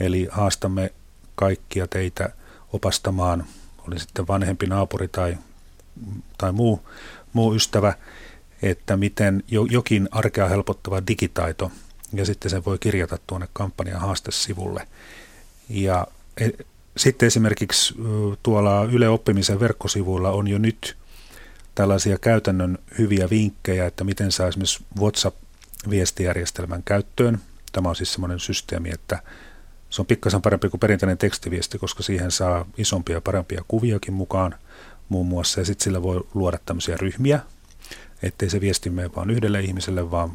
Eli 0.00 0.28
haastamme 0.30 0.92
kaikkia 1.34 1.86
teitä 1.86 2.30
opastamaan, 2.72 3.44
oli 3.88 3.98
sitten 3.98 4.28
vanhempi 4.28 4.66
naapuri 4.66 5.08
tai 5.08 5.36
tai 6.38 6.52
muu, 6.52 6.88
muu 7.32 7.54
ystävä, 7.54 7.94
että 8.62 8.96
miten 8.96 9.42
jokin 9.70 10.08
arkea 10.10 10.48
helpottava 10.48 11.02
digitaito, 11.06 11.70
ja 12.12 12.24
sitten 12.24 12.50
sen 12.50 12.64
voi 12.64 12.78
kirjata 12.78 13.18
tuonne 13.26 13.48
kampanjan 13.52 14.00
haastesivulle. 14.00 14.88
Ja 15.68 16.06
e, 16.40 16.48
sitten 16.96 17.26
esimerkiksi 17.26 17.94
tuolla 18.42 18.84
Yle 18.84 19.08
Oppimisen 19.08 19.60
verkkosivuilla 19.60 20.30
on 20.30 20.48
jo 20.48 20.58
nyt 20.58 20.96
tällaisia 21.74 22.18
käytännön 22.18 22.78
hyviä 22.98 23.30
vinkkejä, 23.30 23.86
että 23.86 24.04
miten 24.04 24.32
saa 24.32 24.48
esimerkiksi 24.48 24.84
WhatsApp-viestijärjestelmän 25.00 26.82
käyttöön. 26.82 27.38
Tämä 27.72 27.88
on 27.88 27.96
siis 27.96 28.12
semmoinen 28.12 28.40
systeemi, 28.40 28.90
että 28.90 29.22
se 29.90 30.02
on 30.02 30.06
pikkasen 30.06 30.42
parempi 30.42 30.68
kuin 30.68 30.80
perinteinen 30.80 31.18
tekstiviesti, 31.18 31.78
koska 31.78 32.02
siihen 32.02 32.30
saa 32.30 32.66
isompia 32.76 33.16
ja 33.16 33.20
parempia 33.20 33.64
kuviakin 33.68 34.14
mukaan– 34.14 34.54
muun 35.08 35.26
muassa, 35.26 35.60
ja 35.60 35.64
sitten 35.64 35.84
sillä 35.84 36.02
voi 36.02 36.26
luoda 36.34 36.58
tämmöisiä 36.66 36.96
ryhmiä, 36.96 37.40
ettei 38.22 38.50
se 38.50 38.60
viesti 38.60 38.90
mene 38.90 39.10
vaan 39.16 39.30
yhdelle 39.30 39.60
ihmiselle, 39.60 40.10
vaan, 40.10 40.32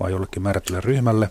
vaan 0.00 0.12
jollekin 0.12 0.42
määrätylle 0.42 0.80
ryhmälle. 0.80 1.30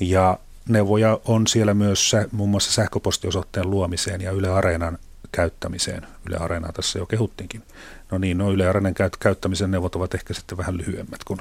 Ja 0.00 0.38
neuvoja 0.68 1.20
on 1.24 1.46
siellä 1.46 1.74
myös 1.74 2.12
muun 2.32 2.50
muassa 2.50 2.72
sähköpostiosoitteen 2.72 3.70
luomiseen 3.70 4.20
ja 4.20 4.30
Yle 4.30 4.48
Areenan 4.48 4.98
käyttämiseen. 5.32 6.06
Yle 6.28 6.36
Areenaa 6.36 6.72
tässä 6.72 6.98
jo 6.98 7.06
kehuttiinkin. 7.06 7.62
No 8.10 8.18
niin, 8.18 8.38
no 8.38 8.52
Yle 8.52 8.68
Areenan 8.68 8.94
käyttämisen 9.20 9.70
neuvot 9.70 9.96
ovat 9.96 10.14
ehkä 10.14 10.34
sitten 10.34 10.58
vähän 10.58 10.76
lyhyemmät, 10.78 11.24
kun 11.24 11.38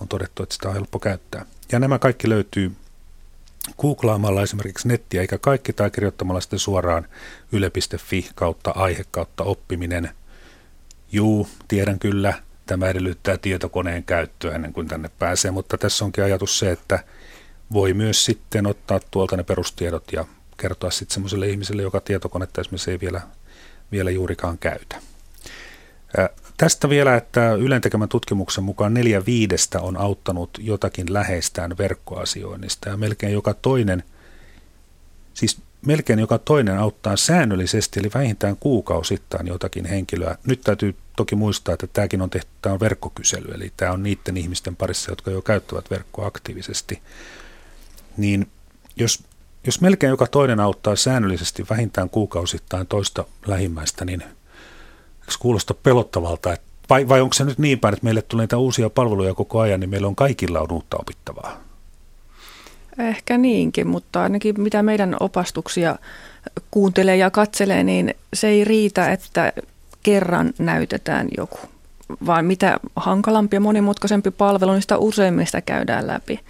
on 0.00 0.08
todettu, 0.08 0.42
että 0.42 0.52
sitä 0.52 0.68
on 0.68 0.74
helppo 0.74 0.98
käyttää. 0.98 1.46
Ja 1.72 1.78
nämä 1.78 1.98
kaikki 1.98 2.28
löytyy 2.28 2.72
googlaamalla 3.78 4.42
esimerkiksi 4.42 4.88
nettiä, 4.88 5.20
eikä 5.20 5.38
kaikki, 5.38 5.72
tai 5.72 5.90
kirjoittamalla 5.90 6.40
sitten 6.40 6.58
suoraan 6.58 7.06
yle.fi 7.52 8.30
kautta 8.34 8.70
aihe 8.70 9.04
kautta 9.10 9.44
oppiminen. 9.44 10.10
Juu, 11.12 11.48
tiedän 11.68 11.98
kyllä, 11.98 12.34
tämä 12.66 12.88
edellyttää 12.88 13.38
tietokoneen 13.38 14.04
käyttöä 14.04 14.54
ennen 14.54 14.72
kuin 14.72 14.88
tänne 14.88 15.10
pääsee, 15.18 15.50
mutta 15.50 15.78
tässä 15.78 16.04
onkin 16.04 16.24
ajatus 16.24 16.58
se, 16.58 16.70
että 16.70 17.04
voi 17.72 17.94
myös 17.94 18.24
sitten 18.24 18.66
ottaa 18.66 19.00
tuolta 19.10 19.36
ne 19.36 19.42
perustiedot 19.42 20.12
ja 20.12 20.24
kertoa 20.56 20.90
sitten 20.90 21.14
semmoiselle 21.14 21.48
ihmiselle, 21.48 21.82
joka 21.82 22.00
tietokonetta 22.00 22.60
esimerkiksi 22.60 22.90
ei 22.90 23.00
vielä, 23.00 23.20
vielä 23.92 24.10
juurikaan 24.10 24.58
käytä. 24.58 25.00
Tästä 26.60 26.88
vielä, 26.88 27.16
että 27.16 27.54
Ylen 27.54 27.80
tekemän 27.80 28.08
tutkimuksen 28.08 28.64
mukaan 28.64 28.94
neljä 28.94 29.26
viidestä 29.26 29.80
on 29.80 29.96
auttanut 29.96 30.50
jotakin 30.58 31.12
läheistään 31.12 31.78
verkkoasioinnista 31.78 32.88
ja 32.88 32.96
melkein 32.96 33.32
joka 33.32 33.54
toinen, 33.54 34.02
siis 35.34 35.60
melkein 35.86 36.18
joka 36.18 36.38
toinen 36.38 36.78
auttaa 36.78 37.16
säännöllisesti, 37.16 38.00
eli 38.00 38.10
vähintään 38.14 38.56
kuukausittain 38.56 39.46
jotakin 39.46 39.84
henkilöä. 39.84 40.38
Nyt 40.46 40.60
täytyy 40.60 40.94
toki 41.16 41.34
muistaa, 41.34 41.74
että 41.74 41.86
tämäkin 41.86 42.22
on 42.22 42.30
tehty, 42.30 42.50
tämä 42.62 42.72
on 42.72 42.80
verkkokysely, 42.80 43.54
eli 43.54 43.72
tämä 43.76 43.92
on 43.92 44.02
niiden 44.02 44.36
ihmisten 44.36 44.76
parissa, 44.76 45.12
jotka 45.12 45.30
jo 45.30 45.42
käyttävät 45.42 45.90
verkkoa 45.90 46.26
aktiivisesti. 46.26 47.02
Niin 48.16 48.48
jos, 48.96 49.22
jos 49.66 49.80
melkein 49.80 50.10
joka 50.10 50.26
toinen 50.26 50.60
auttaa 50.60 50.96
säännöllisesti 50.96 51.66
vähintään 51.70 52.10
kuukausittain 52.10 52.86
toista 52.86 53.24
lähimmäistä, 53.46 54.04
niin– 54.04 54.22
kuulosta 55.38 55.74
pelottavalta, 55.74 56.52
että 56.52 56.66
vai, 56.90 57.08
vai 57.08 57.20
onko 57.20 57.34
se 57.34 57.44
nyt 57.44 57.58
niin 57.58 57.78
päin, 57.78 57.94
että 57.94 58.04
meille 58.04 58.22
tulee 58.22 58.42
niitä 58.42 58.58
uusia 58.58 58.90
palveluja 58.90 59.34
koko 59.34 59.60
ajan, 59.60 59.80
niin 59.80 59.90
meillä 59.90 60.08
on 60.08 60.16
kaikilla 60.16 60.60
on 60.60 60.72
uutta 60.72 60.96
opittavaa? 61.00 61.60
Ehkä 62.98 63.38
niinkin, 63.38 63.86
mutta 63.86 64.22
ainakin 64.22 64.60
mitä 64.60 64.82
meidän 64.82 65.16
opastuksia 65.20 65.96
kuuntelee 66.70 67.16
ja 67.16 67.30
katselee, 67.30 67.84
niin 67.84 68.14
se 68.34 68.48
ei 68.48 68.64
riitä, 68.64 69.12
että 69.12 69.52
kerran 70.02 70.52
näytetään 70.58 71.28
joku, 71.36 71.58
vaan 72.26 72.44
mitä 72.44 72.80
hankalampi 72.96 73.56
ja 73.56 73.60
monimutkaisempi 73.60 74.30
palvelu, 74.30 74.72
niin 74.72 74.82
sitä 74.82 74.98
useimmin 74.98 75.46
sitä 75.46 75.60
käydään 75.60 76.06
läpi. 76.06 76.40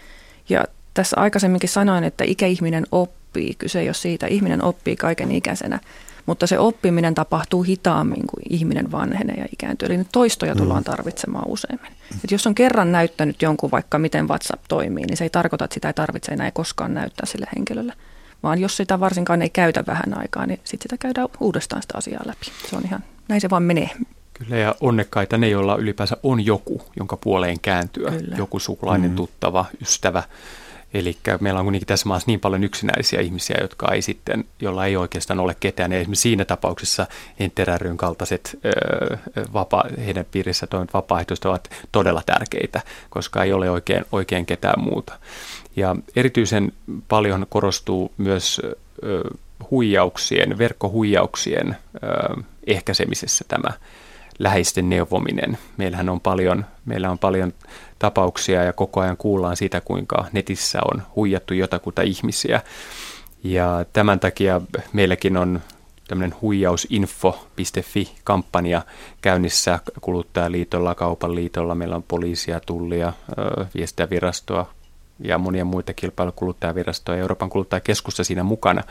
Ja 0.48 0.64
tässä 0.94 1.16
aikaisemminkin 1.20 1.68
sanoin, 1.68 2.04
että 2.04 2.24
ikäihminen 2.24 2.86
oppii. 2.92 3.54
Kyse 3.54 3.80
ei 3.80 3.88
ole 3.88 3.94
siitä, 3.94 4.26
ihminen 4.26 4.64
oppii 4.64 4.96
kaiken 4.96 5.32
ikäisenä, 5.32 5.80
mutta 6.26 6.46
se 6.46 6.58
oppiminen 6.58 7.14
tapahtuu 7.14 7.62
hitaammin 7.62 8.26
kuin 8.26 8.42
ihminen 8.50 8.92
vanhenee 8.92 9.36
ja 9.36 9.46
ikääntyy. 9.52 9.86
Eli 9.86 10.04
toistoja 10.12 10.54
tullaan 10.54 10.80
mm. 10.80 10.84
tarvitsemaan 10.84 11.48
useimmin. 11.48 11.92
Et 12.24 12.30
jos 12.30 12.46
on 12.46 12.54
kerran 12.54 12.92
näyttänyt 12.92 13.42
jonkun 13.42 13.70
vaikka 13.70 13.98
miten 13.98 14.28
WhatsApp 14.28 14.64
toimii, 14.68 15.04
niin 15.04 15.16
se 15.16 15.24
ei 15.24 15.30
tarkoita, 15.30 15.64
että 15.64 15.74
sitä 15.74 15.88
ei 15.88 15.94
tarvitse 15.94 16.32
enää 16.32 16.50
koskaan 16.50 16.94
näyttää 16.94 17.26
sille 17.26 17.46
henkilölle. 17.56 17.92
Vaan 18.42 18.58
jos 18.58 18.76
sitä 18.76 19.00
varsinkaan 19.00 19.42
ei 19.42 19.50
käytä 19.50 19.84
vähän 19.86 20.18
aikaa, 20.18 20.46
niin 20.46 20.60
sitten 20.64 20.82
sitä 20.82 20.96
käydään 20.98 21.28
uudestaan 21.40 21.82
sitä 21.82 21.98
asiaa 21.98 22.22
läpi. 22.26 22.46
Se 22.70 22.76
on 22.76 22.82
ihan, 22.84 23.04
näin 23.28 23.40
se 23.40 23.50
vaan 23.50 23.62
menee. 23.62 23.90
Kyllä 24.34 24.56
ja 24.56 24.74
onnekkaita 24.80 25.38
ne, 25.38 25.48
joilla 25.48 25.76
ylipäänsä 25.76 26.16
on 26.22 26.46
joku, 26.46 26.82
jonka 26.96 27.16
puoleen 27.16 27.60
kääntyä. 27.60 28.10
Kyllä. 28.10 28.36
Joku 28.36 28.58
sukulainen, 28.58 29.10
mm. 29.10 29.16
tuttava, 29.16 29.64
ystävä, 29.82 30.22
Eli 30.94 31.16
meillä 31.40 31.60
on 31.60 31.66
kuitenkin 31.66 31.86
tässä 31.86 32.08
maassa 32.08 32.26
niin 32.26 32.40
paljon 32.40 32.64
yksinäisiä 32.64 33.20
ihmisiä, 33.20 33.56
jotka 33.60 33.92
ei 33.92 34.02
sitten, 34.02 34.44
jolla 34.60 34.86
ei 34.86 34.96
oikeastaan 34.96 35.40
ole 35.40 35.56
ketään. 35.60 35.92
Ja 35.92 35.98
esimerkiksi 35.98 36.22
siinä 36.22 36.44
tapauksessa 36.44 37.06
Enteräryn 37.40 37.96
kaltaiset 37.96 38.58
öö, 38.64 39.16
vapa, 39.52 39.84
heidän 40.04 40.24
piirissä 40.30 40.66
toimivat 40.66 40.94
vapaaehtoiset 40.94 41.44
ovat 41.44 41.70
todella 41.92 42.22
tärkeitä, 42.26 42.80
koska 43.10 43.44
ei 43.44 43.52
ole 43.52 43.70
oikein, 43.70 44.04
oikein 44.12 44.46
ketään 44.46 44.84
muuta. 44.84 45.18
Ja 45.76 45.96
erityisen 46.16 46.72
paljon 47.08 47.46
korostuu 47.48 48.12
myös 48.16 48.60
öö, 49.04 49.22
huijauksien, 49.70 50.58
verkkohuijauksien 50.58 51.76
öö, 52.04 52.42
ehkäisemisessä 52.66 53.44
tämä 53.48 53.70
läheisten 54.38 54.90
neuvominen. 54.90 55.58
Meillähän 55.76 56.08
on 56.08 56.20
paljon, 56.20 56.66
meillä 56.84 57.10
on 57.10 57.18
paljon 57.18 57.52
tapauksia 58.00 58.64
ja 58.64 58.72
koko 58.72 59.00
ajan 59.00 59.16
kuullaan 59.16 59.56
siitä, 59.56 59.80
kuinka 59.80 60.24
netissä 60.32 60.78
on 60.92 61.02
huijattu 61.16 61.54
jotakuta 61.54 62.02
ihmisiä. 62.02 62.60
Ja 63.44 63.84
tämän 63.92 64.20
takia 64.20 64.60
meilläkin 64.92 65.36
on 65.36 65.60
tämmöinen 66.08 66.34
huijausinfo.fi-kampanja 66.40 68.82
käynnissä 69.22 69.78
kuluttajaliitolla, 70.00 70.94
kaupan 70.94 71.34
liitolla. 71.34 71.74
Meillä 71.74 71.96
on 71.96 72.02
poliisia, 72.02 72.60
tullia, 72.60 73.12
viestintävirastoa 73.74 74.70
ja 75.18 75.38
monia 75.38 75.64
muita 75.64 75.92
kilpailukuluttajavirastoja 75.92 77.18
ja 77.18 77.22
Euroopan 77.22 77.50
kuluttajakeskusta 77.50 78.24
siinä 78.24 78.42
mukana. 78.42 78.82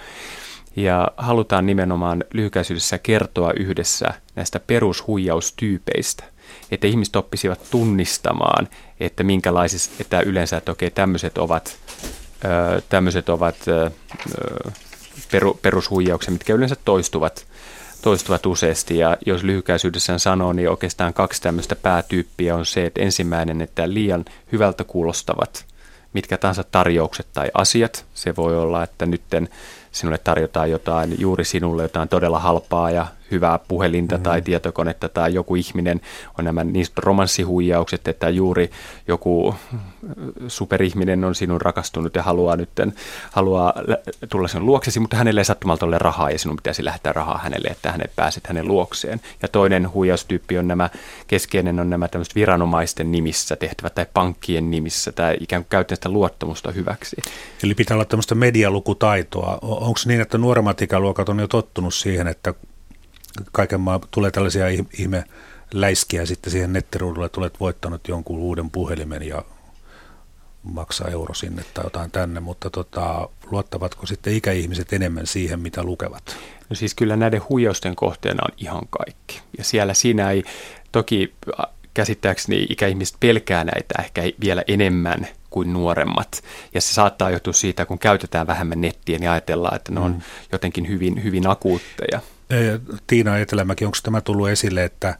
Ja 0.75 1.07
halutaan 1.17 1.65
nimenomaan 1.65 2.23
lyhykäisyydessä 2.33 2.97
kertoa 2.97 3.53
yhdessä 3.53 4.07
näistä 4.35 4.59
perushuijaustyypeistä, 4.59 6.23
että 6.71 6.87
ihmiset 6.87 7.15
oppisivat 7.15 7.59
tunnistamaan, 7.71 8.67
että 8.99 9.23
minkälaisissa, 9.23 9.91
että 9.99 10.21
yleensä, 10.21 10.57
että 10.57 10.71
okei, 10.71 10.91
tämmöiset 10.91 11.37
ovat, 11.37 11.77
tämmöiset 12.89 13.29
ovat 13.29 13.55
peru, 15.31 15.59
perushuijauksia, 15.61 16.31
mitkä 16.31 16.53
yleensä 16.53 16.75
toistuvat, 16.85 17.45
toistuvat 18.01 18.45
useasti. 18.45 18.97
Ja 18.97 19.17
jos 19.25 19.43
lyhykäisyydessään 19.43 20.19
sanoo, 20.19 20.53
niin 20.53 20.69
oikeastaan 20.69 21.13
kaksi 21.13 21.41
tämmöistä 21.41 21.75
päätyyppiä 21.75 22.55
on 22.55 22.65
se, 22.65 22.85
että 22.85 23.01
ensimmäinen, 23.01 23.61
että 23.61 23.93
liian 23.93 24.25
hyvältä 24.51 24.83
kuulostavat 24.83 25.65
mitkä 26.13 26.37
tahansa 26.37 26.63
tarjoukset 26.63 27.27
tai 27.33 27.51
asiat. 27.53 28.05
Se 28.13 28.35
voi 28.35 28.57
olla, 28.57 28.83
että 28.83 29.05
nytten 29.05 29.49
sinulle 29.91 30.17
tarjotaan 30.17 30.71
jotain, 30.71 31.15
juuri 31.17 31.45
sinulle 31.45 31.81
jotain 31.81 32.09
todella 32.09 32.39
halpaa 32.39 32.91
ja 32.91 33.07
hyvää 33.31 33.59
puhelinta 33.67 34.15
mm-hmm. 34.15 34.23
tai 34.23 34.41
tietokonetta 34.41 35.09
tai 35.09 35.33
joku 35.33 35.55
ihminen 35.55 36.01
on 36.37 36.45
nämä 36.45 36.63
niistä 36.63 37.01
romanssihuijaukset, 37.05 38.07
että 38.07 38.29
juuri 38.29 38.71
joku 39.07 39.55
superihminen 40.47 41.23
on 41.23 41.35
sinun 41.35 41.61
rakastunut 41.61 42.15
ja 42.15 42.23
haluaa 42.23 42.55
nyt 42.55 42.69
haluaa 43.31 43.73
tulla 44.29 44.47
sinun 44.47 44.65
luoksesi, 44.65 44.99
mutta 44.99 45.17
hänelle 45.17 45.41
ei 45.41 45.45
sattumalta 45.45 45.85
ole 45.85 45.97
rahaa 45.97 46.31
ja 46.31 46.39
sinun 46.39 46.55
pitäisi 46.55 46.85
lähettää 46.85 47.13
rahaa 47.13 47.37
hänelle, 47.37 47.67
että 47.67 47.91
hänet 47.91 48.11
pääset 48.15 48.47
hänen 48.47 48.67
luokseen. 48.67 49.21
Ja 49.41 49.47
toinen 49.47 49.93
huijaustyyppi 49.93 50.57
on 50.57 50.67
nämä, 50.67 50.89
keskeinen 51.27 51.79
on 51.79 51.89
nämä 51.89 52.07
tämmöiset 52.07 52.35
viranomaisten 52.35 53.11
nimissä 53.11 53.55
tehtävät 53.55 53.95
tai 53.95 54.05
pankkien 54.13 54.71
nimissä 54.71 55.11
tai 55.11 55.37
ikään 55.39 55.63
kuin 55.63 55.69
käyttää 55.69 55.95
sitä 55.95 56.09
luottamusta 56.09 56.71
hyväksi. 56.71 57.17
Eli 57.63 57.73
pitää 57.75 57.95
olla 57.95 58.05
tämmöistä 58.05 58.35
medialukutaitoa. 58.35 59.59
Onko 59.79 59.99
niin, 60.05 60.21
että 60.21 60.37
nuoremmat 60.37 60.81
ikäluokat 60.81 61.29
on 61.29 61.39
jo 61.39 61.47
tottunut 61.47 61.93
siihen, 61.93 62.27
että 62.27 62.53
kaiken 63.51 63.81
maa 63.81 63.99
tulee 64.11 64.31
tällaisia 64.31 64.67
ihme 64.99 65.23
läiskiä 65.73 66.25
sitten 66.25 66.51
siihen 66.51 66.73
nettiruudulle, 66.73 67.25
että 67.25 67.39
olet 67.39 67.59
voittanut 67.59 68.07
jonkun 68.07 68.39
uuden 68.39 68.69
puhelimen 68.69 69.27
ja 69.27 69.43
maksaa 70.63 71.07
euro 71.07 71.33
sinne 71.33 71.63
tai 71.73 71.83
jotain 71.83 72.11
tänne, 72.11 72.39
mutta 72.39 72.69
tota, 72.69 73.29
luottavatko 73.51 74.05
sitten 74.05 74.33
ikäihmiset 74.33 74.93
enemmän 74.93 75.27
siihen, 75.27 75.59
mitä 75.59 75.83
lukevat? 75.83 76.37
No 76.69 76.75
siis 76.75 76.95
kyllä 76.95 77.15
näiden 77.15 77.41
huijausten 77.49 77.95
kohteena 77.95 78.43
on 78.43 78.53
ihan 78.57 78.81
kaikki. 78.89 79.41
Ja 79.57 79.63
siellä 79.63 79.93
siinä 79.93 80.31
ei, 80.31 80.43
toki 80.91 81.33
käsittääkseni 81.93 82.65
ikäihmiset 82.69 83.17
pelkää 83.19 83.63
näitä 83.63 84.01
ehkä 84.01 84.21
vielä 84.41 84.63
enemmän 84.67 85.27
kuin 85.49 85.73
nuoremmat. 85.73 86.43
Ja 86.73 86.81
se 86.81 86.93
saattaa 86.93 87.29
johtua 87.29 87.53
siitä, 87.53 87.85
kun 87.85 87.99
käytetään 87.99 88.47
vähemmän 88.47 88.81
nettiä, 88.81 89.19
niin 89.19 89.29
ajatellaan, 89.29 89.75
että 89.75 89.91
ne 89.91 89.99
on 89.99 90.11
mm. 90.11 90.21
jotenkin 90.51 90.87
hyvin, 90.87 91.23
hyvin 91.23 91.47
akuutteja. 91.47 92.19
Tiina 93.07 93.37
Etelämäki, 93.37 93.85
onko 93.85 93.97
tämä 94.03 94.21
tullut 94.21 94.49
esille, 94.49 94.83
että, 94.83 95.17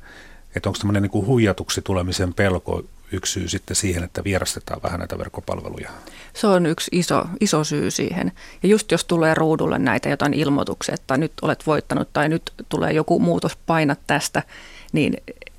että 0.56 0.70
onko 0.70 0.80
tämmöinen 0.80 1.04
niin 1.04 1.26
huijatuksi 1.26 1.82
tulemisen 1.82 2.34
pelko 2.34 2.84
yksi 3.12 3.34
syy 3.34 3.48
sitten 3.48 3.76
siihen, 3.76 4.04
että 4.04 4.24
vierastetaan 4.24 4.84
vähän 4.84 5.00
näitä 5.00 5.18
verkkopalveluja? 5.18 5.90
Se 6.34 6.48
on 6.48 6.66
yksi 6.66 6.90
iso, 6.94 7.26
iso 7.40 7.64
syy 7.64 7.92
siihen. 7.92 8.32
Ja 8.64 8.70
just 8.70 8.92
jos 8.92 9.06
tulee 9.06 9.34
ruudulle 9.34 9.80
näitä 9.80 10.10
jotain 10.10 10.34
ilmoituksia, 10.34 10.94
että 10.94 11.18
nyt 11.18 11.32
olet 11.42 11.68
voittanut 11.68 12.14
tai 12.14 12.30
nyt 12.30 12.54
tulee 12.70 12.92
joku 12.92 13.20
muutos, 13.20 13.56
painat 13.56 14.00
tästä, 14.08 14.44
niin 14.92 15.14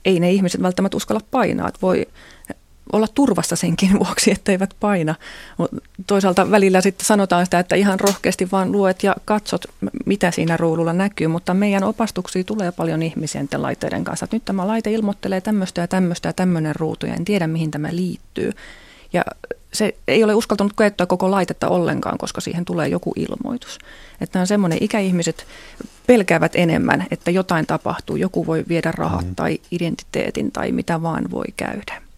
ei 0.04 0.20
ne 0.20 0.30
ihmiset 0.30 0.62
välttämättä 0.62 0.96
uskalla 0.96 1.20
painaa. 1.30 1.68
Että 1.68 1.80
voi 1.82 2.06
olla 2.92 3.08
turvassa 3.08 3.56
senkin 3.56 3.98
vuoksi, 3.98 4.30
etteivät 4.30 4.74
paina. 4.80 5.14
Toisaalta 6.06 6.50
välillä 6.50 6.80
sitten 6.80 7.06
sanotaan 7.06 7.46
sitä, 7.46 7.58
että 7.58 7.76
ihan 7.76 8.00
rohkeasti 8.00 8.48
vaan 8.52 8.72
luet 8.72 9.02
ja 9.02 9.16
katsot, 9.24 9.64
mitä 10.06 10.30
siinä 10.30 10.56
ruudulla 10.56 10.92
näkyy, 10.92 11.26
mutta 11.26 11.54
meidän 11.54 11.84
opastuksiin 11.84 12.46
tulee 12.46 12.72
paljon 12.72 13.02
ihmisiä 13.02 13.44
laitteiden 13.56 14.04
kanssa. 14.04 14.24
Että 14.24 14.36
nyt 14.36 14.44
tämä 14.44 14.66
laite 14.66 14.92
ilmoittelee 14.92 15.40
tämmöistä 15.40 15.80
ja 15.80 15.88
tämmöistä 15.88 16.28
ja 16.28 16.32
tämmöinen 16.32 16.76
ruutu 16.76 17.06
ja 17.06 17.14
en 17.14 17.24
tiedä 17.24 17.46
mihin 17.46 17.70
tämä 17.70 17.88
liittyy. 17.92 18.52
Ja 19.12 19.24
se 19.72 19.94
ei 20.08 20.24
ole 20.24 20.34
uskaltanut 20.34 20.72
käyttää 20.76 21.06
koko 21.06 21.30
laitetta 21.30 21.68
ollenkaan, 21.68 22.18
koska 22.18 22.40
siihen 22.40 22.64
tulee 22.64 22.88
joku 22.88 23.12
ilmoitus. 23.16 23.78
Että 24.20 24.40
on 24.40 24.46
semmoinen, 24.46 24.78
ikäihmiset 24.80 25.46
pelkäävät 26.06 26.52
enemmän, 26.54 27.06
että 27.10 27.30
jotain 27.30 27.66
tapahtuu, 27.66 28.16
joku 28.16 28.46
voi 28.46 28.64
viedä 28.68 28.92
rahat 28.92 29.26
mm. 29.26 29.34
tai 29.34 29.58
identiteetin 29.70 30.52
tai 30.52 30.72
mitä 30.72 31.02
vaan 31.02 31.30
voi 31.30 31.46
käydä. 31.56 32.09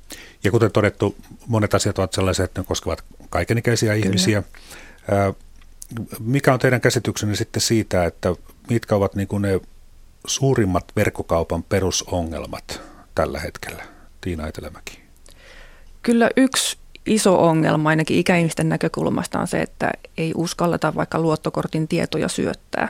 Ja 0.45 0.51
kuten 0.51 0.73
todettu, 0.73 1.17
monet 1.47 1.75
asiat 1.75 1.99
ovat 1.99 2.13
sellaisia, 2.13 2.45
että 2.45 2.61
ne 2.61 2.65
koskevat 2.65 3.05
kaikenikäisiä 3.31 3.93
Kyllä. 3.93 4.07
ihmisiä. 4.07 4.43
Mikä 6.21 6.53
on 6.53 6.59
teidän 6.59 6.81
käsityksenne 6.81 7.35
sitten 7.35 7.63
siitä, 7.63 8.05
että 8.05 8.35
mitkä 8.71 8.97
ovat 8.97 9.15
niin 9.15 9.29
kuin 9.29 9.43
ne 9.43 9.61
suurimmat 10.27 10.85
verkkokaupan 10.97 11.63
perusongelmat 11.63 12.81
tällä 13.15 13.41
hetkellä? 13.41 13.85
Tiina 14.21 14.49
Etelämäki. 14.49 15.03
Kyllä 16.03 16.31
yksi 16.37 16.79
iso 17.07 17.45
ongelma 17.45 17.89
ainakin 17.89 18.19
ikäihmisten 18.19 18.69
näkökulmasta 18.69 19.41
on 19.41 19.49
se, 19.49 19.63
että 19.63 19.91
ei 20.17 20.33
uskalleta 20.37 20.95
vaikka 20.95 21.21
luottokortin 21.21 21.89
tietoja 21.89 22.29
syöttää. 22.29 22.89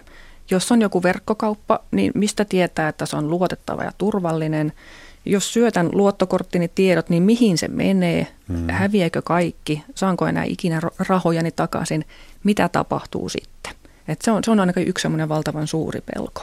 Jos 0.51 0.73
on 0.73 0.81
joku 0.83 1.03
verkkokauppa, 1.03 1.81
niin 1.91 2.13
mistä 2.15 2.45
tietää, 2.45 2.89
että 2.89 3.07
se 3.07 3.17
on 3.17 3.31
luotettava 3.31 3.85
ja 3.85 3.93
turvallinen– 3.99 4.73
jos 5.25 5.53
syötän 5.53 5.89
luottokorttini 5.93 6.69
tiedot, 6.75 7.09
niin 7.09 7.23
mihin 7.23 7.59
se 7.59 7.69
menee, 7.69 8.27
mm. 8.49 8.69
häviääkö 8.69 9.23
kaikki, 9.23 9.85
saanko 9.95 10.27
enää 10.27 10.45
ikinä 10.45 10.81
rahojani 11.09 11.51
takaisin, 11.51 12.05
mitä 12.45 12.69
tapahtuu 12.69 13.29
sitten. 13.29 13.73
Et 14.09 14.23
se, 14.23 14.31
on, 14.31 14.45
se 14.45 14.51
on 14.51 14.61
ainakin 14.61 14.89
yksi 14.89 15.03
semmoinen 15.03 15.29
valtavan 15.29 15.67
suuri 15.67 16.01
pelko. 16.15 16.43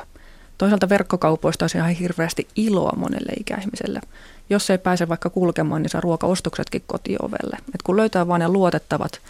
Toisaalta 0.57 0.89
verkkokaupoista 0.89 1.65
on 1.65 1.69
ihan 1.75 1.89
hirveästi 1.89 2.47
iloa 2.55 2.93
monelle 2.97 3.32
ikäihmiselle. 3.39 4.01
Jos 4.49 4.69
ei 4.69 4.77
pääse 4.77 5.09
vaikka 5.09 5.30
kulkemaan, 5.30 5.82
niin 5.82 5.89
saa 5.89 6.01
ruokaostoksetkin 6.01 6.84
kotiovelle. 6.88 7.57
Et 7.75 7.82
kun 7.84 7.97
löytää 7.97 8.27
vain 8.27 8.39
ne 8.39 8.47
luotettavat 8.47 9.21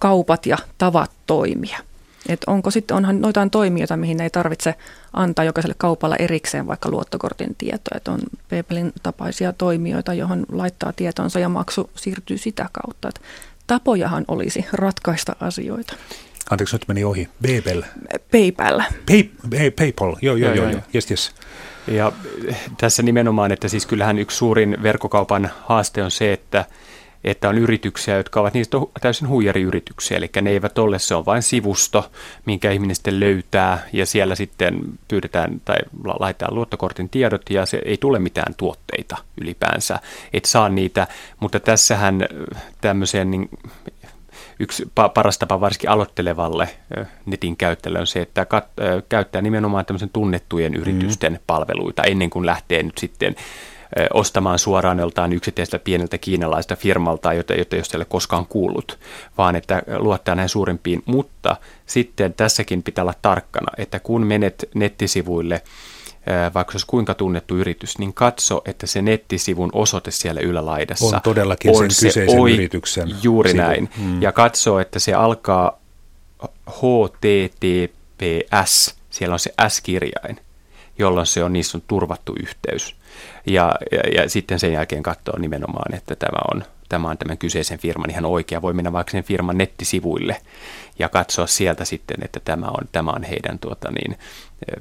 kaupat 0.00 0.46
ja 0.46 0.56
tavat 0.78 1.10
toimia– 1.26 1.78
et 2.28 2.40
onko 2.46 2.70
sitten, 2.70 2.96
onhan 2.96 3.20
noitain 3.20 3.50
toimijoita, 3.50 3.96
mihin 3.96 4.20
ei 4.20 4.30
tarvitse 4.30 4.74
antaa 5.12 5.44
jokaiselle 5.44 5.74
kaupalla 5.78 6.16
erikseen 6.16 6.66
vaikka 6.66 6.90
luottokortin 6.90 7.54
tietoa. 7.58 7.96
Että 7.96 8.10
on 8.10 8.20
PayPalin 8.50 8.92
tapaisia 9.02 9.52
toimijoita, 9.52 10.14
johon 10.14 10.46
laittaa 10.52 10.92
tietonsa 10.92 11.38
ja 11.38 11.48
maksu 11.48 11.90
siirtyy 11.94 12.38
sitä 12.38 12.68
kautta. 12.72 13.08
Et 13.08 13.20
tapojahan 13.66 14.24
olisi 14.28 14.66
ratkaista 14.72 15.36
asioita. 15.40 15.94
Anteeksi, 16.50 16.76
nyt 16.76 16.88
meni 16.88 17.04
ohi. 17.04 17.28
PayPal. 17.42 17.82
PayPal. 18.30 18.80
Pay, 19.06 19.22
pay, 19.50 19.70
PayPal, 19.70 20.16
joo, 20.22 20.36
joo, 20.36 20.54
joo, 20.54 20.70
joo. 20.70 20.80
Yes, 20.94 21.10
yes. 21.10 21.34
Ja 21.86 22.12
tässä 22.78 23.02
nimenomaan, 23.02 23.52
että 23.52 23.68
siis 23.68 23.86
kyllähän 23.86 24.18
yksi 24.18 24.36
suurin 24.36 24.76
verkkokaupan 24.82 25.50
haaste 25.64 26.02
on 26.02 26.10
se, 26.10 26.32
että 26.32 26.64
että 27.24 27.48
on 27.48 27.58
yrityksiä, 27.58 28.16
jotka 28.16 28.40
ovat 28.40 28.54
niistä 28.54 28.76
täysin 29.00 29.28
huijariyrityksiä, 29.28 30.16
eli 30.16 30.30
ne 30.42 30.50
eivät 30.50 30.78
ole, 30.78 30.98
se 30.98 31.14
on 31.14 31.26
vain 31.26 31.42
sivusto, 31.42 32.10
minkä 32.46 32.70
ihminen 32.70 32.96
sitten 32.96 33.20
löytää, 33.20 33.78
ja 33.92 34.06
siellä 34.06 34.34
sitten 34.34 34.80
pyydetään 35.08 35.60
tai 35.64 35.76
laitetaan 36.04 36.54
luottokortin 36.54 37.08
tiedot, 37.08 37.50
ja 37.50 37.66
se 37.66 37.82
ei 37.84 37.96
tule 37.96 38.18
mitään 38.18 38.54
tuotteita 38.54 39.16
ylipäänsä, 39.40 39.98
et 40.32 40.44
saa 40.44 40.68
niitä, 40.68 41.06
mutta 41.40 41.60
tässähän 41.60 42.26
tämmöiseen 42.80 43.30
niin 43.30 43.48
yksi 44.60 44.92
paras 45.14 45.38
tapa 45.38 45.60
varsinkin 45.60 45.90
aloittelevalle 45.90 46.68
netin 47.26 47.56
käyttäjälle 47.56 48.00
on 48.00 48.06
se, 48.06 48.20
että 48.20 48.46
kat- 48.54 49.02
käyttää 49.08 49.42
nimenomaan 49.42 49.86
tämmöisen 49.86 50.10
tunnettujen 50.12 50.74
yritysten 50.74 51.32
mm. 51.32 51.38
palveluita 51.46 52.02
ennen 52.02 52.30
kuin 52.30 52.46
lähtee 52.46 52.82
nyt 52.82 52.98
sitten 52.98 53.36
ostamaan 54.14 54.58
suoraan 54.58 54.98
joltain 54.98 55.32
yksittäiseltä 55.32 55.78
pieneltä 55.84 56.18
kiinalaista 56.18 56.76
firmalta, 56.76 57.32
jota, 57.32 57.54
jota 57.54 57.76
ei 57.76 57.82
ole 57.94 58.04
koskaan 58.04 58.46
kuullut, 58.46 58.98
vaan 59.38 59.56
että 59.56 59.82
luottaa 59.98 60.34
näihin 60.34 60.48
suurimpiin. 60.48 61.02
Mutta 61.06 61.56
sitten 61.86 62.34
tässäkin 62.34 62.82
pitää 62.82 63.02
olla 63.02 63.14
tarkkana, 63.22 63.72
että 63.76 64.00
kun 64.00 64.26
menet 64.26 64.68
nettisivuille, 64.74 65.62
vaikka 66.54 66.72
se 66.72 66.76
olisi 66.76 66.86
kuinka 66.86 67.14
tunnettu 67.14 67.56
yritys, 67.56 67.98
niin 67.98 68.14
katso, 68.14 68.62
että 68.64 68.86
se 68.86 69.02
nettisivun 69.02 69.70
osoite 69.72 70.10
siellä 70.10 70.40
ylälaidassa 70.40 71.16
on 71.16 71.22
todellakin 71.22 71.70
on 71.70 71.76
sen 71.76 71.88
kyseisen 71.88 72.40
oi, 72.40 72.54
yrityksen 72.54 73.08
Juuri 73.22 73.50
sivu. 73.50 73.62
näin. 73.62 73.90
Mm. 73.96 74.22
Ja 74.22 74.32
katso, 74.32 74.80
että 74.80 74.98
se 74.98 75.14
alkaa 75.14 75.80
HTTPS, 76.70 77.74
siellä 79.10 79.32
on 79.32 79.38
se 79.38 79.54
S-kirjain, 79.68 80.40
jolloin 80.98 81.26
se 81.26 81.44
on, 81.44 81.52
niissä 81.52 81.78
on 81.78 81.82
turvattu 81.86 82.34
yhteys. 82.40 82.99
Ja, 83.46 83.74
ja, 83.92 84.22
ja 84.22 84.30
sitten 84.30 84.58
sen 84.58 84.72
jälkeen 84.72 85.02
katsoa 85.02 85.38
nimenomaan, 85.38 85.94
että 85.94 86.16
tämä 86.16 86.38
on, 86.54 86.64
tämä 86.88 87.08
on 87.08 87.18
tämän 87.18 87.38
kyseisen 87.38 87.78
firman 87.78 88.10
ihan 88.10 88.24
oikea. 88.24 88.62
Voi 88.62 88.72
mennä 88.72 88.92
vaikka 88.92 89.10
sen 89.10 89.24
firman 89.24 89.58
nettisivuille 89.58 90.36
ja 90.98 91.08
katsoa 91.08 91.46
sieltä 91.46 91.84
sitten, 91.84 92.16
että 92.24 92.40
tämä 92.40 92.66
on, 92.66 92.88
tämä 92.92 93.10
on 93.10 93.22
heidän 93.22 93.58
tuota 93.58 93.90
niin, 93.90 94.18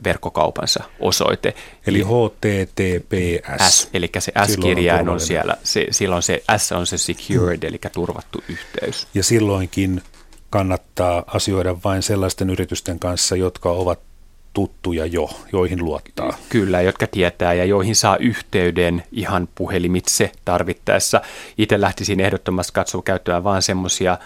verkkokaupansa 0.04 0.84
osoite. 1.00 1.56
Eli 1.88 2.02
HTTPS. 2.02 3.80
S, 3.82 3.90
eli 3.94 4.10
se 4.20 4.32
S-kirjain 4.48 5.10
on, 5.10 5.14
on 5.14 5.20
siellä, 5.20 5.58
se, 5.64 5.88
silloin 5.92 6.24
se 6.24 6.44
S 6.58 6.72
on 6.72 6.88
se 6.88 6.98
secured, 6.98 7.64
eli 7.64 7.80
turvattu 7.94 8.44
yhteys. 8.50 9.08
Ja 9.14 9.24
silloinkin 9.24 10.02
kannattaa 10.50 11.24
asioida 11.28 11.76
vain 11.84 12.04
sellaisten 12.04 12.50
yritysten 12.50 13.00
kanssa, 13.00 13.36
jotka 13.36 13.72
ovat 13.72 14.09
tuttuja 14.54 15.06
jo, 15.06 15.30
joihin 15.54 15.86
luottaa. 15.86 16.38
Kyllä, 16.50 16.82
jotka 16.82 17.08
tietää 17.08 17.54
ja 17.54 17.66
joihin 17.66 17.96
saa 17.96 18.18
yhteyden 18.18 19.04
ihan 19.12 19.50
puhelimitse 19.56 20.32
tarvittaessa. 20.46 21.22
Itse 21.58 21.82
lähtisin 21.82 22.20
ehdottomasti 22.20 22.74
katsoa 22.74 23.02
käyttämään 23.02 23.44
vain 23.44 23.62
semmoisia 23.62 24.18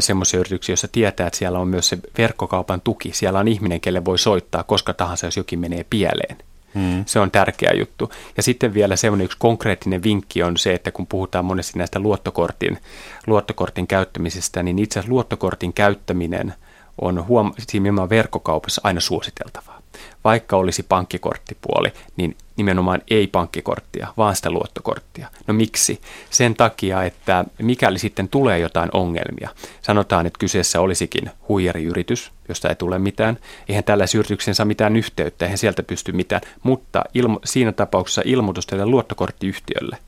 semmoisia 0.00 0.40
yrityksiä, 0.40 0.72
joissa 0.72 0.88
tietää, 0.88 1.26
että 1.26 1.38
siellä 1.38 1.58
on 1.58 1.68
myös 1.68 1.88
se 1.88 1.98
verkkokaupan 2.18 2.80
tuki. 2.80 3.10
Siellä 3.12 3.38
on 3.38 3.48
ihminen, 3.48 3.80
kelle 3.80 4.04
voi 4.04 4.18
soittaa 4.18 4.62
koska 4.62 4.94
tahansa, 4.94 5.26
jos 5.26 5.36
jokin 5.36 5.58
menee 5.58 5.86
pieleen. 5.90 6.36
Hmm. 6.74 7.04
Se 7.06 7.20
on 7.20 7.30
tärkeä 7.30 7.70
juttu. 7.78 8.10
Ja 8.36 8.42
sitten 8.42 8.74
vielä 8.74 8.96
semmoinen 8.96 9.24
yksi 9.24 9.38
konkreettinen 9.40 10.02
vinkki 10.02 10.42
on 10.42 10.56
se, 10.56 10.74
että 10.74 10.90
kun 10.90 11.06
puhutaan 11.06 11.44
monesti 11.44 11.78
näistä 11.78 12.00
luottokortin, 12.00 12.78
luottokortin 13.26 13.86
käyttämisestä, 13.86 14.62
niin 14.62 14.78
itse 14.78 14.98
asiassa 14.98 15.12
luottokortin 15.12 15.72
käyttäminen– 15.72 16.54
on 17.00 17.26
huom- 17.26 17.52
siinä 17.58 18.08
verkkokaupassa 18.08 18.80
aina 18.84 19.00
suositeltavaa. 19.00 19.82
Vaikka 20.24 20.56
olisi 20.56 20.82
pankkikorttipuoli, 20.82 21.92
niin 22.16 22.36
nimenomaan 22.56 23.02
ei 23.10 23.26
pankkikorttia, 23.26 24.08
vaan 24.16 24.36
sitä 24.36 24.50
luottokorttia. 24.50 25.28
No 25.46 25.54
miksi? 25.54 26.00
Sen 26.30 26.54
takia, 26.54 27.02
että 27.02 27.44
mikäli 27.62 27.98
sitten 27.98 28.28
tulee 28.28 28.58
jotain 28.58 28.90
ongelmia, 28.92 29.50
sanotaan, 29.82 30.26
että 30.26 30.38
kyseessä 30.38 30.80
olisikin 30.80 31.30
huijariyritys, 31.48 32.32
josta 32.48 32.68
ei 32.68 32.74
tule 32.74 32.98
mitään, 32.98 33.38
eihän 33.68 33.84
tällaisen 33.84 34.18
yrityksen 34.18 34.54
saa 34.54 34.66
mitään 34.66 34.96
yhteyttä, 34.96 35.44
eihän 35.44 35.58
sieltä 35.58 35.82
pysty 35.82 36.12
mitään, 36.12 36.42
mutta 36.62 37.04
ilmo- 37.14 37.40
siinä 37.44 37.72
tapauksessa 37.72 38.22
ilmoitus 38.24 38.66
tälle 38.66 38.86
luottokorttiyhtiölle, 38.86 39.98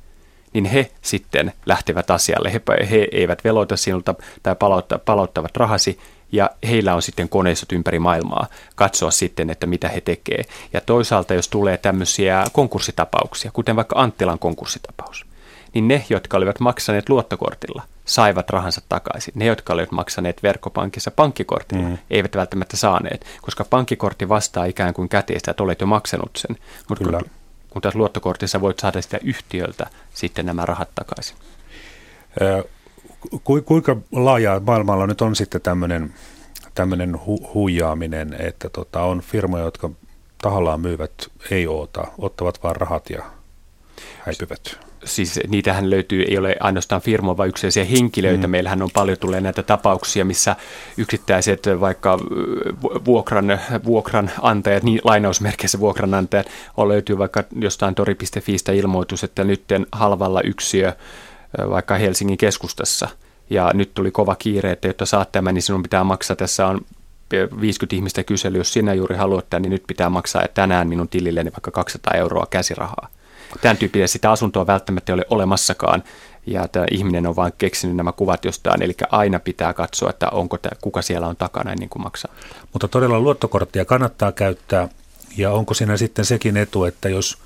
niin 0.52 0.64
he 0.64 0.90
sitten 1.02 1.52
lähtevät 1.66 2.10
asialle. 2.10 2.52
He, 2.52 2.60
he 2.90 3.08
eivät 3.12 3.44
veloita 3.44 3.76
sinulta 3.76 4.14
tai 4.42 4.56
palauttavat 5.04 5.56
rahasi, 5.56 5.98
ja 6.32 6.50
heillä 6.68 6.94
on 6.94 7.02
sitten 7.02 7.28
koneistot 7.28 7.72
ympäri 7.72 7.98
maailmaa 7.98 8.46
katsoa 8.74 9.10
sitten, 9.10 9.50
että 9.50 9.66
mitä 9.66 9.88
he 9.88 10.00
tekee. 10.00 10.44
Ja 10.72 10.80
toisaalta, 10.80 11.34
jos 11.34 11.48
tulee 11.48 11.76
tämmöisiä 11.76 12.44
konkurssitapauksia, 12.52 13.50
kuten 13.54 13.76
vaikka 13.76 14.00
Anttilan 14.02 14.38
konkurssitapaus, 14.38 15.26
niin 15.74 15.88
ne, 15.88 16.04
jotka 16.10 16.36
olivat 16.36 16.60
maksaneet 16.60 17.08
luottokortilla, 17.08 17.82
saivat 18.04 18.50
rahansa 18.50 18.82
takaisin. 18.88 19.32
Ne, 19.36 19.44
jotka 19.44 19.72
olivat 19.72 19.92
maksaneet 19.92 20.42
verkkopankissa 20.42 21.10
pankkikortilla, 21.10 21.88
mm. 21.88 21.98
eivät 22.10 22.36
välttämättä 22.36 22.76
saaneet, 22.76 23.26
koska 23.42 23.64
pankkikortti 23.64 24.28
vastaa 24.28 24.64
ikään 24.64 24.94
kuin 24.94 25.08
käteistä, 25.08 25.50
että 25.50 25.62
olet 25.62 25.80
jo 25.80 25.86
maksanut 25.86 26.30
sen. 26.36 26.56
Mutta 26.88 27.04
kun, 27.04 27.20
kun 27.70 27.82
taas 27.82 27.94
luottokortissa 27.94 28.60
voit 28.60 28.78
saada 28.78 29.02
sitä 29.02 29.18
yhtiöltä 29.22 29.86
sitten 30.14 30.46
nämä 30.46 30.66
rahat 30.66 30.88
takaisin. 30.94 31.36
Ku, 33.44 33.62
kuinka 33.62 33.96
laajaa 34.12 34.60
maailmalla 34.60 35.06
nyt 35.06 35.20
on 35.20 35.36
sitten 35.36 35.60
tämmöinen 35.60 36.14
tämmöinen 36.74 37.26
hu, 37.26 37.50
huijaaminen, 37.54 38.36
että 38.38 38.68
tota, 38.68 39.02
on 39.02 39.20
firmoja, 39.20 39.64
jotka 39.64 39.90
tahallaan 40.42 40.80
myyvät 40.80 41.12
ei 41.50 41.66
oota, 41.66 42.06
ottavat 42.18 42.62
vaan 42.62 42.76
rahat 42.76 43.10
ja 43.10 43.22
häipyvät? 44.18 44.78
Siis 45.04 45.40
niitähän 45.48 45.90
löytyy, 45.90 46.22
ei 46.22 46.38
ole 46.38 46.56
ainoastaan 46.60 47.00
firmoja, 47.00 47.36
vaan 47.36 47.48
yksilöisiä 47.48 47.84
henkilöitä. 47.84 48.46
Mm. 48.46 48.50
Meillähän 48.50 48.82
on 48.82 48.90
paljon 48.94 49.18
tulee 49.18 49.40
näitä 49.40 49.62
tapauksia, 49.62 50.24
missä 50.24 50.56
yksittäiset 50.96 51.62
vaikka 51.80 52.18
vuokran, 53.04 53.60
vuokranantajat, 53.84 54.82
niin 54.82 55.00
lainausmerkeissä 55.04 55.80
vuokranantajat, 55.80 56.46
on 56.76 56.88
löytyy 56.88 57.18
vaikka 57.18 57.44
jostain 57.60 57.94
tori.fiistä 57.94 58.72
ilmoitus, 58.72 59.24
että 59.24 59.44
nyt 59.44 59.64
halvalla 59.92 60.40
yksiö 60.40 60.92
vaikka 61.70 61.94
Helsingin 61.94 62.38
keskustassa. 62.38 63.08
Ja 63.50 63.70
nyt 63.74 63.94
tuli 63.94 64.10
kova 64.10 64.36
kiire, 64.36 64.72
että 64.72 64.88
jotta 64.88 65.06
saat 65.06 65.32
tämän, 65.32 65.54
niin 65.54 65.62
sinun 65.62 65.82
pitää 65.82 66.04
maksaa. 66.04 66.36
Tässä 66.36 66.66
on 66.66 66.80
50 67.60 67.96
ihmistä 67.96 68.24
kysely, 68.24 68.58
jos 68.58 68.72
sinä 68.72 68.94
juuri 68.94 69.16
haluat 69.16 69.50
tämän, 69.50 69.62
niin 69.62 69.70
nyt 69.70 69.84
pitää 69.86 70.08
maksaa 70.08 70.42
tänään 70.54 70.88
minun 70.88 71.08
tililleni 71.08 71.52
vaikka 71.52 71.70
200 71.70 72.14
euroa 72.14 72.46
käsirahaa. 72.50 73.08
Tämän 73.60 73.76
tyyppisiä 73.76 74.06
sitä 74.06 74.30
asuntoa 74.30 74.66
välttämättä 74.66 75.12
ei 75.12 75.14
ole 75.14 75.24
olemassakaan, 75.30 76.02
ja 76.46 76.68
tämä 76.68 76.86
ihminen 76.90 77.26
on 77.26 77.36
vain 77.36 77.52
keksinyt 77.58 77.96
nämä 77.96 78.12
kuvat 78.12 78.44
jostain, 78.44 78.82
eli 78.82 78.94
aina 79.10 79.40
pitää 79.40 79.74
katsoa, 79.74 80.10
että 80.10 80.28
onko 80.28 80.58
tämä, 80.58 80.76
kuka 80.80 81.02
siellä 81.02 81.26
on 81.26 81.36
takana 81.36 81.72
ennen 81.72 81.88
kuin 81.88 82.02
maksaa. 82.02 82.34
Mutta 82.72 82.88
todella 82.88 83.20
luottokorttia 83.20 83.84
kannattaa 83.84 84.32
käyttää, 84.32 84.88
ja 85.36 85.50
onko 85.50 85.74
siinä 85.74 85.96
sitten 85.96 86.24
sekin 86.24 86.56
etu, 86.56 86.84
että 86.84 87.08
jos 87.08 87.38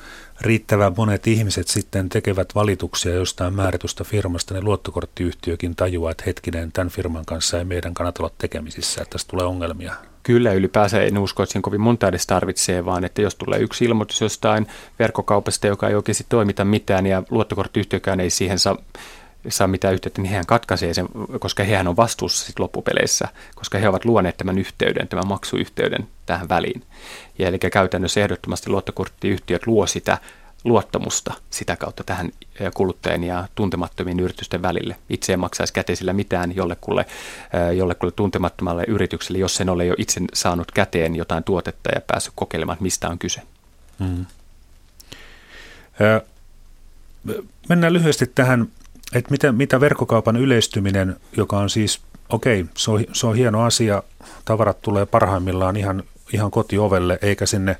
riittävän 0.43 0.95
monet 0.97 1.27
ihmiset 1.27 1.69
sitten 1.69 2.09
tekevät 2.09 2.55
valituksia 2.55 3.15
jostain 3.15 3.55
määrätystä 3.55 4.05
firmasta, 4.05 4.55
niin 4.55 4.65
luottokorttiyhtiökin 4.65 5.77
tajuaa, 5.77 6.11
että 6.11 6.25
hetkinen, 6.27 6.73
tämän 6.73 6.91
firman 6.91 7.25
kanssa 7.25 7.59
ei 7.59 7.65
meidän 7.65 7.95
kannata 7.95 8.23
olla 8.23 8.35
tekemisissä, 8.39 9.03
että 9.03 9.13
tästä 9.13 9.31
tulee 9.31 9.47
ongelmia. 9.47 9.95
Kyllä, 10.23 10.53
ylipäänsä 10.53 11.03
en 11.03 11.19
usko, 11.19 11.43
että 11.43 11.53
siinä 11.53 11.63
kovin 11.63 11.81
monta 11.81 12.09
edes 12.09 12.27
tarvitsee, 12.27 12.85
vaan 12.85 13.05
että 13.05 13.23
jos 13.23 13.35
tulee 13.35 13.61
yksi 13.61 13.85
ilmoitus 13.85 14.21
jostain 14.21 14.67
verkkokaupasta, 14.99 15.67
joka 15.67 15.89
ei 15.89 15.95
oikeasti 15.95 16.27
toimita 16.29 16.65
mitään 16.65 17.07
ja 17.07 17.23
luottokorttiyhtiökään 17.31 18.21
ei 18.21 18.31
siihen 18.31 18.59
saa 18.59 18.77
saa 19.49 19.67
mitään 19.67 19.95
yhteyttä, 19.95 20.23
niin 20.23 20.33
hän 20.33 20.47
katkaisee 20.47 20.95
sen, 20.95 21.09
koska 21.39 21.65
hehän 21.65 21.89
on 21.89 21.97
vastuussa 21.97 22.47
sit 22.47 22.59
loppupeleissä, 22.59 23.29
koska 23.55 23.79
he 23.79 23.89
ovat 23.89 24.05
luoneet 24.05 24.37
tämän 24.37 24.59
yhteyden, 24.59 25.09
tämän 25.09 25.29
maksuyhteyden 25.29 26.09
tähän 26.27 26.49
väliin. 26.49 26.85
Ja 27.39 27.49
eli 27.49 27.59
käytännössä 27.59 28.21
ehdottomasti 28.21 28.71
luottokorttiyhtiöt 28.71 29.67
luo 29.67 29.87
sitä 29.87 30.19
luottamusta 30.65 31.35
sitä 31.51 31.77
kautta 31.77 32.05
tähän 32.05 32.33
kuluttajien 32.75 33.25
ja 33.25 33.49
tuntemattomien 33.55 34.21
yritysten 34.21 34.63
välille. 34.63 34.97
Itse 35.11 35.33
ei 35.33 35.37
maksaisi 35.37 35.73
käteisillä 35.73 36.13
mitään 36.13 36.57
jollekulle, 36.57 37.07
jollekulle 37.77 38.13
tuntemattomalle 38.13 38.85
yritykselle, 38.89 39.39
jos 39.39 39.55
sen 39.55 39.69
ole 39.69 39.87
jo 39.87 39.95
itse 39.99 40.21
saanut 40.35 40.73
käteen 40.73 41.17
jotain 41.17 41.45
tuotetta 41.45 41.91
ja 41.95 42.01
päässyt 42.01 42.33
kokeilemaan, 42.37 42.79
mistä 42.81 43.09
on 43.09 43.19
kyse. 43.19 43.43
Hmm. 43.99 44.27
Mennään 47.69 47.93
lyhyesti 47.93 48.27
tähän 48.27 48.69
että 49.15 49.31
mitä, 49.31 49.53
mitä 49.53 49.81
verkkokaupan 49.81 50.37
yleistyminen, 50.37 51.17
joka 51.37 51.59
on 51.59 51.71
siis, 51.71 52.01
okei, 52.29 52.67
se, 52.77 52.91
on, 52.91 53.05
se 53.13 53.27
on 53.27 53.37
hieno 53.37 53.63
asia, 53.63 54.03
tavarat 54.45 54.83
tulee 54.83 55.07
parhaimmillaan 55.07 55.77
ihan, 55.77 56.03
ihan 56.33 56.51
kotiovelle, 56.51 57.19
eikä 57.23 57.47
sinne 57.47 57.77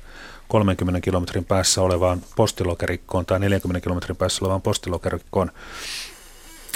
30 0.47 1.01
kilometrin 1.01 1.45
päässä 1.45 1.81
olevaan 1.81 2.21
postilokerikkoon 2.35 3.25
tai 3.25 3.39
40 3.39 3.83
kilometrin 3.83 4.17
päässä 4.17 4.45
olevaan 4.45 4.61
postilokerikkoon. 4.61 5.51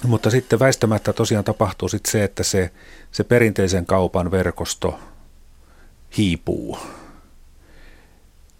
Mutta 0.03 0.30
sitten 0.30 0.60
väistämättä 0.60 1.14
tosiaan 1.14 1.45
tapahtuu 1.45 1.89
sitten 1.89 2.12
se, 2.12 2.24
että 2.24 2.43
se, 2.43 2.72
se 3.12 3.24
perinteisen 3.24 3.86
kaupan 3.86 4.32
verkosto 4.32 4.99
hiipuu. 6.18 6.78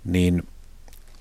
Niin, 0.06 0.48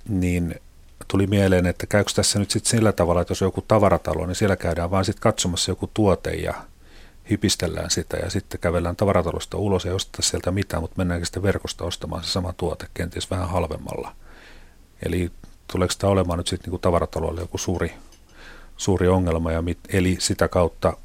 niin 0.09 0.61
tuli 1.09 1.26
mieleen, 1.26 1.66
että 1.66 1.86
käykö 1.86 2.11
tässä 2.14 2.38
nyt 2.38 2.51
sitten 2.51 2.70
sillä 2.70 2.92
tavalla, 2.92 3.20
että 3.20 3.30
jos 3.30 3.42
on 3.42 3.47
joku 3.47 3.64
tavaratalo, 3.68 4.26
niin 4.26 4.34
siellä 4.34 4.57
käydään 4.57 4.90
vaan 4.90 5.05
sitten 5.05 5.22
katsomassa 5.22 5.70
joku 5.70 5.90
tuote 5.94 6.30
ja 6.30 6.55
hypistellään 7.30 7.90
sitä 7.90 8.16
ja 8.16 8.30
sitten 8.30 8.61
kävellään 8.61 8.97
tavaratalosta 8.97 9.57
ulos 9.57 9.84
ja 9.84 9.94
osteta 9.94 10.22
sieltä 10.22 10.51
mitään, 10.51 10.82
mutta 10.82 10.94
mennäänkin 10.99 11.26
sitten 11.26 11.42
verkosta 11.42 11.84
ostamaan 11.84 12.24
se 12.24 12.30
sama 12.30 12.53
tuote 12.53 12.86
kenties 12.94 13.30
vähän 13.30 13.49
halvemmalla. 13.49 14.12
Eli 15.03 15.30
tuleeko 15.72 15.94
tämä 15.99 16.11
olemaan 16.11 16.38
nyt 16.38 16.47
sitten 16.47 16.72
niin 16.72 16.80
tavarataloille 16.80 17.40
joku 17.40 17.59
suuri, 17.59 17.92
suuri 18.76 19.09
ongelma, 19.09 19.53
ja 19.53 19.62
mit, 19.62 19.78
eli 19.88 20.16
sitä 20.20 20.49
kautta 20.49 20.97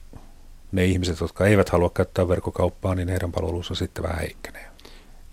ne 0.72 0.86
ihmiset, 0.86 1.20
jotka 1.20 1.46
eivät 1.46 1.70
halua 1.70 1.90
käyttää 1.90 2.28
verkkokauppaa, 2.28 2.96
niin 2.96 3.10
heidän 3.10 3.32
palvelunsa 3.32 3.76
sitten 3.76 4.04
vähän 4.04 4.20
heikkenee. 4.20 4.71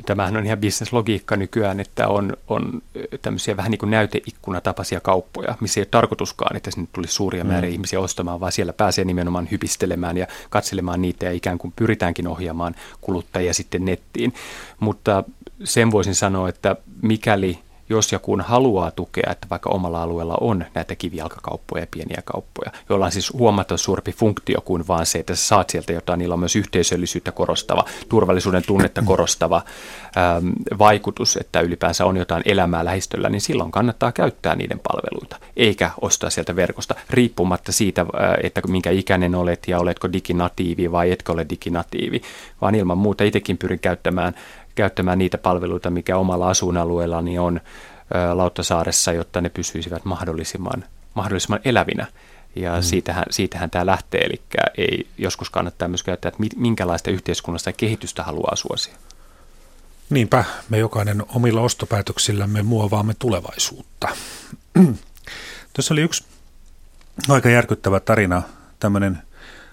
Tämähän 0.07 0.37
on 0.37 0.47
ihan 0.47 0.59
bisneslogiikka 0.59 1.37
nykyään, 1.37 1.81
että 1.81 2.09
on, 2.09 2.37
on 2.49 2.83
tämmöisiä 3.23 3.57
vähän 3.57 3.71
niin 3.71 3.79
kuin 3.79 3.91
näyteikkunatapaisia 3.91 5.01
kauppoja, 5.01 5.55
missä 5.61 5.81
ei 5.81 5.83
ole 5.83 5.89
tarkoituskaan, 5.91 6.57
että 6.57 6.71
sinne 6.71 6.89
tulisi 6.93 7.15
suuria 7.15 7.45
mm. 7.45 7.51
määriä 7.51 7.71
ihmisiä 7.71 8.01
ostamaan, 8.01 8.41
vaan 8.41 8.53
siellä 8.53 8.73
pääsee 8.73 9.05
nimenomaan 9.05 9.49
hypistelemään 9.51 10.17
ja 10.17 10.27
katselemaan 10.51 11.03
niitä 11.03 11.27
ja 11.27 11.33
ikään 11.33 11.59
kuin 11.59 11.73
pyritäänkin 11.77 12.29
ohjaamaan 12.29 12.75
kuluttajia 13.01 13.55
sitten 13.55 13.85
nettiin. 13.85 14.35
Mutta 14.81 15.25
sen 15.65 15.91
voisin 15.91 16.15
sanoa, 16.15 16.49
että 16.49 16.77
mikäli 17.03 17.59
jos 17.89 18.13
ja 18.13 18.19
kun 18.19 18.41
haluaa 18.41 18.91
tukea, 18.91 19.31
että 19.33 19.47
vaikka 19.51 19.71
omalla 19.71 20.03
alueella 20.03 20.37
on 20.41 20.65
näitä 20.75 20.95
kivijalkakauppoja 20.95 21.83
ja 21.83 21.87
pieniä 21.91 22.23
kauppoja, 22.25 22.71
joilla 22.89 23.05
on 23.05 23.13
siis 23.13 23.33
huomattavasti 23.33 23.85
suurempi 23.85 24.13
funktio 24.13 24.61
kuin 24.61 24.89
vaan 24.89 25.07
se, 25.07 25.19
että 25.19 25.35
sä 25.35 25.47
saat 25.47 25.71
sieltä 25.71 25.93
jotain, 25.93 26.19
niillä 26.19 26.33
on 26.33 26.39
myös 26.39 26.57
yhteisöllisyyttä 26.57 27.33
korostava, 27.33 27.85
turvallisuuden 28.09 28.63
tunnetta 28.67 29.03
korostava 29.03 29.63
äm, 30.37 30.53
vaikutus, 30.79 31.37
että 31.37 31.61
ylipäänsä 31.61 32.07
on 32.07 32.17
jotain 32.17 32.43
elämää 32.45 32.85
lähistöllä, 32.85 33.29
niin 33.29 33.41
silloin 33.41 33.71
kannattaa 33.71 34.13
käyttää 34.13 34.57
niiden 34.57 34.81
palveluita, 34.83 35.37
eikä 35.57 35.91
ostaa 36.01 36.31
sieltä 36.31 36.57
verkosta, 36.57 36.95
riippumatta 37.11 37.73
siitä, 37.73 38.01
äh, 38.01 38.07
että 38.43 38.61
minkä 38.69 38.91
ikäinen 38.91 39.35
olet 39.35 39.69
ja 39.69 39.79
oletko 39.79 40.13
diginatiivi 40.13 40.93
vai 40.93 41.11
etkö 41.11 41.33
ole 41.33 41.47
diginatiivi, 41.51 42.23
vaan 42.61 42.75
ilman 42.75 42.99
muuta 42.99 43.25
itsekin 43.25 43.59
pyrin 43.59 43.81
käyttämään 43.81 44.35
käyttämään 44.79 45.19
niitä 45.19 45.39
palveluita, 45.39 45.91
mikä 45.91 46.17
omalla 46.17 46.49
asuinalueellani 46.49 47.39
on 47.39 47.61
Lauttasaaressa, 48.35 49.13
jotta 49.13 49.41
ne 49.41 49.49
pysyisivät 49.49 50.05
mahdollisimman, 50.05 50.85
mahdollisimman 51.15 51.61
elävinä. 51.65 52.07
Ja 52.57 52.77
mm. 52.77 52.83
siitähän, 52.83 53.25
siitähän 53.31 53.71
tämä 53.71 53.87
lähtee, 53.87 54.21
eli 54.21 54.41
ei 54.79 55.07
joskus 55.19 55.51
kannattaa 55.51 55.89
myös 55.89 56.03
käyttää, 56.03 56.29
että 56.29 56.43
minkälaista 56.57 57.11
yhteiskunnasta 57.11 57.73
kehitystä 57.73 58.23
haluaa 58.23 58.57
suosia. 58.57 58.95
Niinpä, 60.11 60.45
me 60.69 60.79
jokainen 60.79 61.23
omilla 61.29 61.61
ostopäätöksillämme 61.61 62.63
muovaamme 62.63 63.15
tulevaisuutta. 63.19 64.09
Tässä 65.73 65.95
oli 65.95 66.01
yksi 66.01 66.25
aika 67.29 67.49
järkyttävä 67.49 68.01
tarina, 68.01 68.43
tämmöinen 68.81 69.19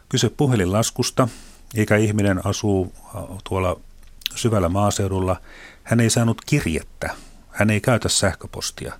kyse 0.10 0.30
puhelinlaskusta. 0.30 1.28
Ikä 1.76 1.95
ihminen 1.95 2.45
asuu 2.45 2.93
tuolla 3.49 3.80
syvällä 4.36 4.69
maaseudulla, 4.69 5.41
hän 5.83 5.99
ei 5.99 6.09
saanut 6.09 6.41
kirjettä, 6.45 7.15
hän 7.49 7.69
ei 7.69 7.81
käytä 7.81 8.09
sähköpostia, 8.09 8.99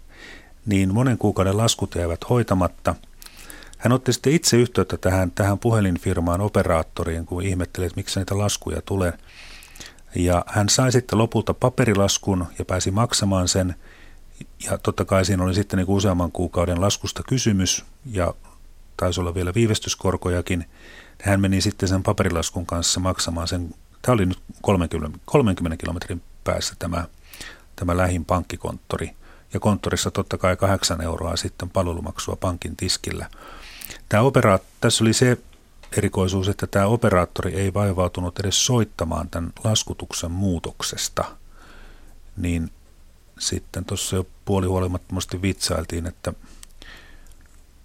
niin 0.66 0.94
monen 0.94 1.18
kuukauden 1.18 1.58
laskut 1.58 1.96
jäivät 1.96 2.30
hoitamatta. 2.30 2.96
Hän 3.78 3.92
otti 3.92 4.14
sitten 4.14 4.34
itse 4.34 4.58
yhteyttä 4.58 4.98
tähän, 4.98 5.32
tähän 5.32 5.60
puhelinfirmaan 5.60 6.42
operaattoriin, 6.42 7.26
kun 7.26 7.44
ihmetteli, 7.44 7.86
että 7.86 7.96
miksi 7.96 8.20
niitä 8.20 8.38
laskuja 8.38 8.82
tulee. 8.82 9.14
Ja 10.16 10.46
hän 10.48 10.70
sai 10.70 10.92
sitten 10.92 11.20
lopulta 11.20 11.54
paperilaskun 11.54 12.46
ja 12.60 12.66
pääsi 12.66 12.92
maksamaan 12.92 13.48
sen. 13.48 13.76
Ja 14.66 14.78
totta 14.78 15.06
kai 15.06 15.26
siinä 15.26 15.44
oli 15.44 15.54
sitten 15.54 15.78
niin 15.78 15.90
useamman 15.90 16.32
kuukauden 16.32 16.82
laskusta 16.82 17.24
kysymys 17.28 17.86
ja 18.12 18.34
taisi 18.98 19.22
olla 19.22 19.36
vielä 19.36 19.54
viivästyskorkojakin. 19.54 20.66
Hän 21.22 21.42
meni 21.42 21.62
sitten 21.62 21.90
sen 21.90 22.04
paperilaskun 22.04 22.66
kanssa 22.66 23.00
maksamaan 23.00 23.48
sen 23.48 23.74
Tämä 24.06 24.14
oli 24.14 24.26
nyt 24.26 24.40
30, 24.62 25.20
30 25.26 25.78
kilometrin 25.78 26.22
päässä 26.44 26.76
tämä, 26.80 27.06
tämä 27.76 27.98
lähin 27.98 28.26
pankkikonttori. 28.26 29.12
Ja 29.54 29.60
konttorissa 29.60 30.12
totta 30.12 30.38
kai 30.38 30.58
8 30.58 31.02
euroa 31.02 31.36
sitten 31.36 31.70
palvelumaksua 31.70 32.36
pankin 32.36 32.76
tiskillä. 32.76 33.30
Tämä 34.10 34.24
operaat, 34.24 34.64
tässä 34.82 35.04
oli 35.04 35.14
se 35.14 35.38
erikoisuus, 35.98 36.50
että 36.50 36.68
tämä 36.68 36.86
operaattori 36.86 37.56
ei 37.56 37.74
vaivautunut 37.74 38.40
edes 38.40 38.66
soittamaan 38.66 39.30
tämän 39.30 39.54
laskutuksen 39.64 40.32
muutoksesta. 40.32 41.26
Niin 42.38 42.72
sitten 43.40 43.86
tuossa 43.86 44.16
jo 44.16 44.28
puolihuolimattomasti 44.46 45.42
vitsailtiin, 45.42 46.06
että 46.08 46.34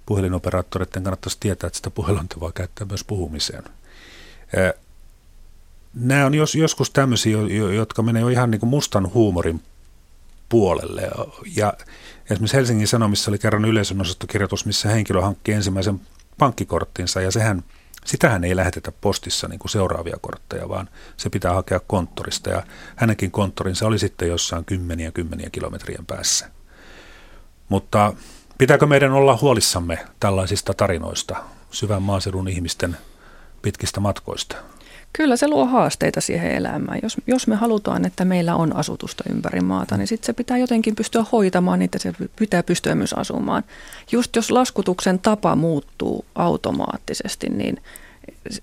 puhelinoperaattoreiden 0.06 1.02
kannattaisi 1.02 1.36
tietää, 1.40 1.66
että 1.66 1.76
sitä 1.76 1.90
puhelinta 1.90 2.40
voi 2.40 2.52
käyttää 2.54 2.86
myös 2.86 3.04
puhumiseen 3.04 3.64
nämä 5.94 6.26
on 6.26 6.34
jos, 6.34 6.54
joskus 6.54 6.90
tämmöisiä, 6.90 7.38
jotka 7.74 8.02
menee 8.02 8.22
jo 8.22 8.28
ihan 8.28 8.50
niin 8.50 8.60
kuin 8.60 8.70
mustan 8.70 9.14
huumorin 9.14 9.62
puolelle. 10.48 11.10
Ja 11.56 11.72
esimerkiksi 12.30 12.56
Helsingin 12.56 12.88
Sanomissa 12.88 13.30
oli 13.30 13.38
kerran 13.38 13.64
yleisönosastokirjoitus, 13.64 14.66
missä 14.66 14.88
henkilö 14.88 15.20
hankki 15.20 15.52
ensimmäisen 15.52 16.00
pankkikorttinsa 16.38 17.20
ja 17.20 17.30
sehän, 17.30 17.64
sitähän 18.04 18.44
ei 18.44 18.56
lähetetä 18.56 18.92
postissa 18.92 19.48
niin 19.48 19.58
kuin 19.58 19.70
seuraavia 19.70 20.16
kortteja, 20.20 20.68
vaan 20.68 20.88
se 21.16 21.30
pitää 21.30 21.54
hakea 21.54 21.80
konttorista 21.86 22.50
ja 22.50 22.62
hänenkin 22.96 23.30
konttorinsa 23.30 23.86
oli 23.86 23.98
sitten 23.98 24.28
jossain 24.28 24.64
kymmeniä 24.64 25.10
kymmeniä 25.10 25.50
kilometrien 25.50 26.06
päässä. 26.06 26.50
Mutta 27.68 28.12
pitääkö 28.58 28.86
meidän 28.86 29.12
olla 29.12 29.38
huolissamme 29.40 30.06
tällaisista 30.20 30.74
tarinoista, 30.74 31.36
syvän 31.70 32.02
maaseudun 32.02 32.48
ihmisten 32.48 32.96
pitkistä 33.62 34.00
matkoista? 34.00 34.56
Kyllä 35.12 35.36
se 35.36 35.48
luo 35.48 35.66
haasteita 35.66 36.20
siihen 36.20 36.50
elämään. 36.50 36.98
Jos, 37.02 37.16
jos 37.26 37.46
me 37.46 37.54
halutaan, 37.54 38.04
että 38.04 38.24
meillä 38.24 38.56
on 38.56 38.76
asutusta 38.76 39.24
ympäri 39.30 39.60
maata, 39.60 39.96
niin 39.96 40.06
sitten 40.06 40.26
se 40.26 40.32
pitää 40.32 40.58
jotenkin 40.58 40.96
pystyä 40.96 41.24
hoitamaan, 41.32 41.78
niin 41.78 41.84
että 41.84 41.98
se 41.98 42.12
pitää 42.38 42.62
pystyä 42.62 42.94
myös 42.94 43.12
asumaan. 43.12 43.64
Just 44.12 44.36
jos 44.36 44.50
laskutuksen 44.50 45.18
tapa 45.18 45.56
muuttuu 45.56 46.24
automaattisesti, 46.34 47.48
niin 47.48 47.82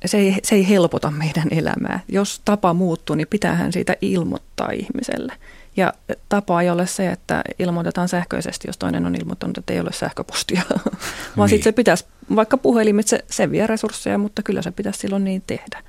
se 0.06 0.18
ei, 0.18 0.36
se 0.44 0.56
ei 0.56 0.70
helpota 0.70 1.12
meidän 1.12 1.48
elämää. 1.52 2.00
Jos 2.08 2.42
tapa 2.46 2.74
muuttuu, 2.74 3.16
niin 3.16 3.28
pitäähän 3.30 3.74
siitä 3.74 3.96
ilmoittaa 4.02 4.72
ihmiselle. 4.72 5.34
Ja 5.78 5.94
tapa 6.30 6.62
ei 6.62 6.70
ole 6.70 6.88
se, 6.88 7.12
että 7.12 7.42
ilmoitetaan 7.60 8.10
sähköisesti, 8.10 8.68
jos 8.68 8.78
toinen 8.78 9.06
on 9.06 9.16
ilmoittanut, 9.16 9.58
että 9.58 9.74
ei 9.74 9.80
ole 9.80 9.94
sähköpostia. 9.94 10.62
Vaan 10.70 10.96
niin. 11.38 11.50
sitten 11.50 11.64
se 11.64 11.72
pitäisi, 11.72 12.06
vaikka 12.36 12.58
puhelimitse, 12.58 13.20
se 13.32 13.52
vie 13.52 13.68
resursseja, 13.68 14.18
mutta 14.18 14.44
kyllä 14.44 14.62
se 14.62 14.72
pitäisi 14.72 15.00
silloin 15.00 15.24
niin 15.24 15.44
tehdä. 15.48 15.84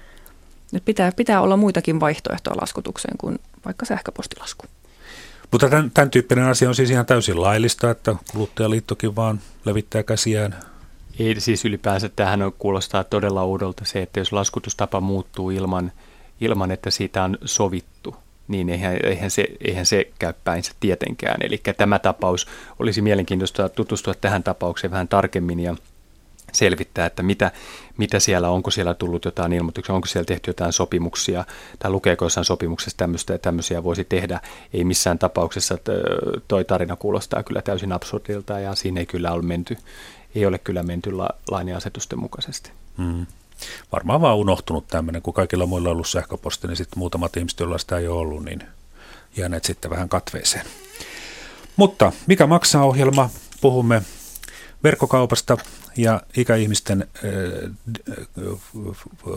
Nyt 0.72 0.84
pitää, 0.84 1.12
pitää 1.12 1.40
olla 1.40 1.56
muitakin 1.56 2.00
vaihtoehtoja 2.00 2.56
laskutukseen 2.60 3.18
kuin 3.18 3.38
vaikka 3.64 3.86
sähköpostilasku. 3.86 4.66
Mutta 5.52 5.68
tämän, 5.68 5.90
tämän 5.90 6.10
tyyppinen 6.10 6.44
asia 6.44 6.68
on 6.68 6.74
siis 6.74 6.90
ihan 6.90 7.06
täysin 7.06 7.42
laillista, 7.42 7.90
että 7.90 8.16
kuluttajaliittokin 8.32 9.16
vaan 9.16 9.40
levittää 9.64 10.02
käsiään. 10.02 10.56
Ei 11.18 11.40
siis 11.40 11.64
ylipäänsä 11.64 12.08
tähän 12.08 12.42
on, 12.42 12.52
kuulostaa 12.58 13.04
todella 13.04 13.44
uudolta 13.44 13.84
se, 13.84 14.02
että 14.02 14.20
jos 14.20 14.32
laskutustapa 14.32 15.00
muuttuu 15.00 15.50
ilman, 15.50 15.92
ilman 16.40 16.70
että 16.70 16.90
siitä 16.90 17.24
on 17.24 17.38
sovittu, 17.44 18.16
niin 18.48 18.68
eihän, 18.68 18.96
eihän, 19.02 19.30
se, 19.30 19.44
eihän 19.64 19.86
se 19.86 20.10
käy 20.18 20.32
päinsä 20.44 20.72
tietenkään. 20.80 21.36
Eli 21.42 21.60
tämä 21.76 21.98
tapaus 21.98 22.46
olisi 22.78 23.02
mielenkiintoista 23.02 23.68
tutustua 23.68 24.14
tähän 24.14 24.42
tapaukseen 24.42 24.90
vähän 24.90 25.08
tarkemmin 25.08 25.60
ja 25.60 25.76
selvittää, 26.52 27.06
että 27.06 27.22
mitä, 27.22 27.50
mitä 27.96 28.20
siellä, 28.20 28.50
onko 28.50 28.70
siellä 28.70 28.94
tullut 28.94 29.24
jotain 29.24 29.52
ilmoituksia, 29.52 29.94
onko 29.94 30.06
siellä 30.06 30.26
tehty 30.26 30.50
jotain 30.50 30.72
sopimuksia, 30.72 31.44
tai 31.78 31.90
lukeeko 31.90 32.24
jossain 32.24 32.44
sopimuksessa 32.44 32.96
tämmöistä 32.96 33.32
ja 33.32 33.38
tämmöisiä 33.38 33.84
voisi 33.84 34.04
tehdä. 34.04 34.40
Ei 34.72 34.84
missään 34.84 35.18
tapauksessa, 35.18 35.74
että 35.74 35.92
toi 36.48 36.64
tarina 36.64 36.96
kuulostaa 36.96 37.42
kyllä 37.42 37.62
täysin 37.62 37.92
absurdilta, 37.92 38.60
ja 38.60 38.74
siinä 38.74 39.00
ei 39.00 39.06
kyllä 39.06 39.32
ole 39.32 39.42
menty, 39.42 39.76
ei 40.34 40.46
ole 40.46 40.58
kyllä 40.58 40.82
menty 40.82 41.12
la, 41.12 41.28
lain 41.50 41.68
ja 41.68 41.76
asetusten 41.76 42.18
mukaisesti. 42.18 42.70
Mm. 42.96 43.26
Varmaan 43.92 44.20
vaan 44.20 44.36
unohtunut 44.36 44.88
tämmöinen, 44.88 45.22
kun 45.22 45.34
kaikilla 45.34 45.66
muilla 45.66 45.88
on 45.88 45.92
ollut 45.92 46.08
sähköposti, 46.08 46.66
niin 46.66 46.76
sitten 46.76 46.98
muutamat 46.98 47.36
ihmiset, 47.36 47.60
joilla 47.60 47.78
sitä 47.78 47.98
ei 47.98 48.08
ole 48.08 48.18
ollut, 48.18 48.44
niin 48.44 48.62
jääneet 49.36 49.64
sitten 49.64 49.90
vähän 49.90 50.08
katveeseen. 50.08 50.66
Mutta 51.76 52.12
mikä 52.26 52.46
maksaa 52.46 52.84
ohjelma? 52.84 53.30
Puhumme 53.60 54.02
verkkokaupasta 54.84 55.56
ja 55.98 56.22
ikäihmisten 56.36 57.08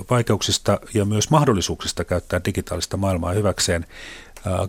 vaikeuksista 0.09 0.79
ja 0.93 1.05
myös 1.05 1.29
mahdollisuuksista 1.29 2.03
käyttää 2.03 2.41
digitaalista 2.45 2.97
maailmaa 2.97 3.33
hyväkseen. 3.33 3.85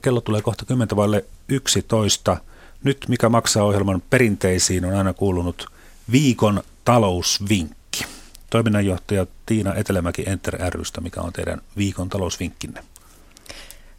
Kello 0.02 0.20
tulee 0.20 0.42
kohta 0.42 0.64
10 0.64 0.96
vaille 0.96 1.24
11. 1.48 2.36
Nyt 2.84 3.04
mikä 3.08 3.28
maksaa 3.28 3.64
ohjelman 3.64 4.02
perinteisiin 4.10 4.84
on 4.84 4.94
aina 4.94 5.12
kuulunut 5.12 5.66
viikon 6.12 6.62
talousvinkki. 6.84 8.04
Toiminnanjohtaja 8.50 9.26
Tiina 9.46 9.74
Etelämäki 9.74 10.24
Enter 10.26 10.58
rystä, 10.68 11.00
mikä 11.00 11.20
on 11.20 11.32
teidän 11.32 11.60
viikon 11.76 12.08
talousvinkkinne? 12.08 12.84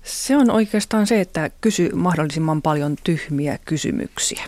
Se 0.04 0.38
on 0.38 0.52
oikeastaan 0.52 1.08
se, 1.08 1.22
että 1.22 1.50
kysy 1.62 1.90
mahdollisimman 1.96 2.62
paljon 2.62 2.96
tyhmiä 3.04 3.60
kysymyksiä. 3.66 4.44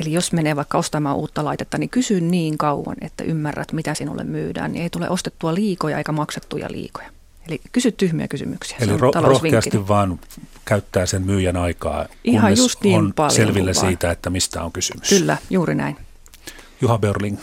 Eli 0.00 0.12
jos 0.12 0.32
menee 0.32 0.56
vaikka 0.56 0.78
ostamaan 0.78 1.16
uutta 1.16 1.44
laitetta, 1.44 1.78
niin 1.78 1.90
kysy 1.90 2.20
niin 2.20 2.58
kauan, 2.58 2.96
että 3.00 3.24
ymmärrät, 3.24 3.72
mitä 3.72 3.94
sinulle 3.94 4.24
myydään. 4.24 4.72
Niin 4.72 4.82
ei 4.82 4.90
tule 4.90 5.10
ostettua 5.10 5.54
liikoja 5.54 5.98
eikä 5.98 6.12
maksettuja 6.12 6.68
liikoja. 6.70 7.08
Eli 7.48 7.60
kysy 7.72 7.92
tyhmiä 7.92 8.28
kysymyksiä. 8.28 8.76
Eli 8.80 8.92
ro- 8.92 9.20
rohkeasti 9.22 9.88
vaan 9.88 10.18
käyttää 10.64 11.06
sen 11.06 11.22
myyjän 11.22 11.56
aikaa, 11.56 12.06
Ihan 12.24 12.56
just 12.56 12.80
niin 12.82 12.98
on 12.98 13.12
paljon 13.12 13.36
selville 13.36 13.74
siitä, 13.74 14.10
että 14.10 14.30
mistä 14.30 14.62
on 14.62 14.72
kysymys. 14.72 15.08
Kyllä, 15.08 15.36
juuri 15.50 15.74
näin. 15.74 15.96
Juha 16.80 16.98
Börling. 16.98 17.38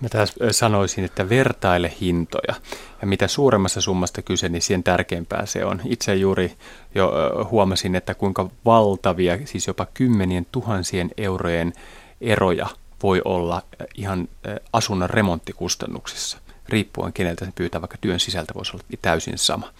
Mä 0.00 0.08
taas 0.08 0.34
sanoisin, 0.50 1.04
että 1.04 1.28
vertaile 1.28 1.92
hintoja. 2.00 2.54
Ja 3.00 3.06
mitä 3.06 3.28
suuremmassa 3.28 3.80
summasta 3.80 4.22
kyse, 4.22 4.48
niin 4.48 4.62
siihen 4.62 4.82
tärkeämpää 4.82 5.46
se 5.46 5.64
on. 5.64 5.80
Itse 5.84 6.14
juuri 6.14 6.54
jo 6.94 7.12
huomasin, 7.50 7.94
että 7.94 8.14
kuinka 8.14 8.50
valtavia, 8.64 9.38
siis 9.44 9.66
jopa 9.66 9.86
kymmenien 9.94 10.46
tuhansien 10.52 11.10
eurojen 11.16 11.72
eroja 12.20 12.66
voi 13.02 13.22
olla 13.24 13.62
ihan 13.94 14.28
asunnon 14.72 15.10
remonttikustannuksissa. 15.10 16.38
Riippuen 16.68 17.12
keneltä 17.12 17.44
se 17.44 17.52
pyytää, 17.54 17.80
vaikka 17.80 17.98
työn 18.00 18.20
sisältä 18.20 18.54
voisi 18.54 18.72
olla 18.74 18.84
täysin 19.02 19.38
sama 19.38 19.72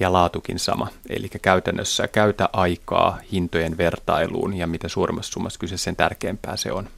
ja 0.00 0.12
laatukin 0.12 0.58
sama. 0.58 0.88
Eli 1.08 1.28
käytännössä 1.42 2.08
käytä 2.08 2.48
aikaa 2.52 3.18
hintojen 3.32 3.78
vertailuun 3.78 4.54
ja 4.54 4.66
mitä 4.66 4.88
suuremmassa 4.88 5.32
summassa 5.32 5.60
kyse, 5.60 5.76
sen 5.76 5.96
tärkeämpää 5.96 6.56
se 6.56 6.72
on. 6.72 6.88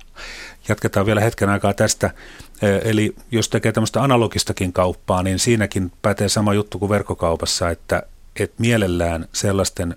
Jatketaan 0.69 1.07
vielä 1.07 1.21
hetken 1.21 1.49
aikaa 1.49 1.75
tästä. 1.75 2.11
Eli 2.85 3.17
jos 3.31 3.49
tekee 3.49 3.73
tämmöistä 3.73 4.03
analogistakin 4.03 4.73
kauppaa, 4.73 5.23
niin 5.23 5.39
siinäkin 5.39 5.93
pätee 6.03 6.29
sama 6.29 6.55
juttu 6.55 6.79
kuin 6.79 6.89
verkkokaupassa, 6.89 7.71
että, 7.71 8.03
että 8.41 8.57
mielellään 8.59 9.29
sellaisten 9.33 9.97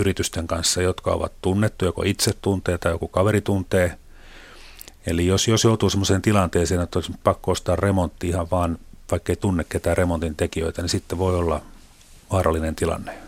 yritysten 0.00 0.46
kanssa, 0.46 0.82
jotka 0.82 1.10
ovat 1.10 1.32
tunnettu, 1.42 1.84
joko 1.84 2.02
itse 2.02 2.32
tuntee 2.42 2.78
tai 2.78 2.92
joku 2.92 3.08
kaveri 3.08 3.40
tuntee. 3.40 3.98
Eli 5.06 5.26
jos, 5.26 5.48
jos 5.48 5.64
joutuu 5.64 5.90
sellaiseen 5.90 6.22
tilanteeseen, 6.22 6.80
että 6.80 6.98
olisi 6.98 7.12
pakko 7.24 7.50
ostaa 7.50 7.76
remontti 7.76 8.28
ihan 8.28 8.50
vaan, 8.50 8.78
vaikka 9.10 9.32
ei 9.32 9.36
tunne 9.36 9.64
ketään 9.64 9.96
remontin 9.96 10.36
tekijöitä, 10.36 10.82
niin 10.82 10.88
sitten 10.88 11.18
voi 11.18 11.36
olla 11.36 11.62
vaarallinen 12.32 12.74
tilanne. 12.74 13.21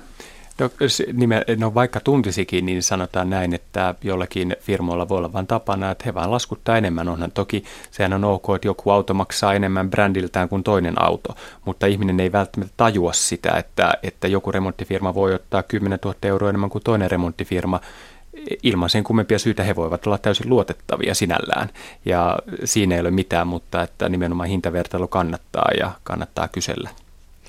No, 0.58 0.70
no 1.56 1.74
vaikka 1.74 2.00
tuntisikin, 2.00 2.66
niin 2.66 2.82
sanotaan 2.82 3.30
näin, 3.30 3.54
että 3.54 3.94
jollakin 4.02 4.56
firmoilla 4.60 5.08
voi 5.08 5.18
olla 5.18 5.32
vain 5.32 5.46
tapana, 5.46 5.90
että 5.90 6.02
he 6.06 6.14
vaan 6.14 6.30
laskuttaa 6.30 6.78
enemmän. 6.78 7.08
Onhan 7.08 7.32
toki 7.32 7.64
sehän 7.90 8.12
on 8.12 8.24
ok, 8.24 8.44
että 8.54 8.68
joku 8.68 8.90
auto 8.90 9.14
maksaa 9.14 9.54
enemmän 9.54 9.90
brändiltään 9.90 10.48
kuin 10.48 10.64
toinen 10.64 11.02
auto, 11.02 11.36
mutta 11.64 11.86
ihminen 11.86 12.20
ei 12.20 12.32
välttämättä 12.32 12.74
tajua 12.76 13.12
sitä, 13.12 13.50
että, 13.50 13.92
että 14.02 14.28
joku 14.28 14.52
remonttifirma 14.52 15.14
voi 15.14 15.34
ottaa 15.34 15.62
10 15.62 15.98
000 16.04 16.16
euroa 16.22 16.50
enemmän 16.50 16.70
kuin 16.70 16.84
toinen 16.84 17.10
remonttifirma. 17.10 17.80
Ilman 18.62 18.90
sen 18.90 19.04
kummempia 19.04 19.38
syitä 19.38 19.62
he 19.62 19.76
voivat 19.76 20.06
olla 20.06 20.18
täysin 20.18 20.48
luotettavia 20.48 21.14
sinällään 21.14 21.68
ja 22.04 22.38
siinä 22.64 22.94
ei 22.94 23.00
ole 23.00 23.10
mitään, 23.10 23.46
mutta 23.46 23.82
että 23.82 24.08
nimenomaan 24.08 24.48
hintavertailu 24.48 25.08
kannattaa 25.08 25.70
ja 25.78 25.92
kannattaa 26.04 26.48
kysellä. 26.48 26.90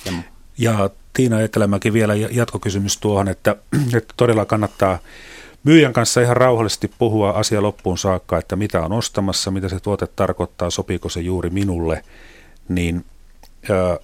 Ja, 0.06 0.14
ja 0.58 0.90
Tiina 1.16 1.42
Etelämäki 1.42 1.94
vielä 1.94 2.16
jatkokysymys 2.16 2.98
tuohon, 2.98 3.28
että, 3.28 3.56
että 3.98 4.14
todella 4.18 4.46
kannattaa 4.46 5.00
myyjän 5.64 5.94
kanssa 5.94 6.22
ihan 6.22 6.38
rauhallisesti 6.38 6.92
puhua 6.98 7.30
asia 7.30 7.62
loppuun 7.62 7.98
saakka, 7.98 8.38
että 8.38 8.56
mitä 8.56 8.82
on 8.82 8.92
ostamassa, 8.92 9.52
mitä 9.52 9.70
se 9.70 9.80
tuote 9.80 10.08
tarkoittaa, 10.08 10.70
sopiiko 10.70 11.10
se 11.10 11.22
juuri 11.22 11.50
minulle, 11.50 12.04
niin 12.70 13.06
ää, 13.70 13.98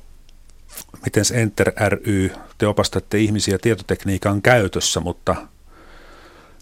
miten 1.06 1.24
Enter 1.34 1.72
ry, 1.90 2.32
te 2.58 2.68
opastatte 2.68 3.18
ihmisiä 3.18 3.58
tietotekniikan 3.58 4.42
käytössä, 4.42 5.00
mutta 5.00 5.36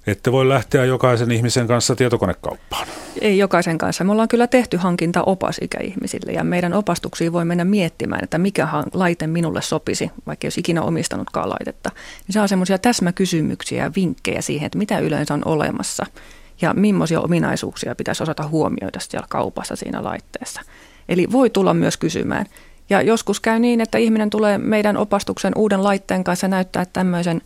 ette 0.07 0.31
voi 0.31 0.49
lähteä 0.49 0.85
jokaisen 0.85 1.31
ihmisen 1.31 1.67
kanssa 1.67 1.95
tietokonekauppaan. 1.95 2.87
Ei 3.21 3.37
jokaisen 3.37 3.77
kanssa. 3.77 4.03
Me 4.03 4.11
ollaan 4.11 4.27
kyllä 4.27 4.47
tehty 4.47 4.77
hankintaopas 4.77 5.57
ikäihmisille 5.61 6.31
ja 6.31 6.43
meidän 6.43 6.73
opastuksiin 6.73 7.33
voi 7.33 7.45
mennä 7.45 7.65
miettimään, 7.65 8.23
että 8.23 8.37
mikä 8.37 8.67
laite 8.93 9.27
minulle 9.27 9.61
sopisi, 9.61 10.11
vaikka 10.27 10.47
jos 10.47 10.57
ikinä 10.57 10.81
omistanutkaan 10.81 11.49
laitetta. 11.49 11.91
Niin 12.27 12.33
saa 12.33 12.47
semmoisia 12.47 12.77
täsmäkysymyksiä 12.77 13.83
ja 13.83 13.91
vinkkejä 13.95 14.41
siihen, 14.41 14.65
että 14.65 14.77
mitä 14.77 14.99
yleensä 14.99 15.33
on 15.33 15.41
olemassa 15.45 16.05
ja 16.61 16.73
millaisia 16.73 17.21
ominaisuuksia 17.21 17.95
pitäisi 17.95 18.23
osata 18.23 18.47
huomioida 18.47 18.99
siellä 18.99 19.27
kaupassa 19.29 19.75
siinä 19.75 20.03
laitteessa. 20.03 20.61
Eli 21.09 21.27
voi 21.31 21.49
tulla 21.49 21.73
myös 21.73 21.97
kysymään. 21.97 22.45
Ja 22.89 23.01
joskus 23.01 23.39
käy 23.39 23.59
niin, 23.59 23.81
että 23.81 23.97
ihminen 23.97 24.29
tulee 24.29 24.57
meidän 24.57 24.97
opastuksen 24.97 25.53
uuden 25.55 25.83
laitteen 25.83 26.23
kanssa 26.23 26.47
näyttää 26.47 26.85
tämmöisen 26.85 27.41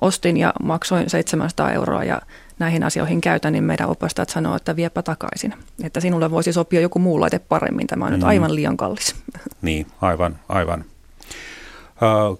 ostin 0.00 0.36
ja 0.36 0.52
maksoin 0.62 1.10
700 1.10 1.72
euroa 1.72 2.04
ja 2.04 2.22
näihin 2.58 2.82
asioihin 2.82 3.20
käytän, 3.20 3.52
niin 3.52 3.64
meidän 3.64 3.88
opastajat 3.88 4.28
sanoo, 4.28 4.56
että 4.56 4.76
viepä 4.76 5.02
takaisin. 5.02 5.54
Että 5.82 6.00
sinulle 6.00 6.30
voisi 6.30 6.52
sopia 6.52 6.80
joku 6.80 6.98
muu 6.98 7.20
laite 7.20 7.38
paremmin. 7.38 7.86
Tämä 7.86 8.04
on 8.04 8.10
mm. 8.10 8.14
nyt 8.14 8.24
aivan 8.24 8.54
liian 8.54 8.76
kallis. 8.76 9.14
Niin, 9.62 9.86
aivan, 10.00 10.38
aivan. 10.48 10.84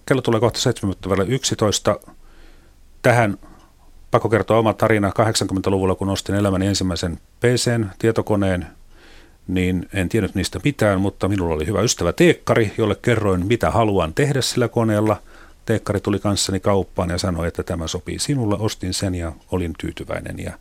Kello 0.06 0.22
tulee 0.22 0.40
kohta 0.40 0.58
7.11. 2.00 2.10
Tähän 3.02 3.38
pakko 4.10 4.28
kertoa 4.28 4.58
oma 4.58 4.72
tarina 4.72 5.10
80-luvulla, 5.10 5.94
kun 5.94 6.08
ostin 6.08 6.34
elämäni 6.34 6.66
ensimmäisen 6.66 7.18
pc 7.40 7.80
tietokoneen, 7.98 8.66
niin 9.48 9.88
en 9.92 10.08
tiennyt 10.08 10.34
niistä 10.34 10.60
mitään, 10.64 11.00
mutta 11.00 11.28
minulla 11.28 11.54
oli 11.54 11.66
hyvä 11.66 11.80
ystävä 11.80 12.12
Teekkari, 12.12 12.72
jolle 12.78 12.96
kerroin, 13.02 13.46
mitä 13.46 13.70
haluan 13.70 14.14
tehdä 14.14 14.42
sillä 14.42 14.68
koneella– 14.68 15.16
Teekkari 15.66 16.00
tuli 16.00 16.18
kanssani 16.18 16.60
kauppaan 16.60 17.10
ja 17.10 17.18
sanoi, 17.18 17.48
että 17.48 17.62
tämä 17.62 17.86
sopii 17.86 18.18
sinulle. 18.18 18.56
Ostin 18.58 18.94
sen 18.94 19.14
ja 19.14 19.32
olin 19.50 19.72
tyytyväinen 19.78 20.38
ja 20.38 20.52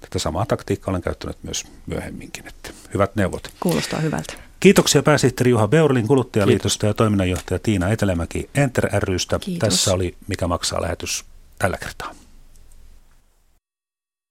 tätä 0.00 0.18
samaa 0.18 0.46
taktiikkaa 0.46 0.92
olen 0.92 1.02
käyttänyt 1.02 1.36
myös 1.42 1.64
myöhemminkin. 1.86 2.46
Että 2.46 2.70
hyvät 2.94 3.16
neuvot. 3.16 3.48
Kuulostaa 3.60 4.00
hyvältä. 4.00 4.34
Kiitoksia 4.60 5.02
pääsihteeri 5.02 5.50
Juha 5.50 5.68
Beurlin 5.68 6.06
kuluttajaliitosta 6.06 6.80
Kiitos. 6.80 6.88
ja 6.88 6.94
toiminnanjohtaja 6.94 7.58
Tiina 7.58 7.88
Etelämäki 7.88 8.50
Enter 8.54 8.88
rystä. 8.92 9.38
Kiitos. 9.38 9.68
Tässä 9.68 9.94
oli 9.94 10.16
Mikä 10.28 10.46
maksaa 10.46 10.82
lähetys 10.82 11.24
tällä 11.58 11.76
kertaa. 11.76 12.14